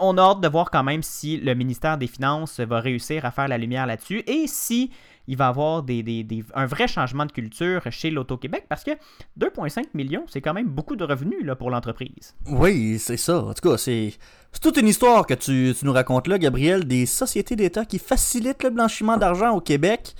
On 0.00 0.16
a 0.18 0.22
hâte 0.22 0.40
de 0.40 0.48
voir 0.48 0.70
quand 0.70 0.84
même 0.84 1.02
si 1.02 1.38
le 1.38 1.54
ministère 1.54 1.98
des 1.98 2.06
Finances 2.06 2.60
va 2.60 2.80
réussir 2.80 3.24
à 3.24 3.30
faire 3.30 3.48
la 3.48 3.58
lumière 3.58 3.86
là-dessus 3.86 4.22
et 4.26 4.46
si 4.46 4.90
il 5.30 5.36
va 5.36 5.46
y 5.46 5.48
avoir 5.48 5.82
des, 5.82 6.02
des- 6.02 6.24
des- 6.24 6.44
un 6.54 6.66
vrai 6.66 6.88
changement 6.88 7.24
de 7.24 7.32
culture 7.32 7.82
chez 7.90 8.10
l'Auto-Québec 8.10 8.66
parce 8.68 8.84
que 8.84 8.90
2,5 9.38 9.84
millions, 9.94 10.24
c'est 10.28 10.40
quand 10.40 10.52
même 10.52 10.66
beaucoup 10.68 10.96
de 10.96 11.04
revenus 11.04 11.44
là, 11.44 11.54
pour 11.56 11.70
l'entreprise. 11.70 12.34
Oui, 12.46 12.98
c'est 12.98 13.16
ça. 13.16 13.38
En 13.42 13.54
tout 13.54 13.68
cas, 13.70 13.78
c'est 13.78 14.12
c'est 14.52 14.60
toute 14.60 14.76
une 14.76 14.88
histoire 14.88 15.26
que 15.26 15.34
tu, 15.34 15.72
tu 15.78 15.84
nous 15.86 15.92
racontes 15.92 16.26
là, 16.26 16.36
Gabriel, 16.36 16.84
des 16.84 17.06
sociétés 17.06 17.54
d'État 17.54 17.84
qui 17.84 17.98
facilitent 18.00 18.64
le 18.64 18.70
blanchiment 18.70 19.16
d'argent 19.16 19.50
au 19.52 19.60
Québec. 19.60 20.14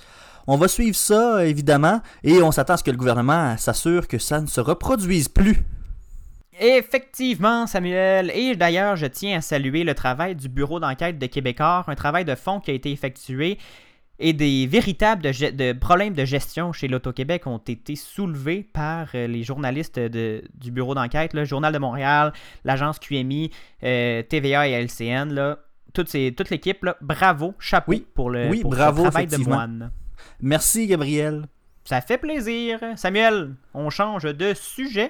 On 0.47 0.57
va 0.57 0.69
suivre 0.69 0.97
ça, 0.97 1.45
évidemment, 1.45 2.01
et 2.25 2.41
on 2.43 2.51
s'attend 2.53 2.75
à 2.75 2.77
ce 2.77 2.85
que 2.85 2.91
le 2.91 2.97
gouvernement 2.97 3.57
s'assure 3.59 4.07
que 4.09 4.19
ça 4.19 4.41
ne 4.41 4.47
se 4.47 4.61
reproduise 4.61 5.29
plus. 5.29 5.59
Effectivement, 6.59 7.67
Samuel. 7.67 8.31
Et 8.35 8.55
d'ailleurs, 8.55 8.97
je 8.97 9.07
tiens 9.07 9.39
à 9.39 9.41
saluer 9.41 9.83
le 9.83 9.95
travail 9.95 10.35
du 10.37 10.49
Bureau 10.49 10.79
d'enquête 10.79 11.19
de 11.19 11.27
Québécois, 11.27 11.85
un 11.87 11.95
travail 11.95 12.25
de 12.25 12.35
fond 12.35 12.61
qui 12.61 12.71
a 12.71 12.75
été 12.75 12.91
effectué 12.93 13.59
et 14.21 14.33
des 14.33 14.67
véritables 14.67 15.23
de 15.23 15.73
problèmes 15.73 16.13
de 16.15 16.25
gestion 16.25 16.73
chez 16.73 16.87
l'Auto-Québec 16.89 17.47
ont 17.47 17.59
été 17.59 17.97
soulevés 17.97 18.63
par 18.73 19.09
euh, 19.15 19.27
les 19.27 19.43
journalistes 19.43 19.99
de- 19.99 20.43
du 20.55 20.71
Bureau 20.71 20.95
d'enquête, 20.95 21.33
le 21.35 21.45
Journal 21.45 21.73
de 21.73 21.79
Montréal, 21.79 22.33
l'agence 22.65 22.99
QMI, 22.99 23.51
euh, 23.83 24.23
TVA 24.23 24.69
et 24.69 24.73
LCN. 24.73 25.33
Là, 25.33 25.59
toute, 25.95 26.09
ces- 26.09 26.35
toute 26.37 26.51
l'équipe, 26.51 26.85
là, 26.85 26.97
bravo, 27.01 27.55
chapeau 27.59 27.93
Oui. 27.93 28.07
pour 28.15 28.31
le 28.31 28.49
Oui, 28.49 28.61
pour 28.61 28.75
ce 28.75 28.79
bravo, 28.79 29.03
travail 29.03 29.27
de 29.27 29.39
moine. 29.39 29.91
Merci, 30.41 30.87
Gabriel. 30.87 31.47
Ça 31.85 32.01
fait 32.03 32.19
plaisir. 32.19 32.79
Samuel, 32.97 33.55
on 33.75 33.89
change 33.91 34.23
de 34.25 34.53
sujet. 34.55 35.09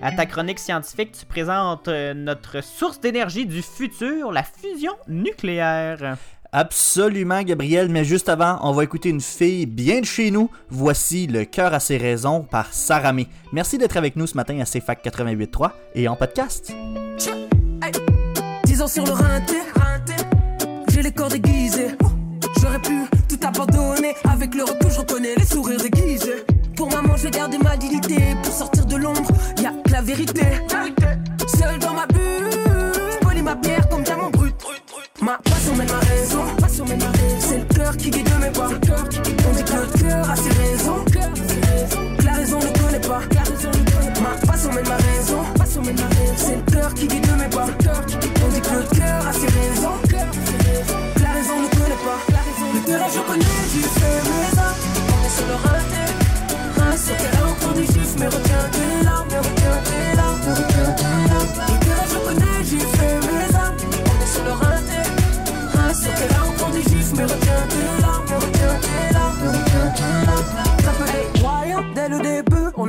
À 0.00 0.12
ta 0.12 0.26
chronique 0.26 0.58
scientifique, 0.58 1.12
tu 1.12 1.26
présentes 1.26 1.88
euh, 1.88 2.14
notre 2.14 2.62
source 2.62 3.00
d'énergie 3.00 3.46
du 3.46 3.62
futur, 3.62 4.30
la 4.30 4.42
fusion 4.44 4.92
nucléaire. 5.08 6.16
Absolument, 6.52 7.42
Gabriel, 7.42 7.90
mais 7.90 8.04
juste 8.04 8.30
avant, 8.30 8.58
on 8.62 8.72
va 8.72 8.82
écouter 8.84 9.10
une 9.10 9.20
fille 9.20 9.66
bien 9.66 10.00
de 10.00 10.06
chez 10.06 10.30
nous. 10.30 10.50
Voici 10.70 11.26
Le 11.26 11.44
cœur 11.44 11.74
à 11.74 11.80
ses 11.80 11.98
raisons 11.98 12.40
par 12.42 12.72
Sarah 12.72 13.12
May. 13.12 13.26
Merci 13.52 13.76
d'être 13.76 13.98
avec 13.98 14.16
nous 14.16 14.26
ce 14.26 14.34
matin 14.34 14.58
à 14.60 14.64
CFAC 14.64 15.04
88.3 15.04 15.72
et 15.94 16.08
en 16.08 16.16
podcast. 16.16 16.72
10 18.64 18.82
ans 18.82 18.86
sur 18.86 19.04
le 19.04 19.12
rinté, 19.12 19.54
j'ai 20.88 21.02
les 21.02 21.12
corps 21.12 21.28
déguisés. 21.28 21.88
J'aurais 22.62 22.80
pu 22.80 23.02
tout 23.28 23.46
abandonner. 23.46 24.14
Avec 24.24 24.54
le 24.54 24.64
recul, 24.64 24.90
je 24.90 24.98
reconnais 25.00 25.34
les 25.36 25.44
sourires 25.44 25.80
déguisés. 25.80 26.44
Pour 26.76 26.90
maman, 26.90 27.14
je 27.16 27.24
vais 27.24 27.30
garder 27.30 27.58
ma 27.58 27.76
dignité. 27.76 28.16
Pour 28.42 28.52
sortir 28.52 28.86
de 28.86 28.96
l'ombre, 28.96 29.30
y 29.60 29.66
a 29.66 29.72
que 29.84 29.90
la 29.90 30.00
vérité. 30.00 30.46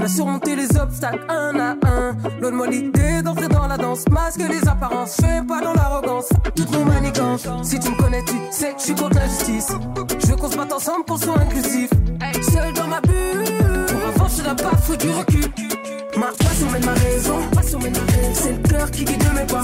Surmonté 0.10 0.56
les 0.56 0.76
obstacles 0.78 1.26
un 1.30 1.60
à 1.60 1.76
un. 1.88 2.16
Loin 2.42 2.52
de 2.52 2.56
moi 2.56 2.68
l'idée 2.68 3.22
d'entrer 3.22 3.48
dans 3.48 3.68
la 3.68 3.78
danse, 3.78 4.04
masque 4.10 4.42
les 4.50 4.68
apparences, 4.68 5.16
fais 5.16 5.42
pas 5.48 5.62
dans 5.62 5.74
l'arrogance, 5.74 6.30
toutes 6.56 6.72
nos 6.72 6.84
manigances. 6.84 7.48
Si 7.64 7.80
tu 7.80 7.92
me 7.92 7.96
connais, 7.96 8.24
tu 8.24 8.36
sais 8.52 8.74
que 8.74 8.80
je 8.80 8.84
suis 8.86 8.96
contre 8.96 9.16
l'injustice. 9.16 9.72
Je 10.20 10.28
veux 10.28 10.36
qu'on 10.36 10.50
se 10.50 10.58
batte 10.58 10.74
ensemble 10.74 11.06
pour 11.06 11.20
soit 11.20 11.40
inclusif. 11.40 11.90
Seul 12.42 12.74
dans 12.74 12.88
ma 12.88 13.02
bulle, 13.02 13.46
pour 13.88 14.08
avancer 14.08 14.44
là 14.44 14.56
pas, 14.56 14.76
faut 14.78 14.96
du 14.96 15.10
recul. 15.10 15.46
Ma 16.18 16.28
passion 16.28 16.70
mène 16.72 16.86
ma 16.86 16.94
raison. 16.94 17.40
C'est 18.34 18.52
le 18.52 18.68
cœur 18.68 18.92
qui 18.92 19.06
guide 19.06 19.24
mes 19.36 19.46
pas. 19.46 19.64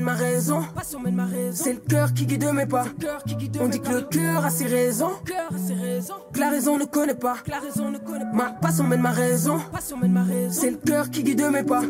ma 0.00 0.14
raison. 0.14 0.62
C'est 1.52 1.72
le 1.72 1.80
cœur 1.80 2.12
qui 2.14 2.26
guide 2.26 2.50
mes 2.52 2.66
pas. 2.66 2.84
On 3.60 3.68
dit 3.68 3.80
que 3.80 3.90
le 3.90 4.02
cœur 4.02 4.44
a 4.44 4.50
ses 4.50 4.66
raisons. 4.66 5.12
Que 6.32 6.40
la 6.40 6.50
raison 6.50 6.78
ne 6.78 6.84
connaît 6.84 7.14
pas. 7.14 7.36
Ma 8.32 8.50
passion 8.50 8.84
mène 8.84 9.02
ma 9.02 9.12
raison. 9.12 9.58
C'est 10.50 10.70
le 10.70 10.76
cœur 10.76 11.10
qui 11.10 11.22
guide 11.22 11.44
mes 11.52 11.62
pas. 11.62 11.82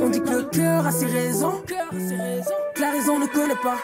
On 0.00 0.08
dit 0.08 0.20
que 0.20 0.30
le 0.30 0.44
cœur 0.44 0.86
a 0.86 0.92
ses 0.92 1.06
raisons. 1.06 1.62
Que 1.66 2.80
la 2.80 2.90
raison 2.90 3.18
ne 3.18 3.26
connaît 3.26 3.56
pas. 3.62 3.76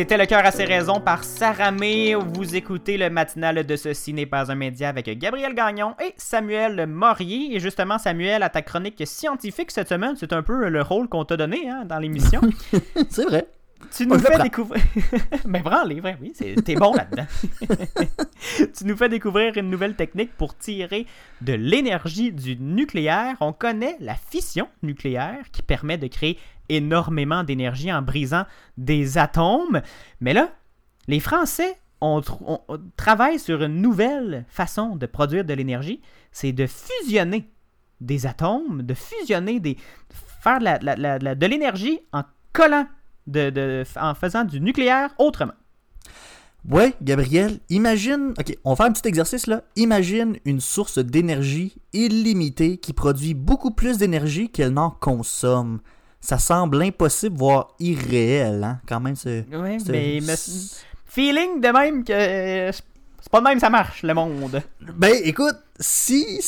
C'était 0.00 0.16
Le 0.16 0.24
cœur 0.24 0.46
à 0.46 0.50
ses 0.50 0.64
raisons 0.64 0.98
par 0.98 1.24
Saramé. 1.24 2.14
Vous 2.14 2.56
écoutez 2.56 2.96
le 2.96 3.10
matinal 3.10 3.66
de 3.66 3.76
Ceci 3.76 4.14
n'est 4.14 4.24
pas 4.24 4.50
un 4.50 4.54
média 4.54 4.88
avec 4.88 5.06
Gabriel 5.18 5.54
Gagnon 5.54 5.94
et 6.02 6.14
Samuel 6.16 6.86
Morier. 6.86 7.54
Et 7.54 7.60
justement, 7.60 7.98
Samuel, 7.98 8.42
à 8.42 8.48
ta 8.48 8.62
chronique 8.62 9.02
scientifique 9.04 9.70
cette 9.70 9.90
semaine, 9.90 10.14
c'est 10.18 10.32
un 10.32 10.42
peu 10.42 10.70
le 10.70 10.80
rôle 10.80 11.06
qu'on 11.06 11.26
t'a 11.26 11.36
donné 11.36 11.68
hein, 11.68 11.84
dans 11.84 11.98
l'émission. 11.98 12.40
C'est 13.10 13.26
vrai. 13.26 13.46
Tu 13.94 14.06
nous 14.06 14.18
fais 14.18 14.42
découvrir. 14.42 14.82
Mais 15.46 15.60
branle, 15.60 15.92
vrai, 16.00 16.16
oui, 16.20 16.32
t'es 16.32 16.74
bon 16.76 16.94
là-dedans. 16.94 17.26
tu 18.56 18.84
nous 18.84 18.96
fais 18.96 19.10
découvrir 19.10 19.56
une 19.58 19.68
nouvelle 19.68 19.96
technique 19.96 20.32
pour 20.34 20.56
tirer 20.56 21.06
de 21.42 21.52
l'énergie 21.52 22.32
du 22.32 22.56
nucléaire. 22.56 23.36
On 23.40 23.52
connaît 23.52 23.96
la 24.00 24.14
fission 24.14 24.66
nucléaire 24.82 25.44
qui 25.52 25.60
permet 25.60 25.98
de 25.98 26.06
créer 26.06 26.38
énormément 26.76 27.44
d'énergie 27.44 27.92
en 27.92 28.02
brisant 28.02 28.44
des 28.76 29.18
atomes. 29.18 29.82
Mais 30.20 30.32
là, 30.32 30.50
les 31.08 31.20
Français 31.20 31.76
on, 32.00 32.22
sur 33.38 33.62
une 33.62 33.82
nouvelle 33.82 34.44
façon 34.48 34.96
de 34.96 35.06
produire 35.06 35.44
de 35.44 35.52
l'énergie. 35.52 36.00
C'est 36.32 36.52
de 36.52 36.66
fusionner 36.66 37.50
des 38.00 38.26
atomes, 38.26 38.82
de 38.82 38.94
fusionner 38.94 39.60
des. 39.60 39.76
faire 40.42 40.60
de 40.60 41.46
l'énergie 41.46 42.00
en 42.12 42.22
collant 42.52 42.86
de- 43.26 43.84
en 44.00 44.14
faisant 44.14 44.44
du 44.44 44.60
nucléaire 44.60 45.10
autrement. 45.18 45.52
Ouais, 46.68 46.94
Gabriel, 47.02 47.60
imagine. 47.70 48.34
Ok, 48.38 48.56
on 48.64 48.70
va 48.70 48.76
faire 48.76 48.86
un 48.86 48.92
petit 48.92 49.08
exercice 49.08 49.46
là. 49.46 49.62
Imagine 49.76 50.36
une 50.44 50.60
source 50.60 50.98
d'énergie 50.98 51.76
illimitée 51.92 52.76
qui 52.78 52.92
produit 52.92 53.34
beaucoup 53.34 53.70
plus 53.70 53.98
d'énergie 53.98 54.50
qu'elle 54.50 54.70
n'en 54.72 54.90
consomme. 54.90 55.80
Ça 56.20 56.38
semble 56.38 56.82
impossible, 56.82 57.36
voire 57.36 57.68
irréel, 57.80 58.62
hein, 58.62 58.78
quand 58.86 59.00
même. 59.00 59.16
C'est- 59.16 59.46
mais 59.50 60.36
feeling 61.06 61.60
de 61.60 61.68
même 61.68 62.04
que 62.04 62.12
euh, 62.12 62.72
c'est 62.72 63.30
pas 63.30 63.40
de 63.40 63.44
même 63.44 63.58
ça 63.60 63.70
marche 63.70 64.02
le 64.02 64.14
monde. 64.14 64.62
Ben, 64.96 65.14
écoute, 65.24 65.56
si. 65.78 66.40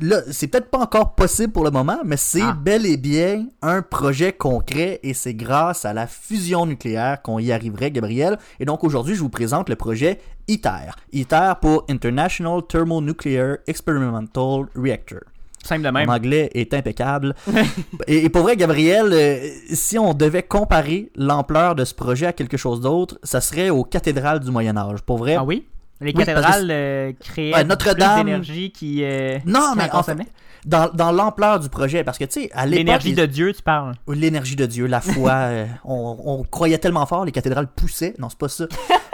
Là, 0.00 0.20
c'est 0.30 0.46
peut-être 0.46 0.70
pas 0.70 0.78
encore 0.78 1.14
possible 1.14 1.52
pour 1.52 1.64
le 1.64 1.70
moment, 1.70 1.98
mais 2.04 2.16
c'est 2.16 2.40
Ah. 2.42 2.56
bel 2.58 2.86
et 2.86 2.96
bien 2.96 3.46
un 3.62 3.82
projet 3.82 4.32
concret 4.32 5.00
et 5.02 5.12
c'est 5.12 5.34
grâce 5.34 5.84
à 5.84 5.92
la 5.92 6.06
fusion 6.06 6.64
nucléaire 6.66 7.20
qu'on 7.22 7.38
y 7.40 7.50
arriverait, 7.52 7.90
Gabriel. 7.90 8.38
Et 8.60 8.64
donc 8.64 8.84
aujourd'hui, 8.84 9.14
je 9.16 9.20
vous 9.20 9.28
présente 9.28 9.68
le 9.68 9.76
projet 9.76 10.20
ITER. 10.48 10.92
ITER 11.12 11.54
pour 11.60 11.84
International 11.88 12.60
Thermonuclear 12.68 13.56
Experimental 13.66 14.66
Reactor. 14.76 15.20
Simple 15.66 15.82
de 15.82 15.90
Mon 15.90 16.06
anglais 16.08 16.50
est 16.54 16.72
impeccable. 16.74 17.34
et, 18.06 18.24
et 18.24 18.28
pour 18.28 18.42
vrai, 18.42 18.56
Gabriel, 18.56 19.12
euh, 19.12 19.38
si 19.72 19.98
on 19.98 20.14
devait 20.14 20.42
comparer 20.42 21.10
l'ampleur 21.16 21.74
de 21.74 21.84
ce 21.84 21.94
projet 21.94 22.26
à 22.26 22.32
quelque 22.32 22.56
chose 22.56 22.80
d'autre, 22.80 23.18
ça 23.22 23.40
serait 23.40 23.70
aux 23.70 23.84
cathédrales 23.84 24.40
du 24.40 24.50
Moyen 24.50 24.76
Âge. 24.76 25.00
Pour 25.02 25.18
vrai, 25.18 25.34
Ah 25.38 25.44
oui? 25.44 25.64
Les 26.00 26.08
Oui, 26.08 26.12
parce 26.12 26.26
que 26.26 26.32
cathédrales 26.34 26.68
euh, 26.70 27.12
créaient 27.18 27.52
Ouais, 27.54 27.60
plus 27.62 27.68
Notre-Dame- 27.68 28.24
d'énergie 28.26 28.70
qui. 28.70 29.02
euh, 29.02 29.38
Non, 29.46 29.72
qui 29.72 29.78
mais 29.78 29.84
en 29.84 29.98
en 29.98 30.02
fait, 30.02 30.12
consommait? 30.12 30.26
Dans, 30.66 30.90
dans 30.92 31.12
l'ampleur 31.12 31.60
du 31.60 31.68
projet, 31.68 32.04
parce 32.04 32.18
que 32.18 32.24
tu 32.24 32.42
sais, 32.42 32.50
à 32.52 32.66
l'époque. 32.66 32.78
L'énergie 32.78 33.14
de 33.14 33.24
Dieu, 33.24 33.52
tu 33.54 33.62
parles. 33.62 33.94
L'énergie 34.08 34.56
de 34.56 34.66
Dieu, 34.66 34.86
la 34.86 35.00
foi, 35.00 35.32
euh, 35.32 35.66
on, 35.84 36.16
on 36.24 36.42
croyait 36.42 36.78
tellement 36.78 37.06
fort, 37.06 37.24
les 37.24 37.32
cathédrales 37.32 37.68
poussaient. 37.68 38.14
Non, 38.18 38.28
c'est 38.28 38.38
pas 38.38 38.48
ça. 38.48 38.64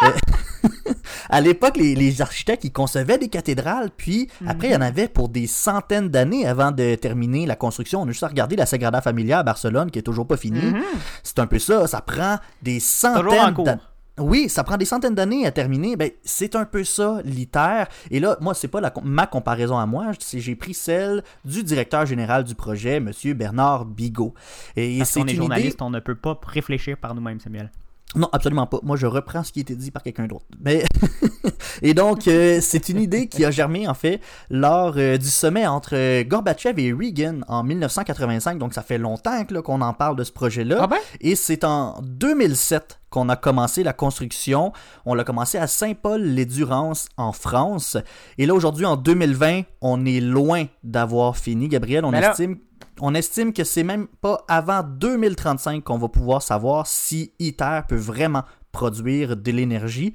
Euh, 0.03 0.11
à 1.31 1.41
l'époque, 1.41 1.77
les, 1.77 1.95
les 1.95 2.23
architectes, 2.23 2.65
ils 2.65 2.73
concevaient 2.73 3.19
des 3.19 3.29
cathédrales, 3.29 3.91
puis 3.97 4.29
après, 4.47 4.69
il 4.69 4.73
y 4.73 4.77
en 4.77 4.81
avait 4.81 5.09
pour 5.09 5.29
des 5.29 5.47
centaines 5.47 6.09
d'années 6.09 6.47
avant 6.47 6.73
de 6.73 6.95
terminer 6.95 7.45
la 7.47 7.57
construction. 7.57 8.01
On 8.01 8.05
a 8.05 8.09
juste 8.09 8.25
à 8.25 8.29
regarder 8.29 8.57
la 8.57 8.67
Sagrada 8.67 9.03
Familia 9.03 9.41
à 9.41 9.43
Barcelone, 9.43 9.91
qui 9.91 9.99
est 9.99 10.03
toujours 10.03 10.27
pas 10.27 10.39
finie. 10.39 10.63
Mhm. 10.63 10.83
C'est 11.23 11.39
un 11.39 11.47
peu 11.47 11.59
ça, 11.59 11.87
ça 11.87 12.01
prend 12.01 12.39
des 12.63 12.81
centaines 12.81 13.55
d'années. 13.55 13.81
Oui, 14.19 14.49
ça 14.51 14.63
prend 14.63 14.77
des 14.77 14.85
centaines 14.85 15.15
d'années 15.15 15.47
à 15.47 15.51
terminer. 15.53 15.97
Ben, 15.97 16.11
c'est 16.23 16.55
un 16.55 16.67
peu 16.67 16.85
ça, 16.85 17.21
l'ITER. 17.25 17.85
Et 18.11 18.21
là, 18.21 18.37
moi, 18.41 18.53
c'est 18.55 18.69
pas 18.69 18.81
la, 18.81 18.93
ma 19.03 19.27
comparaison 19.27 19.79
à 19.79 19.87
moi. 19.87 20.13
c'est- 20.19 20.39
J'ai 20.39 20.55
pris 20.55 20.75
celle 20.75 21.23
du 21.47 21.63
directeur 21.65 22.05
général 22.05 22.45
du 22.45 22.55
projet, 22.55 22.97
M. 22.97 23.11
Bernard 23.35 23.87
Bigot. 23.87 24.35
Et 24.77 25.03
c'est 25.05 25.21
qu'on 25.21 25.27
est 25.27 25.31
idée- 25.31 25.37
journaliste, 25.39 25.81
on 25.83 25.91
ne 25.91 26.01
peut 26.01 26.15
pas 26.15 26.39
réfléchir 26.47 26.99
par 26.99 27.15
nous-mêmes, 27.15 27.41
Samuel. 27.41 27.71
Non, 28.15 28.29
absolument 28.33 28.67
pas. 28.67 28.79
Moi, 28.83 28.97
je 28.97 29.07
reprends 29.07 29.43
ce 29.43 29.53
qui 29.53 29.61
a 29.61 29.63
été 29.63 29.75
dit 29.75 29.91
par 29.91 30.03
quelqu'un 30.03 30.27
d'autre. 30.27 30.45
Mais 30.61 30.85
et 31.83 31.95
donc, 31.95 32.29
euh, 32.29 32.59
c'est 32.61 32.89
une 32.89 33.01
idée 33.01 33.27
qui 33.27 33.45
a 33.45 33.51
germé 33.51 33.89
en 33.89 33.95
fait 33.95 34.21
lors 34.51 34.95
euh, 34.97 35.17
du 35.17 35.29
sommet 35.29 35.67
entre 35.67 35.95
euh, 35.97 36.23
Gorbatchev 36.25 36.79
et 36.83 36.93
Reagan 36.93 37.41
en 37.49 37.63
1985. 37.63 38.59
Donc, 38.59 38.75
ça 38.75 38.83
fait 38.83 38.99
longtemps 38.99 39.43
qu'on 39.65 39.81
en 39.81 39.95
parle 39.95 40.17
de 40.17 40.25
ce 40.25 40.33
projet-là. 40.33 40.77
Ah 40.81 40.87
ben? 40.87 40.99
Et 41.21 41.35
c'est 41.37 41.65
en 41.65 42.01
2007 42.03 43.01
qu'on 43.09 43.29
a 43.29 43.37
commencé 43.37 43.83
la 43.83 43.93
construction. 43.93 44.73
On 45.07 45.15
l'a 45.15 45.25
commencé 45.25 45.59
à 45.59 45.67
Saint-Paul-les-Durances 45.67 47.09
en 47.17 47.33
France. 47.33 47.97
Et 48.39 48.47
là, 48.47 48.55
aujourd'hui, 48.55 48.87
en 48.87 48.97
2020, 48.97 49.63
on 49.81 50.05
est 50.07 50.21
loin 50.21 50.65
d'avoir 50.83 51.37
fini, 51.37 51.69
Gabriel. 51.69 52.05
On 52.05 52.11
Mais 52.11 52.21
là- 52.21 52.31
estime 52.31 52.59
on 53.03 53.15
estime 53.15 53.53
que 53.53 53.65
c'est 53.65 53.83
même 53.83 54.07
pas 54.21 54.45
avant 54.47 54.83
2035 54.85 55.83
qu'on 55.83 55.99
va 55.99 56.09
pouvoir 56.09 56.41
savoir 56.41 56.87
si 56.87 57.33
ITER 57.41 57.81
peut 57.89 57.97
vraiment 57.97 58.45
produire 58.71 59.37
de 59.37 59.51
l'énergie. 59.51 60.15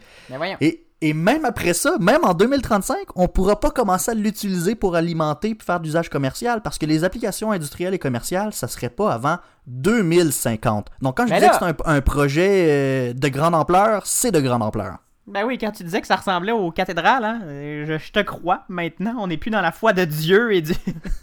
Et, 0.61 0.87
et 1.01 1.13
même 1.13 1.43
après 1.43 1.73
ça, 1.73 1.97
même 1.99 2.23
en 2.23 2.33
2035, 2.33 2.97
on 3.15 3.27
pourra 3.27 3.59
pas 3.59 3.71
commencer 3.71 4.11
à 4.11 4.13
l'utiliser 4.13 4.73
pour 4.73 4.95
alimenter 4.95 5.49
et 5.49 5.57
faire 5.61 5.81
d'usage 5.81 6.09
commercial 6.09 6.61
parce 6.61 6.77
que 6.77 6.85
les 6.85 7.03
applications 7.03 7.51
industrielles 7.51 7.93
et 7.93 7.99
commerciales, 7.99 8.53
ça 8.53 8.69
serait 8.69 8.89
pas 8.89 9.11
avant 9.11 9.37
2050. 9.67 10.87
Donc 11.01 11.17
quand 11.17 11.27
je 11.27 11.33
disais 11.33 11.49
que 11.49 11.55
c'est 11.59 11.65
un, 11.65 11.75
un 11.83 12.01
projet 12.01 12.65
euh, 12.69 13.13
de 13.13 13.27
grande 13.27 13.53
ampleur, 13.53 14.07
c'est 14.07 14.31
de 14.31 14.39
grande 14.39 14.63
ampleur. 14.63 14.99
Ben 15.27 15.45
oui, 15.45 15.57
quand 15.57 15.71
tu 15.71 15.83
disais 15.83 15.99
que 15.99 16.07
ça 16.07 16.15
ressemblait 16.15 16.53
aux 16.53 16.71
cathédrales, 16.71 17.25
hein, 17.25 17.41
je, 17.43 18.11
te 18.11 18.19
crois. 18.21 18.63
Maintenant, 18.69 19.15
on 19.19 19.27
n'est 19.27 19.37
plus 19.37 19.51
dans 19.51 19.59
la 19.59 19.73
foi 19.73 19.91
de 19.91 20.05
Dieu 20.05 20.53
et 20.53 20.63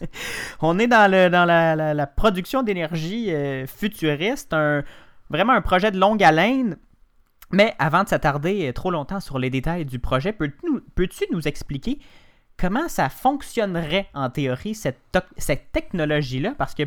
on 0.61 0.78
est 0.78 0.86
dans, 0.86 1.11
la, 1.11 2.07
production 2.07 2.62
d'énergie 2.62 3.32
euh, 3.32 3.66
futuriste, 3.66 4.55
vraiment 5.30 5.55
un 5.55 5.62
projet 5.62 5.90
de 5.90 5.98
longue 5.98 6.22
haleine. 6.22 6.76
Mais 7.50 7.74
avant 7.78 8.02
de 8.02 8.09
s'attarder 8.09 8.68
euh, 8.68 8.72
trop 8.72 8.90
longtemps 8.90 9.20
sur 9.20 9.38
les 9.38 9.48
détails 9.48 9.84
du 9.84 9.98
projet, 9.98 10.32
peux-tu 10.32 11.24
nous, 11.30 11.48
expliquer 11.48 11.98
comment 12.59 12.88
ça 12.88 13.09
fonctionnerait 13.09 14.09
en 14.12 14.28
théorie, 14.28 14.74
cette, 14.74 14.98
technologie-là? 15.72 16.55
Parce 16.59 16.74
que 16.74 16.82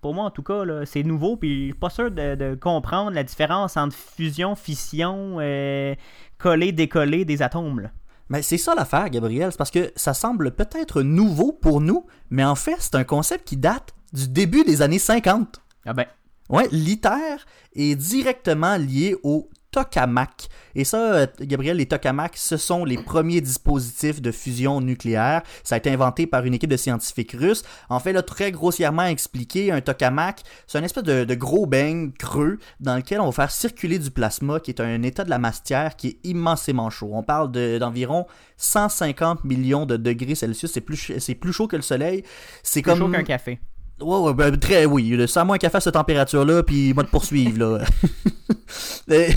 pour 0.00 0.14
moi, 0.14 0.24
en 0.24 0.30
tout 0.30 0.44
cas, 0.44 0.62
c'est 0.84 1.02
nouveau, 1.02 1.36
puis 1.36 1.58
je 1.58 1.64
suis 1.64 1.74
pas 1.74 1.90
sûr 1.90 2.10
de, 2.10 2.36
de 2.36 2.54
comprendre 2.54 3.10
la 3.10 3.24
différence 3.24 3.76
entre 3.76 3.96
fusion, 3.96 4.54
fission, 4.54 5.38
euh, 5.40 5.94
coller, 6.38 6.72
décoller 6.72 7.24
des 7.24 7.42
atomes. 7.42 7.80
là. 7.80 7.90
Mais 8.28 8.42
c'est 8.42 8.58
ça 8.58 8.74
l'affaire, 8.74 9.08
Gabriel, 9.10 9.50
c'est 9.50 9.58
parce 9.58 9.70
que 9.70 9.92
ça 9.96 10.14
semble 10.14 10.50
peut-être 10.50 11.02
nouveau 11.02 11.52
pour 11.52 11.80
nous, 11.80 12.06
mais 12.30 12.44
en 12.44 12.54
fait, 12.54 12.76
c'est 12.78 12.94
un 12.94 13.04
concept 13.04 13.48
qui 13.48 13.56
date 13.56 13.94
du 14.12 14.28
début 14.28 14.64
des 14.64 14.82
années 14.82 14.98
50. 14.98 15.60
Ah 15.86 15.92
ben, 15.94 16.06
Ouais, 16.50 16.66
l'ITER 16.72 17.36
est 17.74 17.94
directement 17.94 18.76
lié 18.76 19.16
au 19.22 19.50
tokamak. 19.84 20.48
Et 20.74 20.84
ça, 20.84 20.98
euh, 21.14 21.26
Gabriel, 21.40 21.76
les 21.78 21.86
tokamaks, 21.86 22.36
ce 22.36 22.56
sont 22.56 22.84
les 22.84 22.96
premiers 22.98 23.40
dispositifs 23.40 24.20
de 24.22 24.30
fusion 24.30 24.80
nucléaire. 24.80 25.42
Ça 25.64 25.74
a 25.74 25.78
été 25.78 25.90
inventé 25.90 26.26
par 26.26 26.44
une 26.44 26.54
équipe 26.54 26.70
de 26.70 26.76
scientifiques 26.76 27.32
russes. 27.32 27.62
En 27.88 27.98
fait, 28.00 28.12
là, 28.12 28.22
très 28.22 28.52
grossièrement 28.52 29.04
expliqué, 29.06 29.72
un 29.72 29.80
tokamak, 29.80 30.42
c'est 30.66 30.78
un 30.78 30.82
espèce 30.84 31.04
de, 31.04 31.24
de 31.24 31.34
gros 31.34 31.66
beigne 31.66 32.12
creux 32.12 32.58
dans 32.80 32.96
lequel 32.96 33.20
on 33.20 33.26
va 33.26 33.32
faire 33.32 33.50
circuler 33.50 33.98
du 33.98 34.10
plasma, 34.10 34.60
qui 34.60 34.70
est 34.70 34.80
un 34.80 35.02
état 35.02 35.24
de 35.24 35.30
la 35.30 35.38
matière 35.38 35.96
qui 35.96 36.08
est 36.08 36.18
immensément 36.24 36.90
chaud. 36.90 37.10
On 37.12 37.22
parle 37.22 37.50
de- 37.50 37.78
d'environ 37.78 38.26
150 38.56 39.44
millions 39.44 39.86
de 39.86 39.96
degrés 39.96 40.34
Celsius. 40.34 40.72
C'est 40.72 40.80
plus, 40.80 41.12
plus 41.40 41.52
chaud 41.52 41.66
que 41.68 41.76
le 41.76 41.82
soleil. 41.82 42.24
C'est 42.62 42.82
plus 42.82 42.90
comme 42.90 42.98
chaud 43.00 43.08
qu'un 43.08 43.22
café. 43.24 43.58
Ouais, 44.00 44.18
ouais, 44.18 44.34
ben, 44.34 44.56
très, 44.56 44.84
oui. 44.84 45.26
Sans 45.28 45.44
moins 45.44 45.58
qu'à 45.58 45.70
faire 45.70 45.82
cette 45.82 45.94
température-là, 45.94 46.62
puis 46.62 46.94
moi 46.94 47.02
de 47.02 47.08
poursuivre, 47.08 47.58
là. 47.58 47.84
Mais- 49.08 49.34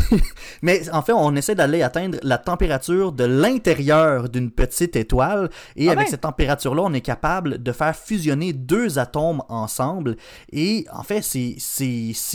Mais 0.61 0.89
en 0.91 1.01
fait, 1.01 1.13
on 1.13 1.35
essaie 1.35 1.55
d'aller 1.55 1.81
atteindre 1.81 2.17
la 2.23 2.37
température 2.37 3.11
de 3.13 3.23
l'intérieur 3.23 4.29
d'une 4.29 4.51
petite 4.51 4.95
étoile. 4.95 5.49
Et 5.75 5.87
Ah 5.87 5.93
avec 5.93 6.05
ben. 6.05 6.11
cette 6.11 6.21
température-là, 6.21 6.83
on 6.85 6.93
est 6.93 7.01
capable 7.01 7.61
de 7.63 7.71
faire 7.71 7.95
fusionner 7.95 8.53
deux 8.53 8.99
atomes 8.99 9.41
ensemble. 9.49 10.17
Et 10.51 10.85
en 10.93 11.03
fait, 11.03 11.21
c'est 11.23 11.55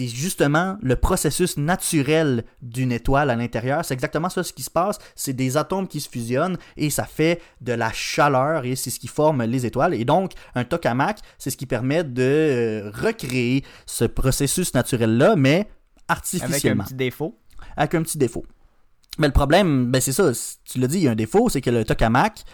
justement 0.08 0.76
le 0.82 0.96
processus 0.96 1.56
naturel 1.58 2.44
d'une 2.62 2.92
étoile 2.92 3.30
à 3.30 3.36
l'intérieur. 3.36 3.84
C'est 3.84 3.94
exactement 3.94 4.28
ça 4.30 4.42
ce 4.42 4.52
qui 4.52 4.62
se 4.62 4.70
passe. 4.70 4.98
C'est 5.14 5.34
des 5.34 5.56
atomes 5.56 5.86
qui 5.86 6.00
se 6.00 6.08
fusionnent 6.08 6.56
et 6.76 6.90
ça 6.90 7.04
fait 7.04 7.40
de 7.60 7.72
la 7.74 7.92
chaleur 7.92 8.64
et 8.64 8.74
c'est 8.76 8.90
ce 8.90 8.98
qui 8.98 9.08
forme 9.08 9.42
les 9.44 9.66
étoiles. 9.66 9.94
Et 9.94 10.04
donc, 10.04 10.32
un 10.54 10.64
tokamak, 10.64 11.18
c'est 11.38 11.50
ce 11.50 11.56
qui 11.56 11.66
permet 11.66 12.02
de 12.02 12.15
euh, 12.22 12.90
recréer 12.94 13.64
ce 13.86 14.04
processus 14.04 14.74
naturel-là, 14.74 15.34
mais 15.36 15.54
Avec 15.56 15.68
un 16.08 16.12
artificiellement 16.14 16.84
petit 16.84 16.94
défaut. 16.94 17.38
avec 17.76 17.94
un 17.94 18.02
petit 18.02 18.18
défaut. 18.18 18.44
Mais 19.18 19.26
le 19.28 19.32
problème, 19.32 19.86
ben 19.90 20.00
c'est 20.00 20.12
ça, 20.12 20.30
tu 20.64 20.78
l'as 20.78 20.86
dit, 20.88 20.98
il 20.98 21.04
y 21.04 21.08
a 21.08 21.12
un 21.12 21.14
défaut, 21.16 21.48
c'est 21.48 21.60
que 21.60 21.70
le 21.70 21.84
tokamak, 21.84 22.44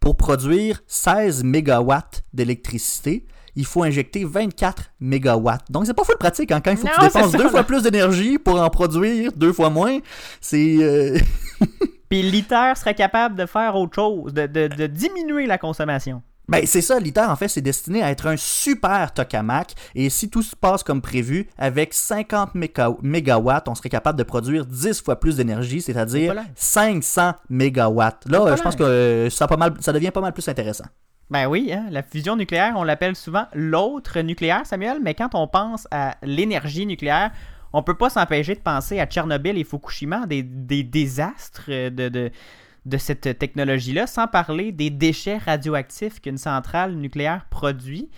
Pour 0.00 0.16
produire 0.16 0.80
16 0.86 1.44
mégawatts 1.44 2.22
d'électricité, 2.32 3.26
il 3.56 3.66
faut 3.66 3.82
injecter 3.82 4.24
24 4.24 4.92
mégawatts. 5.00 5.64
Donc, 5.70 5.84
c'est 5.86 5.92
pas 5.92 6.04
full 6.04 6.16
pratique 6.18 6.52
hein, 6.52 6.60
quand 6.62 6.70
il 6.70 6.76
faut 6.78 6.86
que 6.86 6.94
tu 6.94 7.00
dépenses 7.02 7.32
deux 7.32 7.48
fois 7.48 7.64
plus 7.64 7.82
d'énergie 7.82 8.38
pour 8.38 8.60
en 8.62 8.70
produire 8.70 9.32
deux 9.32 9.52
fois 9.52 9.68
moins. 9.70 9.98
C'est. 10.40 10.76
euh, 10.80 11.18
Puis 12.08 12.22
l'ITER 12.22 12.72
serait 12.76 12.94
capable 12.94 13.34
de 13.36 13.46
faire 13.46 13.76
autre 13.76 13.94
chose, 13.94 14.32
de, 14.32 14.46
de- 14.46 14.68
de 14.68 14.86
diminuer 14.86 15.46
la 15.46 15.58
consommation. 15.58 16.22
Ben, 16.50 16.66
c'est 16.66 16.80
ça, 16.82 16.98
l'ITER, 16.98 17.26
en 17.28 17.36
fait, 17.36 17.48
c'est 17.48 17.60
destiné 17.60 18.02
à 18.02 18.10
être 18.10 18.26
un 18.26 18.36
super 18.36 19.14
tokamak. 19.14 19.74
Et 19.94 20.10
si 20.10 20.28
tout 20.28 20.42
se 20.42 20.56
passe 20.56 20.82
comme 20.82 21.00
prévu, 21.00 21.48
avec 21.56 21.94
50 21.94 22.54
méga- 22.54 22.96
mégawatts, 23.02 23.68
on 23.68 23.74
serait 23.74 23.88
capable 23.88 24.18
de 24.18 24.24
produire 24.24 24.66
10 24.66 25.00
fois 25.02 25.18
plus 25.20 25.36
d'énergie, 25.36 25.80
c'est-à-dire 25.80 26.32
Voilà. 26.34 26.44
500 26.56 27.34
mégawatts. 27.48 28.24
Là, 28.28 28.40
euh, 28.42 28.56
je 28.56 28.62
pense 28.62 28.76
que 28.76 28.82
euh, 28.82 29.30
ça, 29.30 29.44
a 29.44 29.48
pas 29.48 29.56
mal, 29.56 29.74
ça 29.80 29.92
devient 29.92 30.10
pas 30.10 30.20
mal 30.20 30.32
plus 30.32 30.48
intéressant. 30.48 30.84
Ben 31.30 31.46
oui, 31.46 31.70
hein, 31.72 31.86
la 31.90 32.02
fusion 32.02 32.34
nucléaire, 32.34 32.72
on 32.76 32.82
l'appelle 32.82 33.14
souvent 33.14 33.44
l'autre 33.54 34.18
nucléaire, 34.20 34.66
Samuel, 34.66 34.98
mais 35.00 35.14
quand 35.14 35.34
on 35.34 35.46
pense 35.46 35.86
à 35.92 36.16
l'énergie 36.24 36.86
nucléaire, 36.86 37.30
on 37.72 37.84
peut 37.84 37.94
pas 37.94 38.10
s'empêcher 38.10 38.56
de 38.56 38.60
penser 38.60 38.98
à 38.98 39.06
Tchernobyl 39.06 39.56
et 39.56 39.62
Fukushima, 39.62 40.26
des, 40.26 40.42
des 40.42 40.82
désastres 40.82 41.68
de, 41.68 42.08
de, 42.08 42.32
de 42.86 42.96
cette 42.96 43.38
technologie-là, 43.38 44.06
sans 44.06 44.26
parler 44.26 44.72
des 44.72 44.90
déchets 44.90 45.38
radioactifs 45.38 46.20
qu'une 46.20 46.38
centrale 46.38 46.94
nucléaire 46.94 47.46
produit. 47.50 48.08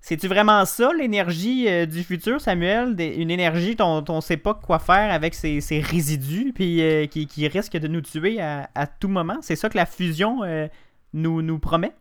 C'est-tu 0.00 0.26
vraiment 0.26 0.64
ça, 0.64 0.92
l'énergie 0.92 1.68
euh, 1.68 1.86
du 1.86 2.02
futur, 2.02 2.40
Samuel? 2.40 2.96
Une 3.00 3.30
énergie 3.30 3.76
dont 3.76 4.04
on 4.08 4.16
ne 4.16 4.20
sait 4.20 4.36
pas 4.36 4.52
quoi 4.52 4.80
faire 4.80 5.12
avec 5.12 5.32
ces, 5.32 5.60
résidus, 5.80 6.52
puis 6.52 6.82
euh, 6.82 7.06
qui, 7.06 7.28
qui 7.28 7.46
risque 7.46 7.76
de 7.76 7.86
nous 7.86 8.00
tuer 8.00 8.40
à, 8.40 8.68
à 8.74 8.88
tout 8.88 9.06
moment? 9.06 9.38
C'est 9.42 9.54
ça 9.54 9.68
que 9.68 9.76
la 9.76 9.86
fusion 9.86 10.42
euh, 10.42 10.66
nous, 11.12 11.40
nous 11.40 11.60
promet? 11.60 11.92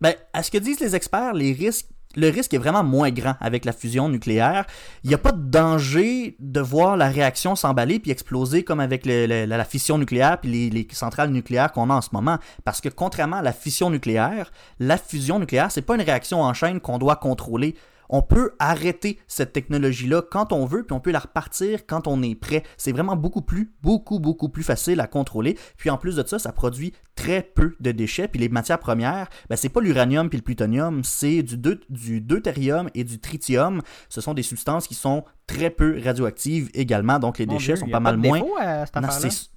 Ben, 0.00 0.14
à 0.32 0.42
ce 0.42 0.50
que 0.50 0.56
disent 0.56 0.80
les 0.80 0.96
experts, 0.96 1.34
les 1.34 1.52
risques, 1.52 1.88
le 2.16 2.28
risque 2.28 2.54
est 2.54 2.58
vraiment 2.58 2.84
moins 2.84 3.10
grand 3.10 3.34
avec 3.40 3.64
la 3.64 3.72
fusion 3.72 4.08
nucléaire. 4.08 4.66
Il 5.04 5.08
n'y 5.08 5.14
a 5.14 5.18
pas 5.18 5.32
de 5.32 5.42
danger 5.42 6.36
de 6.38 6.60
voir 6.60 6.96
la 6.96 7.08
réaction 7.08 7.56
s'emballer 7.56 7.98
puis 7.98 8.10
exploser 8.10 8.64
comme 8.64 8.80
avec 8.80 9.06
la 9.06 9.64
fission 9.64 9.98
nucléaire 9.98 10.38
puis 10.40 10.50
les, 10.50 10.70
les 10.70 10.88
centrales 10.92 11.30
nucléaires 11.30 11.72
qu'on 11.72 11.90
a 11.90 11.94
en 11.94 12.00
ce 12.00 12.10
moment. 12.12 12.38
Parce 12.64 12.80
que 12.80 12.88
contrairement 12.88 13.36
à 13.36 13.42
la 13.42 13.52
fission 13.52 13.90
nucléaire, 13.90 14.50
la 14.78 14.96
fusion 14.96 15.38
nucléaire, 15.38 15.70
c'est 15.70 15.82
pas 15.82 15.94
une 15.94 16.02
réaction 16.02 16.42
en 16.42 16.54
chaîne 16.54 16.80
qu'on 16.80 16.98
doit 16.98 17.16
contrôler. 17.16 17.76
On 18.08 18.22
peut 18.22 18.52
arrêter 18.58 19.18
cette 19.26 19.52
technologie-là 19.52 20.22
quand 20.30 20.52
on 20.52 20.66
veut, 20.66 20.82
puis 20.84 20.92
on 20.94 21.00
peut 21.00 21.10
la 21.12 21.20
repartir 21.20 21.86
quand 21.86 22.06
on 22.06 22.22
est 22.22 22.34
prêt. 22.34 22.62
C'est 22.76 22.92
vraiment 22.92 23.16
beaucoup 23.16 23.42
plus, 23.42 23.72
beaucoup, 23.82 24.18
beaucoup 24.18 24.48
plus 24.48 24.62
facile 24.62 25.00
à 25.00 25.06
contrôler. 25.06 25.56
Puis 25.76 25.90
en 25.90 25.96
plus 25.96 26.16
de 26.16 26.26
ça, 26.26 26.38
ça 26.38 26.52
produit 26.52 26.92
très 27.14 27.42
peu 27.42 27.74
de 27.80 27.92
déchets. 27.92 28.28
Puis 28.28 28.40
les 28.40 28.48
matières 28.48 28.78
premières, 28.78 29.28
ben, 29.48 29.56
c'est 29.56 29.68
pas 29.68 29.80
l'uranium 29.80 30.28
puis 30.28 30.38
le 30.38 30.44
plutonium, 30.44 31.04
c'est 31.04 31.42
du, 31.42 31.56
deut- 31.56 31.80
du 31.88 32.20
deutérium 32.20 32.88
et 32.94 33.04
du 33.04 33.18
tritium. 33.18 33.82
Ce 34.08 34.20
sont 34.20 34.34
des 34.34 34.42
substances 34.42 34.86
qui 34.86 34.94
sont 34.94 35.24
très 35.46 35.70
peu 35.70 36.00
radioactives 36.02 36.70
également, 36.74 37.18
donc 37.18 37.38
les 37.38 37.46
Mon 37.46 37.54
déchets 37.54 37.74
Dieu, 37.74 37.84
sont 37.84 37.88
pas 37.88 38.00
mal 38.00 38.20
de 38.20 38.26
moins. 38.26 38.40
à 38.60 38.86
cette 38.86 38.96
Non, 38.96 39.08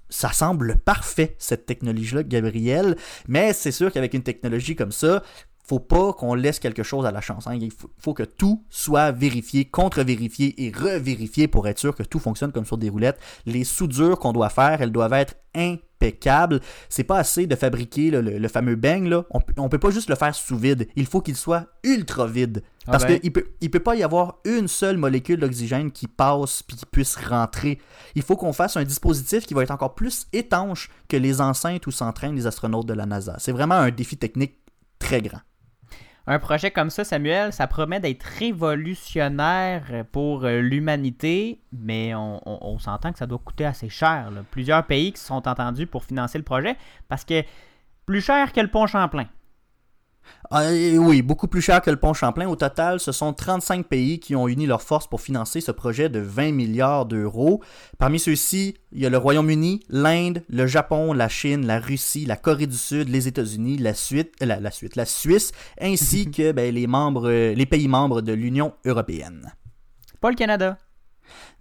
ça 0.09 0.31
semble 0.31 0.77
parfait, 0.77 1.35
cette 1.39 1.65
technologie-là, 1.65 2.23
Gabriel. 2.23 2.95
Mais 3.27 3.53
c'est 3.53 3.71
sûr 3.71 3.91
qu'avec 3.91 4.13
une 4.13 4.23
technologie 4.23 4.75
comme 4.75 4.91
ça, 4.91 5.23
faut 5.67 5.79
pas 5.79 6.13
qu'on 6.13 6.35
laisse 6.35 6.59
quelque 6.59 6.83
chose 6.83 7.05
à 7.05 7.11
la 7.11 7.21
chance. 7.21 7.47
hein. 7.47 7.55
Il 7.55 7.71
faut, 7.71 7.89
faut 7.97 8.13
que 8.13 8.23
tout 8.23 8.63
soit 8.69 9.11
vérifié, 9.11 9.65
contre-vérifié 9.65 10.63
et 10.63 10.71
revérifié 10.71 11.47
pour 11.47 11.67
être 11.67 11.79
sûr 11.79 11.95
que 11.95 12.03
tout 12.03 12.19
fonctionne 12.19 12.51
comme 12.51 12.65
sur 12.65 12.77
des 12.77 12.89
roulettes. 12.89 13.19
Les 13.45 13.63
soudures 13.63 14.19
qu'on 14.19 14.33
doit 14.33 14.49
faire, 14.49 14.81
elles 14.81 14.91
doivent 14.91 15.13
être 15.13 15.35
impeccables. 15.55 16.59
C'est 16.89 17.03
pas 17.03 17.17
assez 17.17 17.47
de 17.47 17.55
fabriquer 17.55 18.11
le, 18.11 18.21
le 18.21 18.47
fameux 18.47 18.75
bang. 18.75 19.07
Là. 19.07 19.23
On, 19.31 19.39
on 19.57 19.69
peut 19.69 19.79
pas 19.79 19.89
juste 19.89 20.09
le 20.09 20.15
faire 20.15 20.35
sous 20.35 20.57
vide. 20.57 20.87
Il 20.95 21.05
faut 21.05 21.21
qu'il 21.21 21.35
soit 21.35 21.65
ultra 21.83 22.27
vide. 22.27 22.61
Ah 22.87 22.91
Parce 22.91 23.05
ben. 23.05 23.19
qu'il 23.19 23.31
peut, 23.33 23.45
il 23.61 23.71
peut 23.71 23.79
pas 23.79 23.95
y 23.95 24.03
avoir 24.03 24.39
une 24.45 24.67
seule 24.67 24.97
molécule 24.97 25.39
d'oxygène 25.39 25.91
qui 25.91 26.07
passe 26.07 26.61
puis 26.61 26.77
qui 26.77 26.85
puisse 26.85 27.15
rentrer. 27.15 27.79
Il 28.13 28.21
faut 28.21 28.35
qu'on 28.35 28.53
fasse 28.53 28.77
un 28.77 28.83
dispositif 28.83 29.45
qui 29.47 29.53
va 29.53 29.63
être 29.63 29.71
encore 29.71 29.95
plus 29.95 30.27
étanche 30.33 30.89
que 31.07 31.17
les 31.17 31.41
enceintes 31.41 31.87
où 31.87 31.91
s'entraînent 31.91 32.35
les 32.35 32.45
astronautes 32.45 32.85
de 32.85 32.93
la 32.93 33.05
NASA. 33.05 33.35
C'est 33.39 33.51
vraiment 33.51 33.75
un 33.75 33.89
défi 33.89 34.17
technique 34.17 34.59
très 34.99 35.21
grand. 35.21 35.39
Un 36.27 36.39
projet 36.39 36.71
comme 36.71 36.89
ça, 36.89 37.03
Samuel, 37.03 37.53
ça 37.53 37.67
promet 37.67 37.99
d'être 37.99 38.23
révolutionnaire 38.23 40.05
pour 40.11 40.45
euh, 40.45 40.59
l'humanité, 40.59 41.59
mais 41.71 42.15
on, 42.15 42.79
s'entend 42.79 43.11
que 43.11 43.19
ça 43.19 43.27
doit 43.27 43.37
coûter 43.37 43.65
assez 43.65 43.89
cher. 43.89 44.31
Plusieurs 44.49 44.85
pays 44.85 45.13
qui 45.13 45.19
se 45.19 45.27
sont 45.27 45.47
entendus 45.47 45.85
pour 45.85 46.03
financer 46.03 46.39
le 46.39 46.43
projet, 46.43 46.77
parce 47.07 47.25
que 47.25 47.43
plus 48.07 48.21
cher 48.21 48.53
que 48.53 48.59
le 48.59 48.67
pont 48.67 48.87
Champlain. 48.87 49.27
Ah, 50.51 50.69
oui, 50.69 51.21
beaucoup 51.21 51.47
plus 51.47 51.61
cher 51.61 51.81
que 51.81 51.89
le 51.89 51.97
pont 51.97 52.13
Champlain. 52.13 52.47
Au 52.47 52.55
total, 52.55 52.99
ce 52.99 53.11
sont 53.11 53.33
35 53.33 53.87
pays 53.87 54.19
qui 54.19 54.35
ont 54.35 54.47
uni 54.47 54.65
leurs 54.67 54.81
forces 54.81 55.07
pour 55.07 55.21
financer 55.21 55.59
ce 55.59 55.71
projet 55.71 56.07
de 56.07 56.19
20 56.19 56.51
milliards 56.51 57.05
d'euros. 57.05 57.61
Parmi 57.97 58.19
ceux-ci, 58.19 58.75
il 58.91 59.01
y 59.01 59.05
a 59.05 59.09
le 59.09 59.17
Royaume-Uni, 59.17 59.81
l'Inde, 59.89 60.43
le 60.47 60.67
Japon, 60.67 61.13
la 61.13 61.29
Chine, 61.29 61.65
la 61.65 61.79
Russie, 61.79 62.25
la 62.25 62.37
Corée 62.37 62.67
du 62.67 62.77
Sud, 62.77 63.09
les 63.09 63.27
États-Unis, 63.27 63.77
la, 63.77 63.91
euh, 63.91 64.23
la, 64.41 64.59
la, 64.59 64.71
Suite, 64.71 64.95
la 64.95 65.05
Suisse, 65.05 65.51
ainsi 65.81 66.29
que 66.31 66.51
ben, 66.51 66.73
les, 66.73 66.87
membres, 66.87 67.29
euh, 67.29 67.53
les 67.53 67.65
pays 67.65 67.87
membres 67.87 68.21
de 68.21 68.33
l'Union 68.33 68.73
européenne. 68.85 69.53
Pas 70.21 70.29
le 70.29 70.35
Canada. 70.35 70.77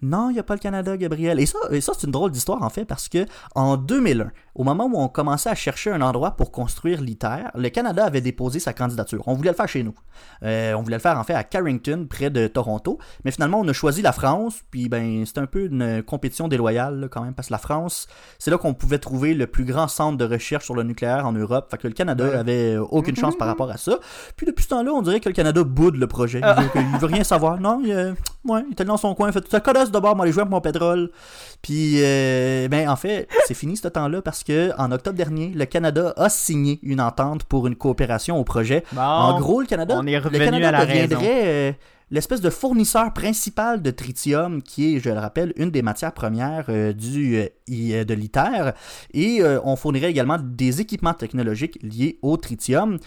Non, 0.05 0.29
il 0.29 0.35
n'y 0.35 0.39
a 0.39 0.43
pas 0.43 0.55
le 0.55 0.61
Canada, 0.61 0.97
Gabriel. 0.99 1.41
Et 1.41 1.47
ça, 1.47 1.59
et 1.71 1.81
ça 1.81 1.93
c'est 1.97 2.07
une 2.07 2.13
drôle 2.13 2.31
d'histoire, 2.31 2.63
en 2.63 2.69
fait, 2.69 2.85
parce 2.85 3.09
que 3.09 3.25
en 3.55 3.79
2001, 3.79 4.31
au 4.55 4.63
moment 4.63 4.85
où 4.85 4.99
on 4.99 5.09
commençait 5.09 5.49
à 5.49 5.55
chercher 5.55 5.91
un 5.91 6.03
endroit 6.03 6.33
pour 6.33 6.53
construire 6.53 7.01
l'ITER, 7.01 7.45
le 7.55 7.69
Canada 7.71 8.05
avait 8.05 8.21
déposé 8.21 8.61
sa 8.61 8.75
candidature. 8.75 9.23
On 9.27 9.33
voulait 9.33 9.51
le 9.51 9.57
faire 9.57 9.69
chez 9.69 9.83
nous. 9.83 9.95
Euh, 10.43 10.75
on 10.75 10.83
voulait 10.83 10.97
le 10.97 11.03
faire, 11.03 11.19
en 11.19 11.25
fait, 11.25 11.33
à 11.33 11.43
Carrington, 11.43 12.07
près 12.09 12.29
de 12.29 12.47
Toronto. 12.49 12.99
Mais 13.25 13.31
finalement, 13.31 13.61
on 13.61 13.69
a 13.69 13.73
choisi 13.73 14.03
la 14.03 14.13
France, 14.13 14.61
puis 14.71 14.89
ben, 14.91 15.25
c'était 15.25 15.41
un 15.41 15.47
peu 15.47 15.65
une 15.65 16.03
compétition 16.03 16.49
déloyale, 16.49 17.01
là, 17.01 17.09
quand 17.09 17.23
même, 17.23 17.35
parce 17.35 17.49
que 17.49 17.55
la 17.55 17.59
France, 17.59 18.07
c'est 18.39 18.51
là 18.51 18.59
qu'on 18.59 18.75
pouvait 18.75 18.99
trouver 18.99 19.33
le 19.33 19.47
plus 19.47 19.65
grand 19.65 19.89
centre 19.89 20.19
de 20.19 20.25
recherche 20.25 20.67
sur 20.67 20.75
le 20.75 20.83
nucléaire 20.83 21.27
en 21.27 21.33
Europe. 21.33 21.69
Fait 21.71 21.79
que 21.79 21.89
le 21.89 21.95
Canada 21.95 22.39
avait 22.39 22.75
euh, 22.75 22.85
aucune 22.91 23.17
chance 23.17 23.37
par 23.37 23.49
rapport 23.49 23.71
à 23.71 23.79
ça. 23.79 23.99
Puis 24.37 24.47
depuis 24.47 24.65
ce 24.65 24.69
temps-là, 24.69 24.93
on 24.93 25.03
dirait 25.03 25.21
que 25.21 25.31
le 25.31 25.35
Canada 25.35 25.65
boude 25.65 25.97
le 25.97 26.07
projet. 26.07 26.41
Il 26.45 26.63
veut, 26.65 26.71
il 26.93 26.99
veut 26.99 27.07
rien 27.07 27.25
savoir. 27.25 27.59
Non, 27.59 27.81
il, 27.83 27.93
euh, 27.93 28.13
ouais, 28.45 28.63
il 28.69 28.73
était 28.73 28.85
dans 28.85 28.97
son 28.97 29.15
coin. 29.15 29.29
Il 29.29 29.33
fait 29.33 29.41
tout 29.41 29.51
ça. 29.51 29.61
Codasse 29.61 29.91
de 29.95 30.01
bord, 30.01 30.17
moi, 30.17 30.27
les 30.27 30.33
jouer 30.33 30.43
avec 30.43 30.51
mon 30.51 30.61
pétrole. 30.61 31.11
Puis, 31.63 31.97
euh, 32.03 32.69
ben, 32.69 32.89
en 32.89 32.97
fait, 32.97 33.29
c'est 33.47 33.55
fini 33.55 33.77
ce 33.77 33.89
temps-là 33.89 34.23
parce 34.23 34.45
que 34.45 34.73
en 34.79 34.93
octobre 34.93 35.17
dernier, 35.17 35.53
le 35.55 35.65
Canada 35.65 36.13
a 36.17 36.29
signé 36.29 36.79
une 36.83 37.01
entente 37.01 37.45
pour 37.45 37.67
une 37.67 37.77
coopération 37.77 38.39
au 38.39 38.45
projet. 38.45 38.85
Bon, 38.93 39.01
en 39.01 39.41
gros, 39.41 39.61
le 39.61 39.67
Canada, 39.67 39.97
on 39.99 40.07
est 40.07 40.21
le 40.21 40.39
Canada 40.39 40.69
à 40.69 40.73
la 40.73 40.87
deviendrait 40.87 41.43
euh, 41.45 41.73
l'espèce 42.11 42.41
de 42.41 42.51
fournisseur 42.51 43.13
principal 43.13 43.83
de 43.83 43.91
tritium, 43.91 44.63
qui 44.63 44.97
est, 44.97 45.01
je 45.01 45.11
le 45.11 45.19
rappelle, 45.19 45.53
une 45.57 45.71
des 45.71 45.83
matières 45.83 46.13
premières 46.13 46.67
euh, 46.69 46.93
du, 46.93 47.37
euh, 47.39 48.05
de 48.05 48.15
l'ITER. 48.15 48.73
Et 49.13 49.43
on 49.65 49.77
fournirait 49.77 50.11
également 50.11 50.39
des 50.41 50.81
équipements 50.81 51.15
technologiques 51.15 51.79
liés 51.83 52.19
au 52.23 52.37
tritium. 52.37 52.99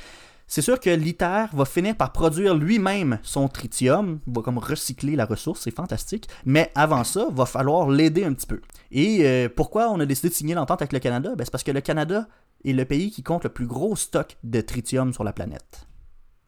C'est 0.50 0.62
sûr 0.62 0.80
que 0.80 0.90
l'ITER 0.90 1.48
va 1.52 1.66
finir 1.66 1.96
par 1.98 2.14
produire 2.14 2.56
lui-même 2.56 3.20
son 3.22 3.50
tritium, 3.50 4.20
va 4.28 4.42
comme 4.42 4.58
recycler 4.58 5.18
la 5.18 5.26
ressource, 5.26 5.60
c'est 5.62 5.76
fantastique, 5.76 6.28
mais 6.46 6.72
avant 6.74 7.04
ça, 7.04 7.28
va 7.32 7.46
falloir 7.46 7.90
l'aider 7.90 8.24
un 8.24 8.34
petit 8.34 8.48
peu. 8.48 8.62
Et 8.92 9.26
euh, 9.26 9.50
pourquoi 9.54 9.90
on 9.90 10.00
a 10.00 10.06
décidé 10.06 10.30
de 10.30 10.34
signer 10.34 10.56
l'entente 10.56 10.82
avec 10.82 10.94
le 10.94 11.00
Canada? 11.00 11.32
Ben, 11.36 11.44
C'est 11.44 11.52
parce 11.52 11.66
que 11.66 11.72
le 11.72 11.82
Canada 11.82 12.28
est 12.64 12.72
le 12.72 12.86
pays 12.86 13.12
qui 13.12 13.24
compte 13.24 13.44
le 13.44 13.50
plus 13.50 13.68
gros 13.68 13.98
stock 13.98 14.38
de 14.46 14.62
tritium 14.62 15.12
sur 15.14 15.26
la 15.26 15.34
planète. 15.34 15.86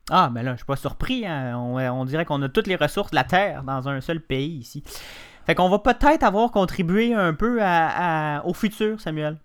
Ah, 0.10 0.32
mais 0.34 0.44
là, 0.44 0.54
je 0.54 0.58
suis 0.60 0.66
pas 0.66 0.78
surpris. 0.78 1.26
hein. 1.26 1.58
On, 1.58 1.78
on 1.78 2.06
dirait 2.06 2.24
qu'on 2.24 2.42
a 2.42 2.48
toutes 2.48 2.68
les 2.68 2.78
ressources 2.78 3.12
de 3.12 3.16
la 3.18 3.26
Terre 3.26 3.64
dans 3.64 3.90
un 3.90 4.00
seul 4.00 4.22
pays 4.22 4.60
ici. 4.60 4.82
Fait 5.46 5.56
qu'on 5.56 5.70
va 5.70 5.80
peut-être 5.80 6.24
avoir 6.24 6.52
contribué 6.52 7.14
un 7.14 7.34
peu 7.34 7.60
au 8.46 8.54
futur, 8.54 9.02
Samuel. 9.02 9.38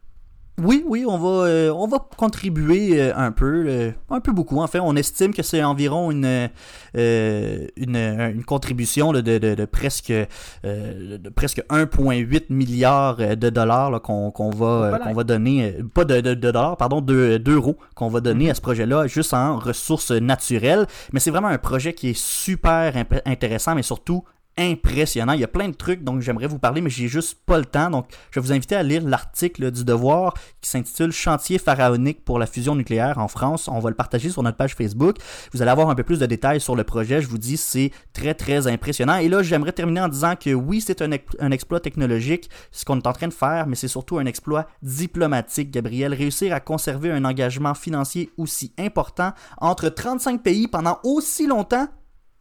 Oui, 0.62 0.84
oui, 0.86 1.04
on 1.06 1.18
va, 1.18 1.46
euh, 1.48 1.72
on 1.74 1.88
va 1.88 1.98
contribuer 2.16 3.00
euh, 3.00 3.12
un 3.16 3.32
peu, 3.32 3.64
euh, 3.66 3.90
un 4.08 4.20
peu 4.20 4.30
beaucoup. 4.32 4.60
En 4.60 4.68
fait, 4.68 4.78
on 4.78 4.94
estime 4.94 5.34
que 5.34 5.42
c'est 5.42 5.64
environ 5.64 6.12
une, 6.12 6.48
une, 6.94 7.96
une 7.96 8.44
contribution 8.44 9.10
là, 9.10 9.20
de, 9.20 9.38
de- 9.38 9.54
de 9.56 9.64
presque, 9.64 10.10
euh, 10.12 11.18
de 11.18 11.28
presque 11.28 11.60
1,8 11.70 12.44
milliard 12.50 13.16
de 13.16 13.50
dollars 13.50 14.00
qu'on 14.02 14.30
qu'on 14.30 14.50
va, 14.50 14.90
Voilà. 14.90 14.98
qu'on 15.00 15.12
va 15.12 15.24
donner, 15.24 15.74
pas 15.92 16.04
de, 16.04 16.20
de- 16.20 16.34
de 16.34 16.34
dollars, 16.34 16.76
pardon, 16.76 17.00
de- 17.00 17.36
d'euros 17.38 17.76
qu'on 17.96 18.08
va 18.08 18.20
donner 18.20 18.48
à 18.50 18.54
ce 18.54 18.60
projet-là, 18.60 19.08
juste 19.08 19.34
en 19.34 19.58
ressources 19.58 20.12
naturelles. 20.12 20.86
Mais 21.12 21.18
c'est 21.18 21.30
vraiment 21.32 21.48
un 21.48 21.58
projet 21.58 21.94
qui 21.94 22.10
est 22.10 22.16
super 22.18 22.92
intéressant, 23.26 23.74
mais 23.74 23.82
surtout 23.82 24.22
impressionnant. 24.56 25.32
Il 25.32 25.40
y 25.40 25.44
a 25.44 25.48
plein 25.48 25.68
de 25.68 25.74
trucs 25.74 26.02
dont 26.02 26.20
j'aimerais 26.20 26.46
vous 26.46 26.58
parler, 26.58 26.80
mais 26.80 26.90
j'ai 26.90 27.08
juste 27.08 27.38
pas 27.46 27.58
le 27.58 27.64
temps. 27.64 27.90
Donc, 27.90 28.06
je 28.30 28.40
vais 28.40 28.46
vous 28.46 28.52
inviter 28.52 28.76
à 28.76 28.82
lire 28.82 29.02
l'article 29.04 29.70
du 29.70 29.84
Devoir 29.84 30.34
qui 30.60 30.70
s'intitule 30.70 31.12
Chantier 31.12 31.58
pharaonique 31.58 32.24
pour 32.24 32.38
la 32.38 32.46
fusion 32.46 32.74
nucléaire 32.74 33.18
en 33.18 33.28
France. 33.28 33.68
On 33.68 33.78
va 33.80 33.90
le 33.90 33.96
partager 33.96 34.30
sur 34.30 34.42
notre 34.42 34.56
page 34.56 34.74
Facebook. 34.74 35.16
Vous 35.52 35.62
allez 35.62 35.70
avoir 35.70 35.90
un 35.90 35.94
peu 35.94 36.02
plus 36.02 36.18
de 36.18 36.26
détails 36.26 36.60
sur 36.60 36.76
le 36.76 36.84
projet. 36.84 37.20
Je 37.20 37.28
vous 37.28 37.38
dis, 37.38 37.56
c'est 37.56 37.90
très, 38.12 38.34
très 38.34 38.66
impressionnant. 38.66 39.16
Et 39.16 39.28
là, 39.28 39.42
j'aimerais 39.42 39.72
terminer 39.72 40.00
en 40.00 40.08
disant 40.08 40.34
que 40.36 40.54
oui, 40.54 40.80
c'est 40.80 41.02
un, 41.02 41.10
un 41.40 41.50
exploit 41.50 41.80
technologique, 41.80 42.48
ce 42.70 42.84
qu'on 42.84 42.98
est 42.98 43.06
en 43.06 43.12
train 43.12 43.28
de 43.28 43.34
faire, 43.34 43.66
mais 43.66 43.76
c'est 43.76 43.88
surtout 43.88 44.18
un 44.18 44.26
exploit 44.26 44.66
diplomatique, 44.82 45.70
Gabriel. 45.70 46.14
Réussir 46.14 46.54
à 46.54 46.60
conserver 46.60 47.10
un 47.10 47.24
engagement 47.24 47.74
financier 47.74 48.30
aussi 48.36 48.72
important 48.78 49.32
entre 49.58 49.88
35 49.88 50.42
pays 50.42 50.68
pendant 50.68 50.98
aussi 51.04 51.46
longtemps, 51.46 51.88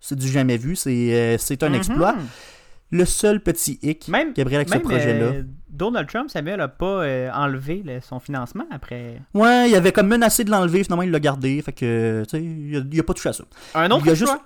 c'est 0.05 0.17
du 0.19 0.27
jamais 0.27 0.57
vu, 0.57 0.75
c'est 0.75 1.13
euh, 1.13 1.37
c'est 1.39 1.63
un 1.63 1.69
Mhm. 1.69 1.75
exploit. 1.75 2.15
Le 2.91 3.05
seul 3.05 3.39
petit 3.39 3.79
hic, 3.81 4.07
Même, 4.09 4.33
Gabriel, 4.33 4.59
avec 4.61 4.69
même, 4.69 4.81
ce 4.83 4.87
projet-là. 4.87 5.25
euh, 5.25 5.43
Donald 5.69 6.07
Trump, 6.07 6.29
Samuel, 6.29 6.57
n'a 6.57 6.67
pas 6.67 7.03
euh, 7.03 7.31
enlevé 7.33 7.81
le- 7.83 8.01
son 8.01 8.19
financement 8.19 8.65
après. 8.69 9.19
Ouais, 9.33 9.69
il 9.69 9.75
avait 9.75 9.91
comme 9.91 10.07
menacé 10.09 10.43
de 10.43 10.51
l'enlever, 10.51 10.83
finalement 10.83 11.01
il 11.01 11.09
l'a 11.09 11.19
gardé, 11.19 11.59
fait 11.63 11.71
que, 11.71 12.23
tu 12.29 12.37
sais, 12.37 12.43
il, 12.43 12.75
a- 12.77 12.83
il 12.91 12.99
a 12.99 13.03
pas 13.03 13.13
touché 13.15 13.29
à 13.29 13.33
ça. 13.33 13.45
Un 13.73 13.89
autre 13.89 14.03
Il 14.05 14.11
exploit? 14.11 14.33
juste- 14.33 14.41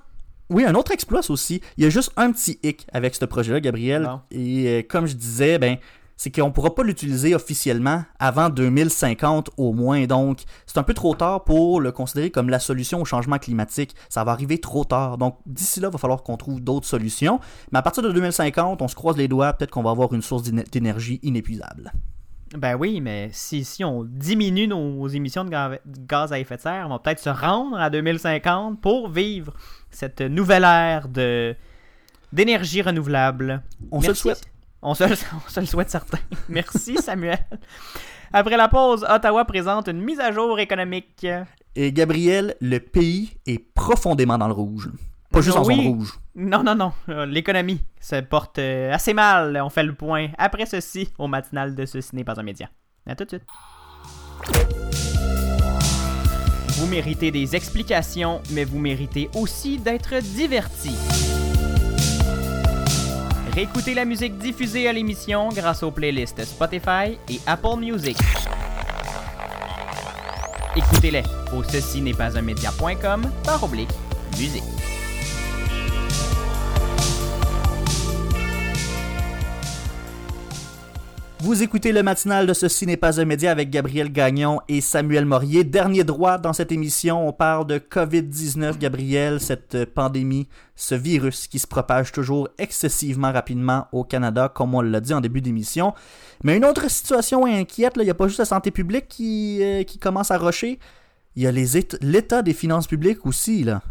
Oui, 0.49 0.63
un 0.63 0.75
autre 0.75 0.93
exploit 0.93 1.19
aussi. 1.29 1.59
Il 1.77 1.83
y 1.83 1.87
a 1.87 1.89
juste 1.89 2.13
un 2.15 2.31
petit 2.31 2.57
hic 2.63 2.87
avec 2.93 3.15
ce 3.15 3.25
projet-là, 3.25 3.59
Gabriel. 3.59 4.07
Et 4.31 4.67
euh, 4.69 4.81
comme 4.87 5.05
je 5.05 5.13
disais, 5.15 5.59
ben, 5.59 5.75
c'est 6.17 6.31
qu'on 6.31 6.51
pourra 6.51 6.73
pas 6.75 6.83
l'utiliser 6.83 7.35
officiellement 7.35 8.03
avant 8.19 8.49
2050 8.49 9.51
au 9.57 9.71
moins. 9.71 10.05
Donc, 10.07 10.39
c'est 10.65 10.77
un 10.79 10.83
peu 10.83 10.93
trop 10.95 11.13
tard 11.15 11.43
pour 11.43 11.79
le 11.79 11.91
considérer 11.91 12.31
comme 12.31 12.49
la 12.49 12.59
solution 12.59 12.99
au 13.01 13.05
changement 13.05 13.37
climatique. 13.37 13.95
Ça 14.09 14.23
va 14.23 14.31
arriver 14.31 14.57
trop 14.59 14.83
tard. 14.83 15.17
Donc, 15.17 15.37
d'ici 15.45 15.79
là, 15.79 15.89
il 15.89 15.91
va 15.91 15.97
falloir 15.99 16.23
qu'on 16.23 16.35
trouve 16.37 16.59
d'autres 16.59 16.87
solutions. 16.87 17.39
Mais 17.71 17.79
à 17.79 17.81
partir 17.83 18.01
de 18.03 18.11
2050, 18.11 18.81
on 18.81 18.87
se 18.87 18.95
croise 18.95 19.15
les 19.15 19.27
doigts, 19.27 19.53
peut-être 19.53 19.71
qu'on 19.71 19.83
va 19.83 19.91
avoir 19.91 20.11
une 20.13 20.21
source 20.23 20.43
d'éne- 20.43 20.63
d'énergie 20.71 21.19
inépuisable. 21.23 21.91
Ben 22.55 22.75
oui, 22.75 23.01
mais 23.01 23.29
si, 23.33 23.65
si 23.65 23.83
on 23.83 24.03
diminue 24.05 24.67
nos 24.69 25.07
émissions 25.09 25.43
de 25.43 25.49
ga- 25.49 25.69
de 25.85 25.99
gaz 26.07 26.31
à 26.31 26.39
effet 26.39 26.55
de 26.55 26.61
serre, 26.61 26.85
on 26.87 26.91
va 26.93 26.99
peut-être 26.99 27.19
se 27.19 27.29
rendre 27.29 27.77
à 27.77 27.89
2050 27.89 28.79
pour 28.79 29.09
vivre 29.09 29.53
cette 29.91 30.21
nouvelle 30.21 30.63
ère 30.63 31.09
de 31.09 31.55
d'énergie 32.33 32.81
renouvelable. 32.81 33.61
On 33.91 34.01
se 34.01 34.07
le 34.07 34.13
souhaite. 34.13 34.41
On 34.81 34.93
se, 34.93 35.03
le- 35.03 35.15
on 35.45 35.49
se 35.49 35.59
le 35.59 35.65
souhaite 35.65 35.89
certain. 35.89 36.19
Merci 36.49 36.97
Samuel. 36.97 37.39
Après 38.33 38.57
la 38.57 38.67
pause, 38.67 39.05
Ottawa 39.09 39.45
présente 39.45 39.87
une 39.87 40.01
mise 40.01 40.19
à 40.19 40.31
jour 40.31 40.59
économique. 40.59 41.25
Et 41.75 41.91
Gabriel, 41.93 42.55
le 42.61 42.79
pays 42.79 43.37
est 43.45 43.59
profondément 43.73 44.37
dans 44.37 44.47
le 44.47 44.53
rouge. 44.53 44.89
Pas 45.31 45.41
juste 45.41 45.57
en 45.57 45.63
Oui. 45.65 45.75
zone 45.75 45.87
rouge. 45.87 46.19
Non, 46.35 46.63
non, 46.63 46.75
non. 46.75 46.93
Euh, 47.09 47.25
L'économie 47.25 47.81
se 47.99 48.19
porte 48.21 48.59
euh, 48.59 48.93
assez 48.93 49.13
mal. 49.13 49.59
On 49.63 49.69
fait 49.69 49.83
le 49.83 49.93
point 49.93 50.27
après 50.37 50.65
ceci 50.65 51.09
au 51.17 51.27
matinal 51.27 51.75
de 51.75 51.85
Ceci 51.85 52.15
n'est 52.15 52.23
pas 52.23 52.39
un 52.39 52.43
média. 52.43 52.69
À 53.05 53.15
tout 53.15 53.23
de 53.25 53.29
suite. 53.29 53.43
Vous 56.77 56.87
méritez 56.87 57.31
des 57.31 57.55
explications, 57.55 58.41
mais 58.51 58.63
vous 58.63 58.79
méritez 58.79 59.29
aussi 59.35 59.77
d'être 59.79 60.19
divertis. 60.21 60.95
Réécoutez 63.57 63.95
la 63.95 64.05
musique 64.05 64.37
diffusée 64.37 64.87
à 64.87 64.93
l'émission 64.93 65.49
grâce 65.49 65.81
aux 65.81 65.89
playlists 65.89 66.45
Spotify 66.45 67.17
et 67.27 67.39
Apple 67.47 67.79
Music. 67.79 68.15
Écoutez-les 70.75 71.23
au 71.51 71.63
ceci 71.63 71.99
n'est 72.01 72.13
pas 72.13 72.37
un 72.37 72.43
média.com 72.43 73.31
par 73.43 73.63
oblique 73.63 73.89
musique. 74.37 74.61
Vous 81.39 81.61
écoutez 81.61 81.91
le 81.91 82.01
matinal 82.01 82.47
de 82.47 82.53
Ceci 82.53 82.87
n'est 82.87 82.97
pas 82.97 83.21
un 83.21 83.25
média 83.25 83.51
avec 83.51 83.69
Gabriel 83.69 84.11
Gagnon 84.11 84.59
et 84.67 84.81
Samuel 84.81 85.27
Morier. 85.27 85.63
Dernier 85.63 86.03
droit 86.03 86.39
dans 86.39 86.51
cette 86.51 86.71
émission, 86.71 87.27
on 87.27 87.31
parle 87.31 87.67
de 87.67 87.77
COVID-19, 87.77 88.79
Gabriel, 88.79 89.39
cette 89.39 89.85
pandémie, 89.85 90.47
ce 90.75 90.95
virus 90.95 91.47
qui 91.47 91.59
se 91.59 91.67
propage 91.67 92.11
toujours 92.11 92.49
excessivement 92.57 93.31
rapidement 93.31 93.85
au 93.91 94.03
Canada, 94.03 94.51
comme 94.53 94.73
on 94.73 94.81
l'a 94.81 94.99
dit 94.99 95.13
en 95.13 95.21
début 95.21 95.41
d'émission. 95.41 95.93
Mais 96.43 96.57
une 96.57 96.65
autre 96.65 96.89
situation 96.89 97.45
inquiète, 97.45 97.93
il 97.97 98.03
n'y 98.03 98.09
a 98.09 98.15
pas 98.15 98.27
juste 98.27 98.39
la 98.39 98.45
santé 98.45 98.71
publique 98.71 99.07
qui, 99.07 99.59
euh, 99.61 99.83
commence 100.01 100.31
à 100.31 100.39
rocher, 100.39 100.79
il 101.35 101.43
y 101.43 101.47
a 101.47 101.51
l'état 101.51 102.41
des 102.41 102.53
finances 102.53 102.87
publiques 102.87 103.27
aussi, 103.27 103.63
là. 103.63 103.83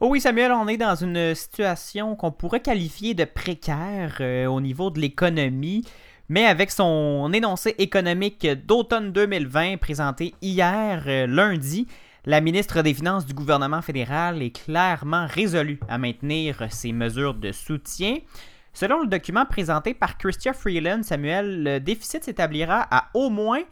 Oh 0.00 0.08
oui, 0.08 0.20
Samuel, 0.20 0.50
on 0.50 0.66
est 0.66 0.78
dans 0.78 0.96
une 0.96 1.32
situation 1.36 2.16
qu'on 2.16 2.32
pourrait 2.32 2.58
qualifier 2.58 3.14
de 3.14 3.24
précaire 3.24 4.16
euh, 4.20 4.46
au 4.46 4.60
niveau 4.60 4.90
de 4.90 4.98
l'économie, 4.98 5.84
mais 6.28 6.46
avec 6.46 6.70
son 6.70 7.30
énoncé 7.32 7.74
économique 7.78 8.46
d'automne 8.66 9.12
2020 9.12 9.76
présenté 9.78 10.34
hier 10.42 11.02
euh, 11.06 11.26
lundi, 11.26 11.86
la 12.24 12.40
ministre 12.40 12.82
des 12.82 12.94
Finances 12.94 13.26
du 13.26 13.34
gouvernement 13.34 13.82
fédéral 13.82 14.42
est 14.42 14.50
clairement 14.64 15.26
résolue 15.28 15.80
à 15.88 15.98
maintenir 15.98 16.66
ses 16.70 16.92
mesures 16.92 17.34
de 17.34 17.50
soutien. 17.52 18.18
Selon 18.72 19.00
le 19.02 19.08
document 19.08 19.44
présenté 19.44 19.92
par 19.92 20.16
Christian 20.16 20.52
Freeland, 20.52 21.02
Samuel, 21.02 21.64
le 21.64 21.78
déficit 21.80 22.24
s'établira 22.24 22.86
à 22.90 23.08
au 23.14 23.28
moins 23.28 23.62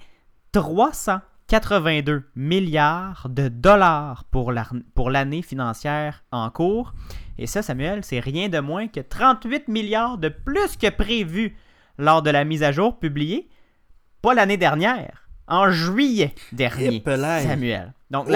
382 0.53 2.25
milliards 2.37 3.27
de 3.31 3.49
dollars 3.49 4.25
pour 4.31 4.53
l'ar- 4.53 4.75
pour 4.95 5.11
l'année 5.11 5.43
financière 5.43 6.23
en 6.33 6.51
cours. 6.51 6.93
Et 7.39 7.47
ça, 7.47 7.63
Samuel, 7.63 8.05
c'est 8.05 8.21
rien 8.21 8.49
de 8.49 8.59
moins 8.59 8.89
que 8.89 9.01
38 9.01 9.69
milliards 9.69 10.19
de 10.19 10.29
plus 10.29 10.77
que 10.77 10.91
prévu 10.91 11.57
lors 12.01 12.23
de 12.23 12.31
la 12.31 12.45
mise 12.45 12.63
à 12.63 12.73
jour 12.73 12.99
publiée, 12.99 13.49
pas 14.23 14.35
l'année 14.35 14.57
dernière, 14.57 15.29
en 15.47 15.71
juillet 15.71 16.35
dernier. 16.53 17.01
Samuel. 17.49 17.93
Donc, 18.11 18.29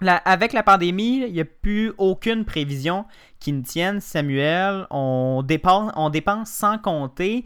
la, 0.00 0.16
avec 0.16 0.52
la 0.52 0.62
pandémie, 0.62 1.22
il 1.26 1.32
n'y 1.32 1.40
a 1.40 1.44
plus 1.44 1.92
aucune 1.98 2.44
prévision 2.44 3.04
qui 3.38 3.52
ne 3.52 3.62
tienne, 3.62 4.00
Samuel. 4.00 4.86
On 4.90 5.42
dépense, 5.44 5.92
on 5.96 6.10
dépense 6.10 6.50
sans 6.50 6.78
compter, 6.78 7.44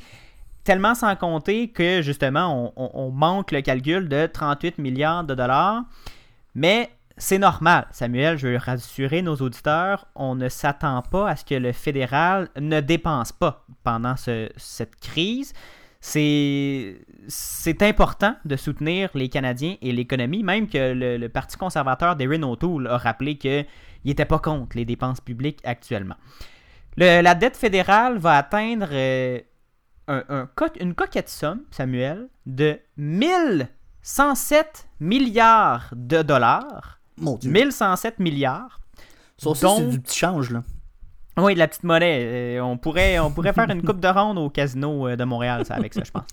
tellement 0.65 0.95
sans 0.95 1.15
compter 1.15 1.69
que 1.71 2.01
justement, 2.03 2.73
on, 2.77 2.83
on- 2.85 2.91
on 2.95 3.11
manque 3.11 3.53
le 3.53 3.61
calcul 3.61 4.09
de 4.09 4.27
38 4.27 4.79
milliards 4.79 5.25
de 5.25 5.35
dollars. 5.35 5.83
Mais 6.55 6.91
c'est 7.19 7.39
normal, 7.39 7.87
Samuel, 7.91 8.39
je 8.39 8.47
veux 8.49 8.57
rassurer 8.57 9.23
nos 9.23 9.37
auditeurs, 9.37 10.07
on 10.15 10.35
ne 10.35 10.49
s'attend 10.49 11.03
pas 11.03 11.29
à 11.31 11.37
ce 11.37 11.45
que 11.45 11.55
le 11.55 11.73
fédéral 11.73 12.49
ne 12.59 12.81
dépense 12.81 13.33
pas 13.33 13.67
pendant 13.85 14.17
ce- 14.17 14.49
cette 14.57 14.97
crise. 14.97 15.53
C'est 16.01 17.83
important 17.83 18.37
de 18.45 18.55
soutenir 18.57 19.11
les 19.15 19.29
Canadiens 19.29 19.77
et 19.83 19.93
l'économie, 19.93 20.43
même 20.45 20.69
que 20.69 20.93
le, 20.95 21.29
Parti 21.29 21.57
conservateur 21.57 22.15
d'Erin 22.17 22.43
O'Toole 22.45 22.87
a 22.87 22.97
rappelé 22.99 23.37
qu'il 23.37 23.67
n'était 24.05 24.25
pas 24.25 24.39
contre 24.39 24.77
les 24.77 24.85
dépenses 24.85 25.21
publiques 25.21 25.61
actuellement. 25.65 26.15
Le- 26.97 27.21
la 27.21 27.35
dette 27.35 27.57
fédérale 27.57 28.19
va 28.19 28.37
atteindre 28.39 28.89
euh, 28.93 29.41
une 30.81 30.95
coquette 30.95 31.29
somme, 31.29 31.63
Samuel, 31.71 32.29
de 32.47 32.79
1107 32.97 34.89
milliards 35.01 35.91
de 35.93 36.23
dollars. 36.23 36.98
Mon 37.21 37.37
Dieu. 37.37 37.51
1107 37.51 38.19
milliards. 38.19 38.81
Ça 39.37 39.51
aussi, 39.51 39.65
c'est 39.67 39.89
du 39.89 40.01
petit 40.01 40.19
change, 40.19 40.51
là. 40.51 40.63
Oui, 41.37 41.55
de 41.55 41.59
la 41.59 41.69
petite 41.69 41.85
monnaie. 41.85 42.57
Euh, 42.59 42.61
on, 42.63 42.77
pourrait, 42.77 43.19
on 43.21 43.31
pourrait 43.31 43.53
faire 43.53 43.71
une 43.71 43.83
coupe 43.83 44.01
de 44.01 44.09
ronde 44.09 44.39
au 44.39 44.51
casino 44.51 45.07
euh, 45.07 45.17
de 45.17 45.23
Montréal 45.23 45.65
ça, 45.65 45.75
avec 45.75 45.95
ça, 45.95 46.03
je 46.05 46.11
pense. 46.11 46.25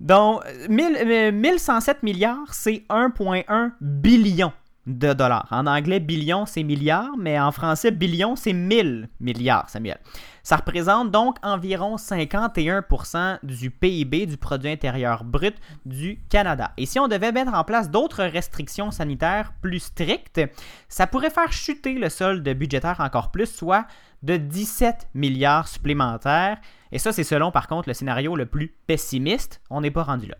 Donc, 0.00 0.42
euh, 0.46 0.66
1000, 0.68 0.96
euh, 0.96 1.32
1107 1.32 2.02
milliards, 2.02 2.52
c'est 2.52 2.84
1,1 2.88 3.72
billion 3.80 4.52
de 4.86 5.12
dollars. 5.12 5.48
En 5.50 5.66
anglais, 5.66 6.00
billion, 6.00 6.46
c'est 6.46 6.62
milliard, 6.62 7.10
mais 7.18 7.38
en 7.38 7.52
français, 7.52 7.90
billion, 7.90 8.36
c'est 8.36 8.52
1000 8.52 9.08
milliards, 9.20 9.68
Samuel. 9.70 9.98
Ça 10.42 10.56
représente 10.56 11.10
donc 11.10 11.36
environ 11.42 11.96
51% 11.96 13.38
du 13.42 13.70
PIB, 13.70 14.26
du 14.26 14.36
produit 14.36 14.70
intérieur 14.70 15.24
brut 15.24 15.56
du 15.86 16.20
Canada. 16.28 16.72
Et 16.76 16.84
si 16.84 16.98
on 16.98 17.08
devait 17.08 17.32
mettre 17.32 17.54
en 17.54 17.64
place 17.64 17.90
d'autres 17.90 18.24
restrictions 18.24 18.90
sanitaires 18.90 19.54
plus 19.62 19.80
strictes, 19.80 20.42
ça 20.88 21.06
pourrait 21.06 21.30
faire 21.30 21.52
chuter 21.52 21.94
le 21.94 22.10
solde 22.10 22.46
budgétaire 22.50 23.00
encore 23.00 23.30
plus, 23.30 23.46
soit 23.46 23.86
de 24.22 24.36
17 24.36 25.08
milliards 25.14 25.68
supplémentaires. 25.68 26.58
Et 26.92 26.98
ça, 26.98 27.12
c'est 27.12 27.24
selon, 27.24 27.50
par 27.50 27.66
contre, 27.66 27.88
le 27.88 27.94
scénario 27.94 28.36
le 28.36 28.46
plus 28.46 28.74
pessimiste. 28.86 29.62
On 29.70 29.80
n'est 29.80 29.90
pas 29.90 30.02
rendu 30.02 30.26
là. 30.26 30.36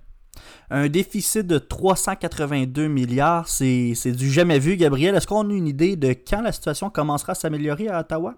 Un 0.71 0.89
déficit 0.89 1.47
de 1.47 1.59
382 1.59 2.89
milliards, 2.89 3.49
c'est 3.49 3.95
du 4.13 4.31
jamais 4.31 4.59
vu, 4.59 4.77
Gabriel. 4.77 5.15
Est-ce 5.15 5.27
qu'on 5.27 5.49
a 5.49 5.53
une 5.53 5.67
idée 5.67 5.97
de 5.97 6.09
quand 6.09 6.43
la 6.43 6.53
situation 6.53 6.91
commencera 6.91 7.33
à 7.33 7.35
s'améliorer 7.35 7.89
à 7.89 8.01
Ottawa? 8.01 8.35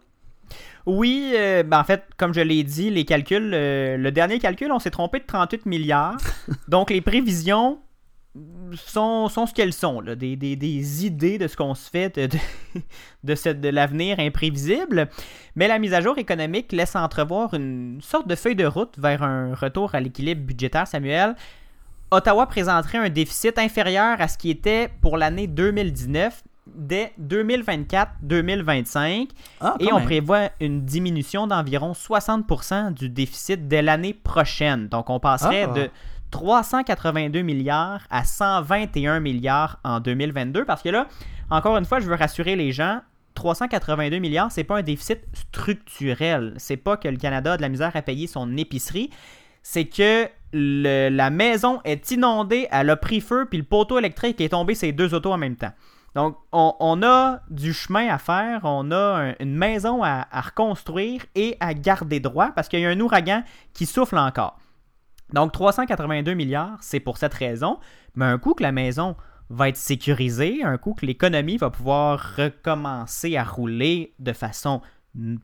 Oui, 0.86 1.32
euh, 1.34 1.62
ben 1.64 1.80
en 1.80 1.84
fait, 1.84 2.04
comme 2.16 2.32
je 2.32 2.40
l'ai 2.40 2.62
dit, 2.62 2.90
les 2.90 3.04
calculs, 3.04 3.50
euh, 3.54 3.96
le 3.96 4.12
dernier 4.12 4.38
calcul, 4.38 4.70
on 4.70 4.78
s'est 4.78 4.90
trompé 4.92 5.18
de 5.18 5.24
38 5.26 5.66
milliards. 5.66 6.16
Donc 6.68 6.90
les 6.90 7.00
prévisions 7.00 7.78
sont, 8.74 9.28
sont 9.28 9.46
ce 9.46 9.54
qu'elles 9.54 9.72
sont, 9.72 10.00
là, 10.00 10.14
des, 10.14 10.36
des- 10.36 10.56
des 10.56 11.06
idées 11.06 11.38
de 11.38 11.48
ce 11.48 11.56
qu'on 11.56 11.74
se 11.74 11.88
fait 11.90 12.14
de, 12.16 12.26
de, 12.26 12.38
de, 13.24 13.34
ce- 13.34 13.48
de 13.48 13.68
l'avenir 13.68 14.20
imprévisible. 14.20 15.08
Mais 15.56 15.66
la 15.68 15.78
mise 15.78 15.94
à 15.94 16.00
jour 16.00 16.18
économique 16.18 16.70
laisse 16.72 16.94
entrevoir 16.94 17.54
une 17.54 18.00
sorte 18.02 18.28
de 18.28 18.34
feuille 18.36 18.54
de 18.56 18.66
route 18.66 18.94
vers 18.98 19.22
un 19.22 19.54
retour 19.54 19.94
à 19.94 20.00
l'équilibre 20.00 20.42
budgétaire, 20.42 20.86
Samuel. 20.86 21.34
Ottawa 22.10 22.46
présenterait 22.46 22.98
un 22.98 23.08
déficit 23.08 23.58
inférieur 23.58 24.20
à 24.20 24.28
ce 24.28 24.38
qui 24.38 24.50
était 24.50 24.90
pour 25.00 25.16
l'année 25.16 25.46
2019 25.46 26.42
dès 26.66 27.12
2024-2025 27.20 29.28
Ah, 29.60 29.74
et 29.80 29.92
on 29.92 29.96
même. 29.96 30.04
prévoit 30.04 30.50
une 30.60 30.84
diminution 30.84 31.46
d'environ 31.46 31.92
60% 31.92 32.92
du 32.94 33.08
déficit 33.08 33.68
dès 33.68 33.82
l'année 33.82 34.14
prochaine. 34.14 34.88
Donc 34.88 35.10
on 35.10 35.20
passerait 35.20 35.66
Ah. 35.70 35.74
de 35.74 35.90
382 36.30 37.42
milliards 37.42 38.02
à 38.10 38.24
121 38.24 39.20
milliards 39.20 39.78
en 39.84 40.00
2022 40.00 40.64
parce 40.64 40.82
que 40.82 40.88
là, 40.88 41.06
encore 41.50 41.76
une 41.76 41.84
fois, 41.84 42.00
je 42.00 42.06
veux 42.06 42.16
rassurer 42.16 42.56
les 42.56 42.72
gens, 42.72 43.00
382 43.34 44.18
milliards, 44.18 44.50
c'est 44.50 44.64
pas 44.64 44.78
un 44.78 44.82
déficit 44.82 45.20
structurel. 45.32 46.54
C'est 46.56 46.76
pas 46.76 46.96
que 46.96 47.06
le 47.08 47.16
Canada 47.16 47.52
a 47.52 47.56
de 47.56 47.62
la 47.62 47.68
misère 47.68 47.92
à 47.94 48.02
payer 48.02 48.26
son 48.26 48.56
épicerie. 48.56 49.10
C'est 49.62 49.84
que 49.84 50.28
la 50.52 51.30
maison 51.30 51.80
est 51.84 52.10
inondée, 52.10 52.68
elle 52.70 52.90
a 52.90 52.96
pris 52.96 53.20
feu, 53.20 53.46
puis 53.48 53.58
le 53.58 53.64
poteau 53.64 53.98
électrique 53.98 54.40
est 54.40 54.50
tombé 54.50 54.74
ces 54.74 54.92
deux 54.92 55.12
autos 55.14 55.32
en 55.32 55.38
même 55.38 55.56
temps. 55.56 55.72
Donc, 56.14 56.38
on, 56.50 57.02
a 57.02 57.40
du 57.50 57.74
chemin 57.74 58.08
à 58.08 58.16
faire, 58.16 58.60
on 58.64 58.90
a 58.90 58.96
un- 59.30 59.34
une 59.38 59.54
maison 59.54 60.02
à, 60.02 60.26
à 60.30 60.40
reconstruire 60.40 61.20
et 61.34 61.58
à 61.60 61.74
garder 61.74 62.20
droit 62.20 62.52
parce 62.54 62.68
qu'il 62.68 62.80
y 62.80 62.86
a 62.86 62.88
un 62.88 63.00
ouragan 63.00 63.42
qui 63.74 63.84
souffle 63.84 64.16
encore. 64.16 64.58
Donc, 65.34 65.52
382 65.52 66.32
milliards, 66.32 66.78
c'est 66.80 67.00
pour 67.00 67.18
cette 67.18 67.34
raison. 67.34 67.78
Mais 68.14 68.24
un 68.24 68.38
coup 68.38 68.54
que 68.54 68.62
la 68.62 68.72
maison 68.72 69.14
va 69.50 69.68
être 69.68 69.76
sécurisée, 69.76 70.62
un 70.64 70.78
coup 70.78 70.94
que 70.94 71.04
l'économie 71.04 71.58
va 71.58 71.68
pouvoir 71.68 72.36
recommencer 72.36 73.36
à 73.36 73.44
rouler 73.44 74.14
de 74.18 74.32
façon 74.32 74.80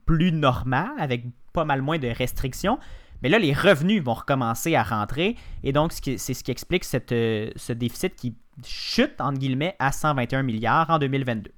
plus 0.07 0.33
normale, 0.33 0.91
avec 0.99 1.27
pas 1.53 1.67
mal 1.67 1.83
moins 1.83 1.99
de 1.99 2.09
restrictions, 2.09 2.79
mais 3.23 3.29
là, 3.29 3.39
les 3.39 3.53
revenus 3.53 4.03
vont 4.03 4.15
recommencer 4.15 4.75
à 4.75 4.83
rentrer. 4.83 5.37
Et 5.65 5.73
donc, 5.73 5.93
c'est 5.93 6.17
ce 6.19 6.43
qui 6.45 6.51
explique 6.51 6.85
cette, 6.85 7.13
euh, 7.13 7.51
ce 7.57 7.73
déficit 7.73 8.15
qui 8.17 8.35
chute, 8.65 9.21
entre 9.21 9.39
guillemets, 9.39 9.77
à 9.79 9.93
121 9.93 10.43
milliards 10.43 10.91
en 10.91 10.99
2022. 10.99 11.51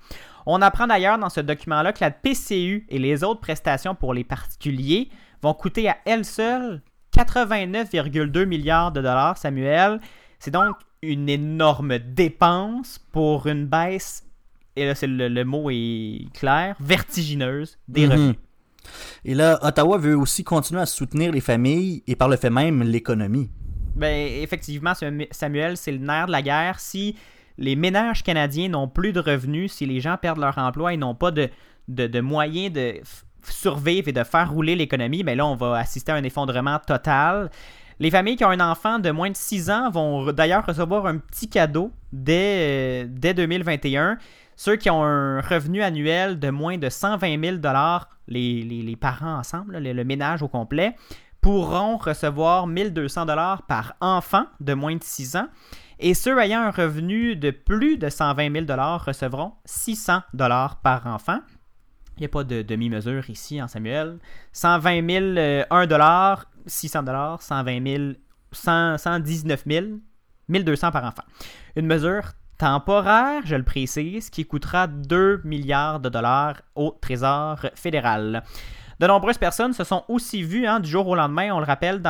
On 0.47 0.61
apprend 0.63 0.87
d'ailleurs 0.87 1.19
dans 1.19 1.31
ce 1.31 1.41
document-là 1.41 1.93
que 1.93 2.05
la 2.05 2.11
PCU 2.11 2.87
et 2.89 2.99
les 2.99 3.25
autres 3.25 3.41
prestations 3.41 3.95
pour 3.95 4.13
les 4.15 4.25
particuliers 4.25 5.09
vont 5.43 5.55
coûter 5.55 5.89
à 5.89 5.97
elles 6.05 6.25
seules 6.25 6.83
89,2 7.17 8.45
milliards 8.45 8.93
de 8.93 9.01
dollars, 9.01 9.39
Samuel. 9.39 10.01
C'est 10.39 10.51
donc 10.51 10.77
une 11.03 11.29
énorme 11.29 11.99
dépense 11.99 12.99
pour 13.13 13.47
une 13.47 13.67
baisse, 13.67 14.25
et 14.77 14.87
là 14.87 14.95
c'est 14.95 15.07
le, 15.07 15.29
le 15.29 15.45
mot 15.45 15.71
est 15.71 16.27
clair, 16.35 16.77
vertigineuse 16.81 17.79
des 17.89 18.07
Mhm. 18.07 18.13
revenus. 18.13 18.37
Et 19.25 19.35
là, 19.35 19.59
Ottawa 19.63 19.99
veut 19.99 20.17
aussi 20.17 20.45
continuer 20.45 20.81
à 20.81 20.87
soutenir 20.87 21.33
les 21.33 21.41
familles 21.41 22.03
et 22.07 22.17
par 22.17 22.29
le 22.29 22.37
fait 22.37 22.51
même 22.51 22.83
l'économie. 22.83 23.51
Ben, 23.97 24.29
effectivement, 24.43 24.95
Sam- 24.95 25.27
Samuel, 25.31 25.77
c'est 25.77 25.93
le 25.93 25.99
nerf 25.99 26.27
de 26.27 26.33
la 26.33 26.43
guerre. 26.43 26.81
Si 26.81 27.17
les 27.59 27.77
ménages 27.77 28.23
canadiens 28.23 28.69
n'ont 28.69 28.89
plus 28.89 29.13
de 29.13 29.21
revenus, 29.21 29.73
si 29.73 29.87
les 29.87 30.01
gens 30.01 30.17
perdent 30.21 30.41
leur 30.41 30.59
emploi 30.59 30.93
et 30.95 30.97
n'ont 30.97 31.15
pas 31.15 31.31
de, 31.31 31.49
de, 31.89 32.21
moyens 32.21 32.73
de 32.73 32.95
survivre 33.49 34.09
et 34.09 34.13
de 34.13 34.25
faire 34.25 34.51
rouler 34.51 34.75
l'économie, 34.75 35.23
ben 35.23 35.37
là, 35.37 35.47
on 35.47 35.55
va 35.55 35.77
assister 35.77 36.13
à 36.13 36.17
un 36.17 36.25
effondrement 36.25 36.79
total. 36.85 37.51
Les 38.01 38.11
familles 38.11 38.35
qui 38.37 38.45
ont 38.45 38.51
un 38.51 38.59
enfant 38.61 38.99
de 38.99 39.11
moins 39.13 39.31
de 39.31 39.37
6 39.37 39.71
ans 39.71 39.89
vont 39.91 40.33
d'ailleurs 40.33 40.67
recevoir 40.67 41.07
un 41.07 41.19
petit 41.19 41.49
cadeau 41.49 41.93
dès, 42.13 43.05
euh, 43.05 43.07
dès 43.09 43.35
2021. 43.35 44.19
Ceux 44.57 44.77
qui 44.77 44.91
ont 44.91 45.03
un 45.03 45.41
revenu 45.41 45.83
annuel 45.83 46.39
de 46.39 46.51
moins 46.51 46.79
de 46.79 46.89
120 46.89 47.43
000 47.43 47.57
les, 48.29 48.63
les, 48.63 48.97
parents 48.97 49.37
ensemble, 49.37 49.79
le, 49.79 50.05
ménage 50.05 50.43
au 50.43 50.49
complet, 50.49 50.95
pourront 51.41 51.97
recevoir 51.97 52.67
1200 52.67 53.27
dollars 53.27 53.63
par 53.65 53.95
enfant 54.01 54.47
de 54.61 54.75
moins 54.75 54.97
de 54.97 55.03
6 55.03 55.37
ans. 55.37 55.49
Et 55.99 56.15
ceux 56.15 56.39
ayant 56.39 56.61
un 56.61 56.71
revenu 56.71 57.37
de 57.37 57.51
plus 57.51 57.99
de 57.99 58.09
120 58.09 58.53
000 58.53 58.65
dollars 58.65 59.05
recevront 59.05 59.53
600 59.65 60.23
dollars 60.33 60.77
par 60.81 61.07
enfant. 61.07 61.41
Il 62.17 62.21
n'y 62.21 62.27
a 62.27 62.29
pas 62.29 62.45
de 62.45 62.63
demi-mesure 62.63 63.29
ici 63.29 63.61
en 63.61 63.69
Samuel. 63.69 64.19
120 64.53 65.11
000, 65.11 65.25
euh, 65.37 65.65
1 65.71 65.87
dollar, 65.87 66.47
600 66.67 67.03
dollars, 67.03 67.43
120 67.43 67.87
000, 67.87 68.13
100, 68.53 68.99
119 68.99 69.65
000, 69.67 69.87
1200 70.49 70.93
par 70.93 71.05
enfant. 71.05 71.25
Une 71.77 71.87
mesure 71.87 72.33
temporaire, 72.65 73.43
je 73.45 73.57
le 73.57 73.63
précise, 73.63 74.31
qui 74.31 74.47
coûtera 74.47 74.87
2 74.87 75.43
milliards 75.45 76.01
de 76.01 76.09
dollars 76.09 76.63
au 76.75 76.97
Trésor 76.99 77.59
fédéral. 77.75 78.43
De 79.01 79.07
nombreuses 79.07 79.37
personnes 79.37 79.75
se 79.75 79.85
sont 79.85 80.03
aussi 80.09 80.43
vues 80.43 80.67
hein, 80.67 80.81
du 80.81 80.89
jour 80.89 81.07
au 81.07 81.15
lendemain, 81.15 81.51
on 81.53 81.59
le 81.59 81.67
rappelle, 81.67 82.01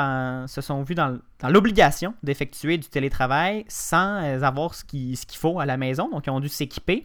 se 0.47 0.61
sont 0.61 0.85
vues 0.85 0.95
dans, 0.95 1.19
l'obligation 1.43 2.15
d'effectuer 2.23 2.79
du 2.79 2.87
télétravail 2.87 3.65
sans 3.67 4.23
euh, 4.23 4.43
avoir 4.43 4.77
ce 4.77 4.85
qu'il 4.85 5.17
faut 5.37 5.59
à 5.59 5.67
la 5.67 5.77
maison, 5.77 6.09
donc 6.09 6.29
ils 6.29 6.31
ont 6.31 6.39
dû 6.39 6.49
s'équiper. 6.49 7.05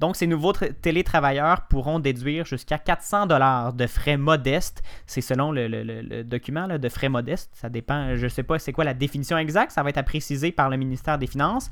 Donc, 0.00 0.16
ces 0.16 0.26
nouveaux 0.26 0.52
tra- 0.52 0.72
télétravailleurs 0.72 1.68
pourront 1.68 2.00
déduire 2.00 2.46
jusqu'à 2.46 2.78
400 2.78 3.26
dollars 3.26 3.74
de 3.74 3.86
frais 3.86 4.16
modestes. 4.16 4.82
C'est 5.06 5.20
selon 5.20 5.52
le, 5.52 6.22
document 6.24 6.66
de 6.66 6.88
frais 6.88 7.08
modestes. 7.08 7.50
Ça 7.54 7.68
dépend, 7.68 8.16
je 8.16 8.24
ne 8.24 8.28
sais 8.28 8.44
pas 8.44 8.58
c'est 8.58 8.72
quoi 8.72 8.84
la 8.84 8.94
définition 8.94 9.38
exacte. 9.38 9.70
Ça 9.70 9.84
va 9.84 9.90
être 9.90 9.98
à 9.98 10.04
préciser 10.04 10.50
par 10.50 10.68
le 10.68 10.76
ministère 10.76 11.18
des 11.18 11.26
Finances 11.28 11.70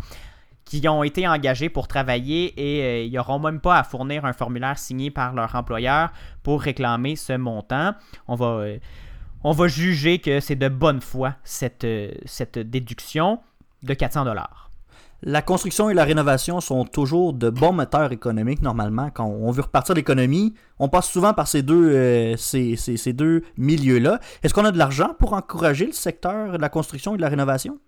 qui 0.66 0.86
ont 0.88 1.04
été 1.04 1.26
engagés 1.26 1.70
pour 1.70 1.88
travailler 1.88 2.52
et 2.56 2.82
euh, 2.82 3.04
ils 3.04 3.12
n'auront 3.12 3.38
même 3.38 3.60
pas 3.60 3.78
à 3.78 3.84
fournir 3.84 4.24
un 4.26 4.32
formulaire 4.32 4.78
signé 4.78 5.10
par 5.10 5.32
leur 5.32 5.54
employeur 5.54 6.12
pour 6.42 6.60
réclamer 6.60 7.16
ce 7.16 7.32
montant. 7.34 7.94
On 8.28 8.34
va, 8.34 8.46
euh, 8.46 9.68
juger 9.68 10.18
que 10.18 10.40
c'est 10.40 10.56
de 10.56 10.68
bonne 10.68 11.00
foi 11.00 11.36
cette, 11.44 11.84
euh, 11.84 12.10
déduction 12.56 13.38
de 13.84 13.94
400 13.94 14.24
dollars. 14.24 14.70
La 15.22 15.40
construction 15.40 15.88
et 15.88 15.94
la 15.94 16.04
rénovation 16.04 16.60
sont 16.60 16.84
toujours 16.84 17.32
de 17.32 17.48
bons 17.48 17.72
moteurs 17.72 18.12
économiques 18.12 18.60
normalement. 18.60 19.10
Quand 19.14 19.24
on 19.24 19.50
veut 19.50 19.62
repartir 19.62 19.94
l'économie, 19.94 20.54
on 20.78 20.88
passe 20.88 21.08
souvent 21.08 21.32
par 21.32 21.48
ces 21.48 21.62
deux 21.62 22.36
milieux-là. 23.56 24.20
Est-ce 24.42 24.52
qu'on 24.52 24.64
a 24.64 24.72
de 24.72 24.78
l'argent 24.78 25.14
pour 25.18 25.32
encourager 25.32 25.86
le 25.86 25.92
secteur 25.92 26.52
de 26.52 26.58
la 26.58 26.68
construction 26.68 27.14
et 27.14 27.16
de 27.16 27.22
la 27.22 27.28
rénovation? 27.28 27.78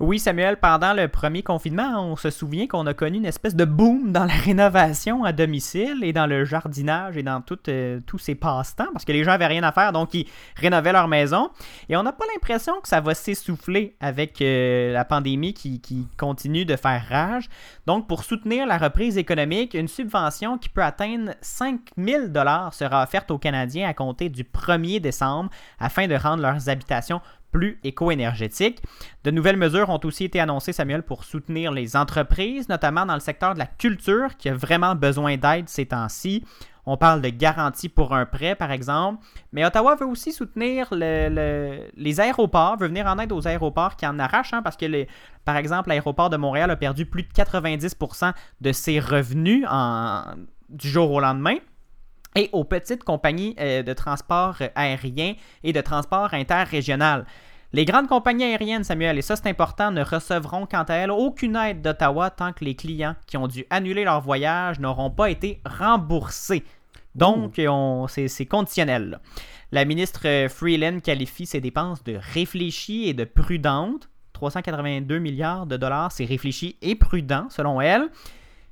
Oui, 0.00 0.20
Samuel, 0.20 0.58
pendant 0.58 0.94
le 0.94 1.08
premier 1.08 1.42
confinement, 1.42 2.04
on 2.04 2.14
se 2.14 2.30
souvient 2.30 2.68
qu'on 2.68 2.86
a 2.86 2.94
connu 2.94 3.16
une 3.16 3.26
espèce 3.26 3.56
de 3.56 3.64
boom 3.64 4.12
dans 4.12 4.26
la 4.26 4.34
rénovation 4.44 5.24
à 5.24 5.32
domicile 5.32 6.04
et 6.04 6.12
dans 6.12 6.26
le 6.26 6.44
jardinage 6.44 7.16
et 7.16 7.24
dans 7.24 7.42
euh, 7.66 7.98
tous 8.06 8.18
ces 8.18 8.36
passe-temps 8.36 8.86
parce 8.92 9.04
que 9.04 9.10
les 9.10 9.24
gens 9.24 9.32
avaient 9.32 9.48
rien 9.48 9.64
à 9.64 9.72
faire, 9.72 9.90
donc 9.90 10.14
ils 10.14 10.28
rénovaient 10.54 10.92
leur 10.92 11.08
maison. 11.08 11.50
Et 11.88 11.96
on 11.96 12.04
n'a 12.04 12.12
pas 12.12 12.26
l'impression 12.32 12.80
que 12.80 12.86
ça 12.86 13.00
va 13.00 13.12
s'essouffler 13.12 13.96
avec 13.98 14.40
euh, 14.40 14.92
la 14.92 15.04
pandémie 15.04 15.52
qui, 15.52 15.80
qui 15.80 16.06
continue 16.16 16.64
de 16.64 16.76
faire 16.76 17.04
rage. 17.08 17.48
Donc, 17.86 18.06
pour 18.06 18.22
soutenir 18.22 18.68
la 18.68 18.78
reprise 18.78 19.18
économique, 19.18 19.74
une 19.74 19.88
subvention 19.88 20.58
qui 20.58 20.68
peut 20.68 20.84
atteindre 20.84 21.32
5 21.40 21.80
000 21.98 22.26
sera 22.70 23.02
offerte 23.02 23.32
aux 23.32 23.38
Canadiens 23.38 23.88
à 23.88 23.94
compter 23.94 24.28
du 24.28 24.44
1er 24.44 25.00
décembre 25.00 25.50
afin 25.80 26.06
de 26.06 26.14
rendre 26.14 26.42
leurs 26.42 26.68
habitations 26.68 27.20
plus 27.52 27.78
éco-énergétiques. 27.84 28.82
De 29.24 29.30
nouvelles 29.30 29.56
mesures 29.56 29.88
ont 29.90 30.00
aussi 30.04 30.24
été 30.24 30.40
annoncées, 30.40 30.72
Samuel, 30.72 31.02
pour 31.02 31.24
soutenir 31.24 31.72
les 31.72 31.96
entreprises, 31.96 32.68
notamment 32.68 33.06
dans 33.06 33.14
le 33.14 33.20
secteur 33.20 33.54
de 33.54 33.58
la 33.58 33.66
culture 33.66 34.36
qui 34.36 34.48
a 34.48 34.54
vraiment 34.54 34.94
besoin 34.94 35.36
d'aide 35.36 35.68
ces 35.68 35.86
temps-ci. 35.86 36.44
On 36.90 36.96
parle 36.96 37.20
de 37.20 37.28
garantie 37.28 37.90
pour 37.90 38.14
un 38.14 38.24
prêt, 38.24 38.54
par 38.54 38.70
exemple. 38.72 39.22
Mais 39.52 39.62
Ottawa 39.64 39.94
veut 39.96 40.06
aussi 40.06 40.32
soutenir 40.32 40.88
le- 40.90 41.28
le- 41.28 41.90
les 41.96 42.18
aéroports, 42.20 42.78
veut 42.78 42.88
venir 42.88 43.06
en 43.06 43.18
aide 43.18 43.30
aux 43.32 43.46
aéroports 43.46 43.96
qui 43.96 44.06
en 44.06 44.18
arrachent, 44.18 44.54
hein, 44.54 44.62
parce 44.62 44.76
que, 44.78 45.06
par 45.44 45.56
exemple, 45.56 45.90
l'aéroport 45.90 46.30
de 46.30 46.38
Montréal 46.38 46.70
a 46.70 46.76
perdu 46.76 47.04
plus 47.04 47.24
de 47.24 47.28
90% 47.32 48.32
de 48.62 48.72
ses 48.72 49.00
revenus 49.00 49.66
en- 49.70 50.22
du 50.70 50.88
jour 50.88 51.10
au 51.12 51.20
lendemain 51.20 51.56
et 52.36 52.50
aux 52.52 52.64
petites 52.64 53.04
compagnies 53.04 53.54
euh, 53.58 53.82
de 53.82 53.92
transport 53.92 54.56
euh, 54.60 54.68
aérien 54.74 55.34
et 55.64 55.72
de 55.72 55.80
transport 55.80 56.34
interrégional. 56.34 57.24
Les 57.72 57.84
grandes 57.84 58.08
compagnies 58.08 58.44
aériennes, 58.44 58.84
Samuel, 58.84 59.18
et 59.18 59.22
ça 59.22 59.36
c'est 59.36 59.48
important, 59.48 59.90
ne 59.90 60.02
recevront 60.02 60.66
quant 60.66 60.84
à 60.84 60.94
elles 60.94 61.10
aucune 61.10 61.56
aide 61.56 61.82
d'Ottawa 61.82 62.30
tant 62.30 62.52
que 62.52 62.64
les 62.64 62.74
clients 62.74 63.14
qui 63.26 63.36
ont 63.36 63.46
dû 63.46 63.66
annuler 63.68 64.04
leur 64.04 64.20
voyage 64.22 64.80
n'auront 64.80 65.10
pas 65.10 65.28
été 65.30 65.60
remboursés. 65.66 66.64
Donc, 67.14 67.60
on- 67.66 68.06
c'est 68.08 68.46
conditionnel. 68.46 69.10
là. 69.10 69.20
La 69.72 69.84
ministre 69.84 70.20
euh, 70.26 70.48
Freeland 70.48 71.00
qualifie 71.00 71.44
ces 71.46 71.60
dépenses 71.60 72.02
de 72.04 72.18
réfléchies 72.32 73.08
et 73.08 73.12
de 73.14 73.24
prudentes. 73.24 74.08
382 74.32 75.18
milliards 75.18 75.66
de 75.66 75.76
dollars, 75.76 76.12
c'est 76.12 76.24
réfléchi 76.24 76.76
et 76.80 76.94
prudent 76.94 77.48
selon 77.50 77.80
elle. 77.80 78.08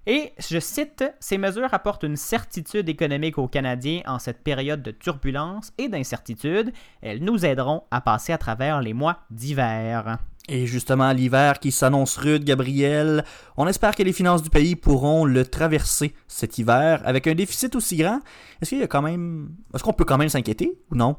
Et 0.08 0.32
je 0.38 0.60
cite, 0.60 1.04
ces 1.18 1.36
mesures 1.36 1.74
apportent 1.74 2.04
une 2.04 2.16
certitude 2.16 2.88
économique 2.88 3.38
aux 3.38 3.48
Canadiens 3.48 4.02
en 4.06 4.20
cette 4.20 4.44
période 4.44 4.80
de 4.80 4.92
turbulence 4.92 5.72
et 5.78 5.88
d'incertitude. 5.88 6.72
Elles 7.02 7.24
nous 7.24 7.44
aideront 7.44 7.82
à 7.90 8.00
passer 8.00 8.32
à 8.32 8.38
travers 8.38 8.80
les 8.80 8.92
mois 8.92 9.18
d'hiver. 9.32 10.18
Et 10.48 10.66
justement, 10.66 11.12
l'hiver 11.12 11.58
qui 11.58 11.72
s'annonce 11.72 12.16
rude, 12.18 12.44
Gabriel, 12.44 13.24
on 13.56 13.66
espère 13.66 13.96
que 13.96 14.04
les 14.04 14.12
finances 14.12 14.44
du 14.44 14.50
pays 14.50 14.76
pourront 14.76 15.24
le 15.24 15.44
traverser 15.44 16.14
cet 16.28 16.58
hiver 16.58 17.02
avec 17.04 17.26
un 17.26 17.34
déficit 17.34 17.74
aussi 17.74 17.96
grand. 17.96 18.20
Est-ce 18.62 18.70
qu'il 18.70 18.78
y 18.78 18.84
a 18.84 18.86
quand 18.86 19.02
même, 19.02 19.50
est-ce 19.74 19.82
qu'on 19.82 19.92
peut 19.92 20.04
quand 20.04 20.18
même 20.18 20.28
s'inquiéter 20.28 20.78
ou 20.92 20.94
non? 20.94 21.16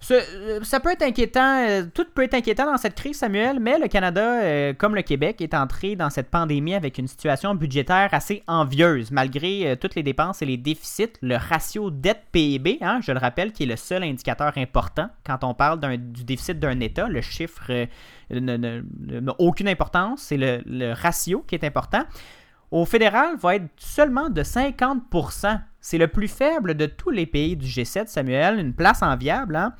Ça 0.00 0.80
peut 0.80 0.90
être 0.90 1.02
inquiétant, 1.02 1.66
euh, 1.68 1.84
tout 1.92 2.06
peut 2.14 2.24
être 2.24 2.34
inquiétant 2.34 2.64
dans 2.64 2.78
cette 2.78 2.94
crise, 2.94 3.18
Samuel, 3.18 3.60
mais 3.60 3.78
le 3.78 3.86
Canada, 3.86 4.42
euh, 4.42 4.72
comme 4.72 4.94
le 4.94 5.02
Québec, 5.02 5.40
est 5.40 5.54
entré 5.54 5.94
dans 5.94 6.10
cette 6.10 6.30
pandémie 6.30 6.74
avec 6.74 6.98
une 6.98 7.06
situation 7.06 7.54
budgétaire 7.54 8.08
assez 8.12 8.42
envieuse, 8.46 9.10
malgré 9.10 9.70
euh, 9.70 9.76
toutes 9.76 9.94
les 9.94 10.02
dépenses 10.02 10.40
et 10.40 10.46
les 10.46 10.56
déficits. 10.56 11.12
Le 11.20 11.36
ratio 11.36 11.90
dette-PIB, 11.90 12.78
hein, 12.80 13.00
je 13.02 13.12
le 13.12 13.18
rappelle, 13.18 13.52
qui 13.52 13.64
est 13.64 13.66
le 13.66 13.76
seul 13.76 14.02
indicateur 14.02 14.52
important 14.56 15.10
quand 15.24 15.44
on 15.44 15.54
parle 15.54 15.80
du 15.80 16.24
déficit 16.24 16.58
d'un 16.58 16.80
État, 16.80 17.06
le 17.06 17.20
chiffre 17.20 17.70
euh, 17.70 17.86
n'a 18.30 19.34
aucune 19.38 19.68
importance, 19.68 20.22
c'est 20.22 20.38
le, 20.38 20.62
le 20.64 20.92
ratio 20.92 21.44
qui 21.46 21.54
est 21.54 21.64
important. 21.64 22.04
Au 22.70 22.84
fédéral, 22.84 23.36
va 23.36 23.56
être 23.56 23.68
seulement 23.76 24.30
de 24.30 24.42
50%. 24.42 25.60
C'est 25.80 25.98
le 25.98 26.08
plus 26.08 26.28
faible 26.28 26.74
de 26.74 26.86
tous 26.86 27.10
les 27.10 27.26
pays 27.26 27.56
du 27.56 27.66
G7, 27.66 28.06
Samuel. 28.06 28.58
Une 28.58 28.74
place 28.74 29.02
enviable, 29.02 29.56
hein? 29.56 29.74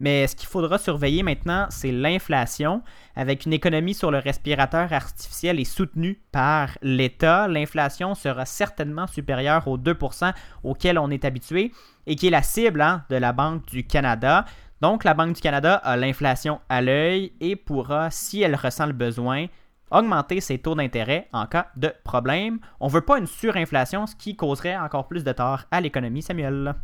Mais 0.00 0.26
ce 0.26 0.36
qu'il 0.36 0.48
faudra 0.48 0.76
surveiller 0.76 1.22
maintenant, 1.22 1.66
c'est 1.70 1.92
l'inflation. 1.92 2.82
Avec 3.14 3.46
une 3.46 3.54
économie 3.54 3.94
sur 3.94 4.10
le 4.10 4.18
respirateur 4.18 4.92
artificiel 4.92 5.58
et 5.58 5.64
soutenue 5.64 6.20
par 6.32 6.76
l'État, 6.82 7.48
l'inflation 7.48 8.14
sera 8.14 8.44
certainement 8.44 9.06
supérieure 9.06 9.66
aux 9.66 9.78
2% 9.78 10.32
auquel 10.64 10.98
on 10.98 11.10
est 11.10 11.24
habitué 11.24 11.72
et 12.06 12.16
qui 12.16 12.26
est 12.26 12.30
la 12.30 12.42
cible 12.42 12.82
hein, 12.82 13.04
de 13.08 13.16
la 13.16 13.32
Banque 13.32 13.64
du 13.66 13.86
Canada. 13.86 14.44
Donc, 14.82 15.04
la 15.04 15.14
Banque 15.14 15.34
du 15.34 15.40
Canada 15.40 15.76
a 15.76 15.96
l'inflation 15.96 16.60
à 16.68 16.82
l'œil 16.82 17.32
et 17.40 17.56
pourra, 17.56 18.10
si 18.10 18.42
elle 18.42 18.54
ressent 18.54 18.84
le 18.84 18.92
besoin, 18.92 19.46
augmenter 19.90 20.40
ses 20.40 20.58
taux 20.58 20.74
d'intérêt 20.74 21.28
en 21.32 21.46
cas 21.46 21.68
de 21.76 21.92
problème. 22.04 22.58
On 22.80 22.88
veut 22.88 23.00
pas 23.02 23.18
une 23.18 23.26
surinflation, 23.26 24.06
ce 24.06 24.14
qui 24.16 24.36
causerait 24.36 24.76
encore 24.76 25.06
plus 25.08 25.24
de 25.24 25.32
tort 25.32 25.62
à 25.70 25.80
l'économie, 25.80 26.22
Samuel. 26.22 26.74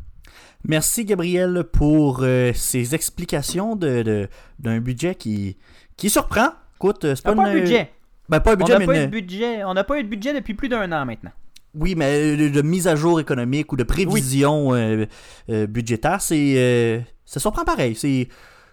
Merci 0.64 1.04
Gabriel 1.04 1.64
pour 1.72 2.20
euh, 2.22 2.52
ces 2.54 2.94
explications 2.94 3.74
de, 3.76 4.02
de- 4.02 4.28
d'un 4.60 4.78
budget 4.80 5.14
qui, 5.16 5.56
qui 5.96 6.10
surprend. 6.10 6.50
Écoute, 6.76 7.04
euh, 7.04 7.14
c'est 7.16 7.24
pas, 7.24 7.34
pas 7.34 7.42
un 7.48 7.52
une- 7.54 7.60
budget. 7.60 7.90
Ben, 8.28 8.40
pas 8.40 8.52
un 8.52 8.54
On 8.54 8.58
budget, 8.58 8.72
n'a 8.74 8.78
mais 8.78 8.86
pas, 8.86 8.94
eu 8.94 8.98
une- 9.00 9.06
de 9.06 9.10
budget. 9.10 9.64
on 9.64 9.74
n'a 9.74 9.84
pas 9.84 9.98
eu 9.98 10.04
de 10.04 10.08
budget 10.08 10.32
depuis 10.32 10.54
plus 10.54 10.68
d'un 10.68 10.90
an 10.92 11.04
maintenant. 11.04 11.32
Oui, 11.74 11.94
mais 11.96 12.36
de, 12.36 12.48
de 12.50 12.62
mise 12.62 12.86
à 12.86 12.94
jour 12.94 13.18
économique 13.18 13.72
ou 13.72 13.76
de 13.76 13.82
prévision 13.82 14.74
euh, 14.74 15.06
euh, 15.50 15.66
budgétaire, 15.66 16.20
c'est 16.20 16.54
euh, 16.56 17.00
ça 17.24 17.40
surprend 17.40 17.64
pareil. 17.64 17.94
C'est 17.96 18.28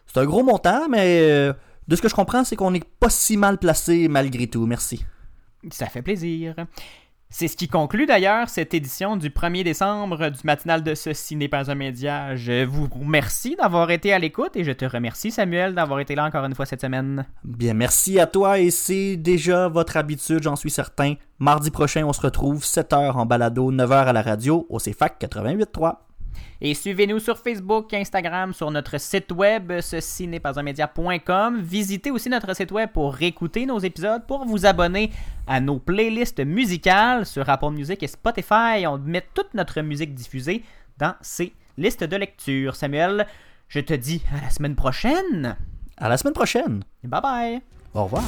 c'est 0.06 0.20
un 0.20 0.26
gros 0.26 0.44
montant, 0.44 0.88
mais 0.90 1.20
euh, 1.22 1.54
de 1.90 1.96
ce 1.96 2.04
que 2.04 2.08
je 2.08 2.14
comprends, 2.14 2.44
c'est 2.44 2.56
qu'on 2.56 2.70
n'est 2.70 2.84
pas 3.00 3.10
si 3.10 3.36
mal 3.36 3.58
placé 3.58 4.08
malgré 4.08 4.46
tout. 4.46 4.68
Merci. 4.68 5.04
Ça 5.72 5.88
fait 5.88 6.04
plaisir. 6.04 6.54
C'est 7.32 7.48
ce 7.48 7.58
qui 7.58 7.68
conclut 7.68 8.06
d'ailleurs 8.06 8.48
cette 8.48 8.76
édition 8.76 9.18
du 9.18 9.30
1er 9.32 9.64
décembre 9.64 10.30
du 10.30 10.40
matinal 10.44 10.84
de 10.84 10.94
Ceci 10.94 11.36
n'est 11.36 11.48
pas 11.48 11.72
un 11.72 11.76
média. 11.76 12.36
Je 12.36 12.64
vous 12.64 12.88
remercie 12.92 13.56
d'avoir 13.56 13.90
été 13.90 14.14
à 14.14 14.20
l'écoute 14.20 14.56
et 14.56 14.64
je 14.64 14.72
te 14.72 14.86
remercie 14.86 15.32
Samuel 15.32 15.74
d'avoir 15.74 16.00
été 16.00 16.14
là 16.14 16.26
encore 16.26 16.46
une 16.46 16.54
fois 16.54 16.68
cette 16.68 16.82
semaine. 16.82 17.26
Bien, 17.44 17.74
merci 17.74 18.20
à 18.20 18.28
toi 18.28 18.60
et 18.60 18.70
c'est 18.70 19.18
déjà 19.18 19.68
votre 19.68 19.98
habitude, 19.98 20.44
j'en 20.44 20.56
suis 20.56 20.72
certain. 20.72 21.16
Mardi 21.40 21.72
prochain, 21.72 22.04
on 22.06 22.14
se 22.14 22.22
retrouve 22.22 22.64
7h 22.64 23.14
en 23.14 23.26
balado, 23.26 23.72
9h 23.72 24.06
à 24.06 24.14
la 24.14 24.22
radio 24.22 24.68
au 24.70 24.78
CFAC 24.78 25.20
88.3. 25.22 26.09
Et 26.62 26.74
suivez-nous 26.74 27.20
sur 27.20 27.38
Facebook, 27.38 27.94
Instagram, 27.94 28.54
sur 28.54 28.70
notre 28.70 29.00
site 29.00 29.32
web, 29.32 29.72
ceci 29.82 30.28
n'est 30.28 30.40
pas 30.40 30.60
un 30.60 30.64
média.com. 30.64 31.62
Visitez 31.62 32.12
aussi 32.12 32.30
notre 32.30 32.54
site 32.56 32.72
web 32.72 32.90
pour 32.92 33.14
réécouter 33.14 33.66
nos 33.66 33.80
épisodes, 33.80 34.26
pour 34.28 34.46
vous 34.46 34.66
abonner 34.66 35.12
à 35.48 35.62
nos 35.62 35.80
playlists 35.80 36.44
musicales 36.46 37.26
sur 37.26 37.48
Apple 37.50 37.72
Music 37.72 38.04
et 38.04 38.08
Spotify. 38.08 38.86
On 38.88 38.98
met 38.98 39.26
toute 39.34 39.54
notre 39.54 39.82
musique 39.82 40.14
diffusée 40.14 40.64
dans 40.98 41.16
ces 41.22 41.54
listes 41.78 42.04
de 42.04 42.16
lecture. 42.18 42.76
Samuel, 42.76 43.26
je 43.70 43.80
te 43.80 43.94
dis 43.94 44.22
à 44.38 44.42
la 44.42 44.50
semaine 44.50 44.76
prochaine. 44.76 45.56
À 45.98 46.10
la 46.10 46.18
semaine 46.18 46.34
prochaine. 46.34 46.84
Bye 47.04 47.22
bye. 47.22 47.62
Au 47.94 48.04
revoir. 48.04 48.24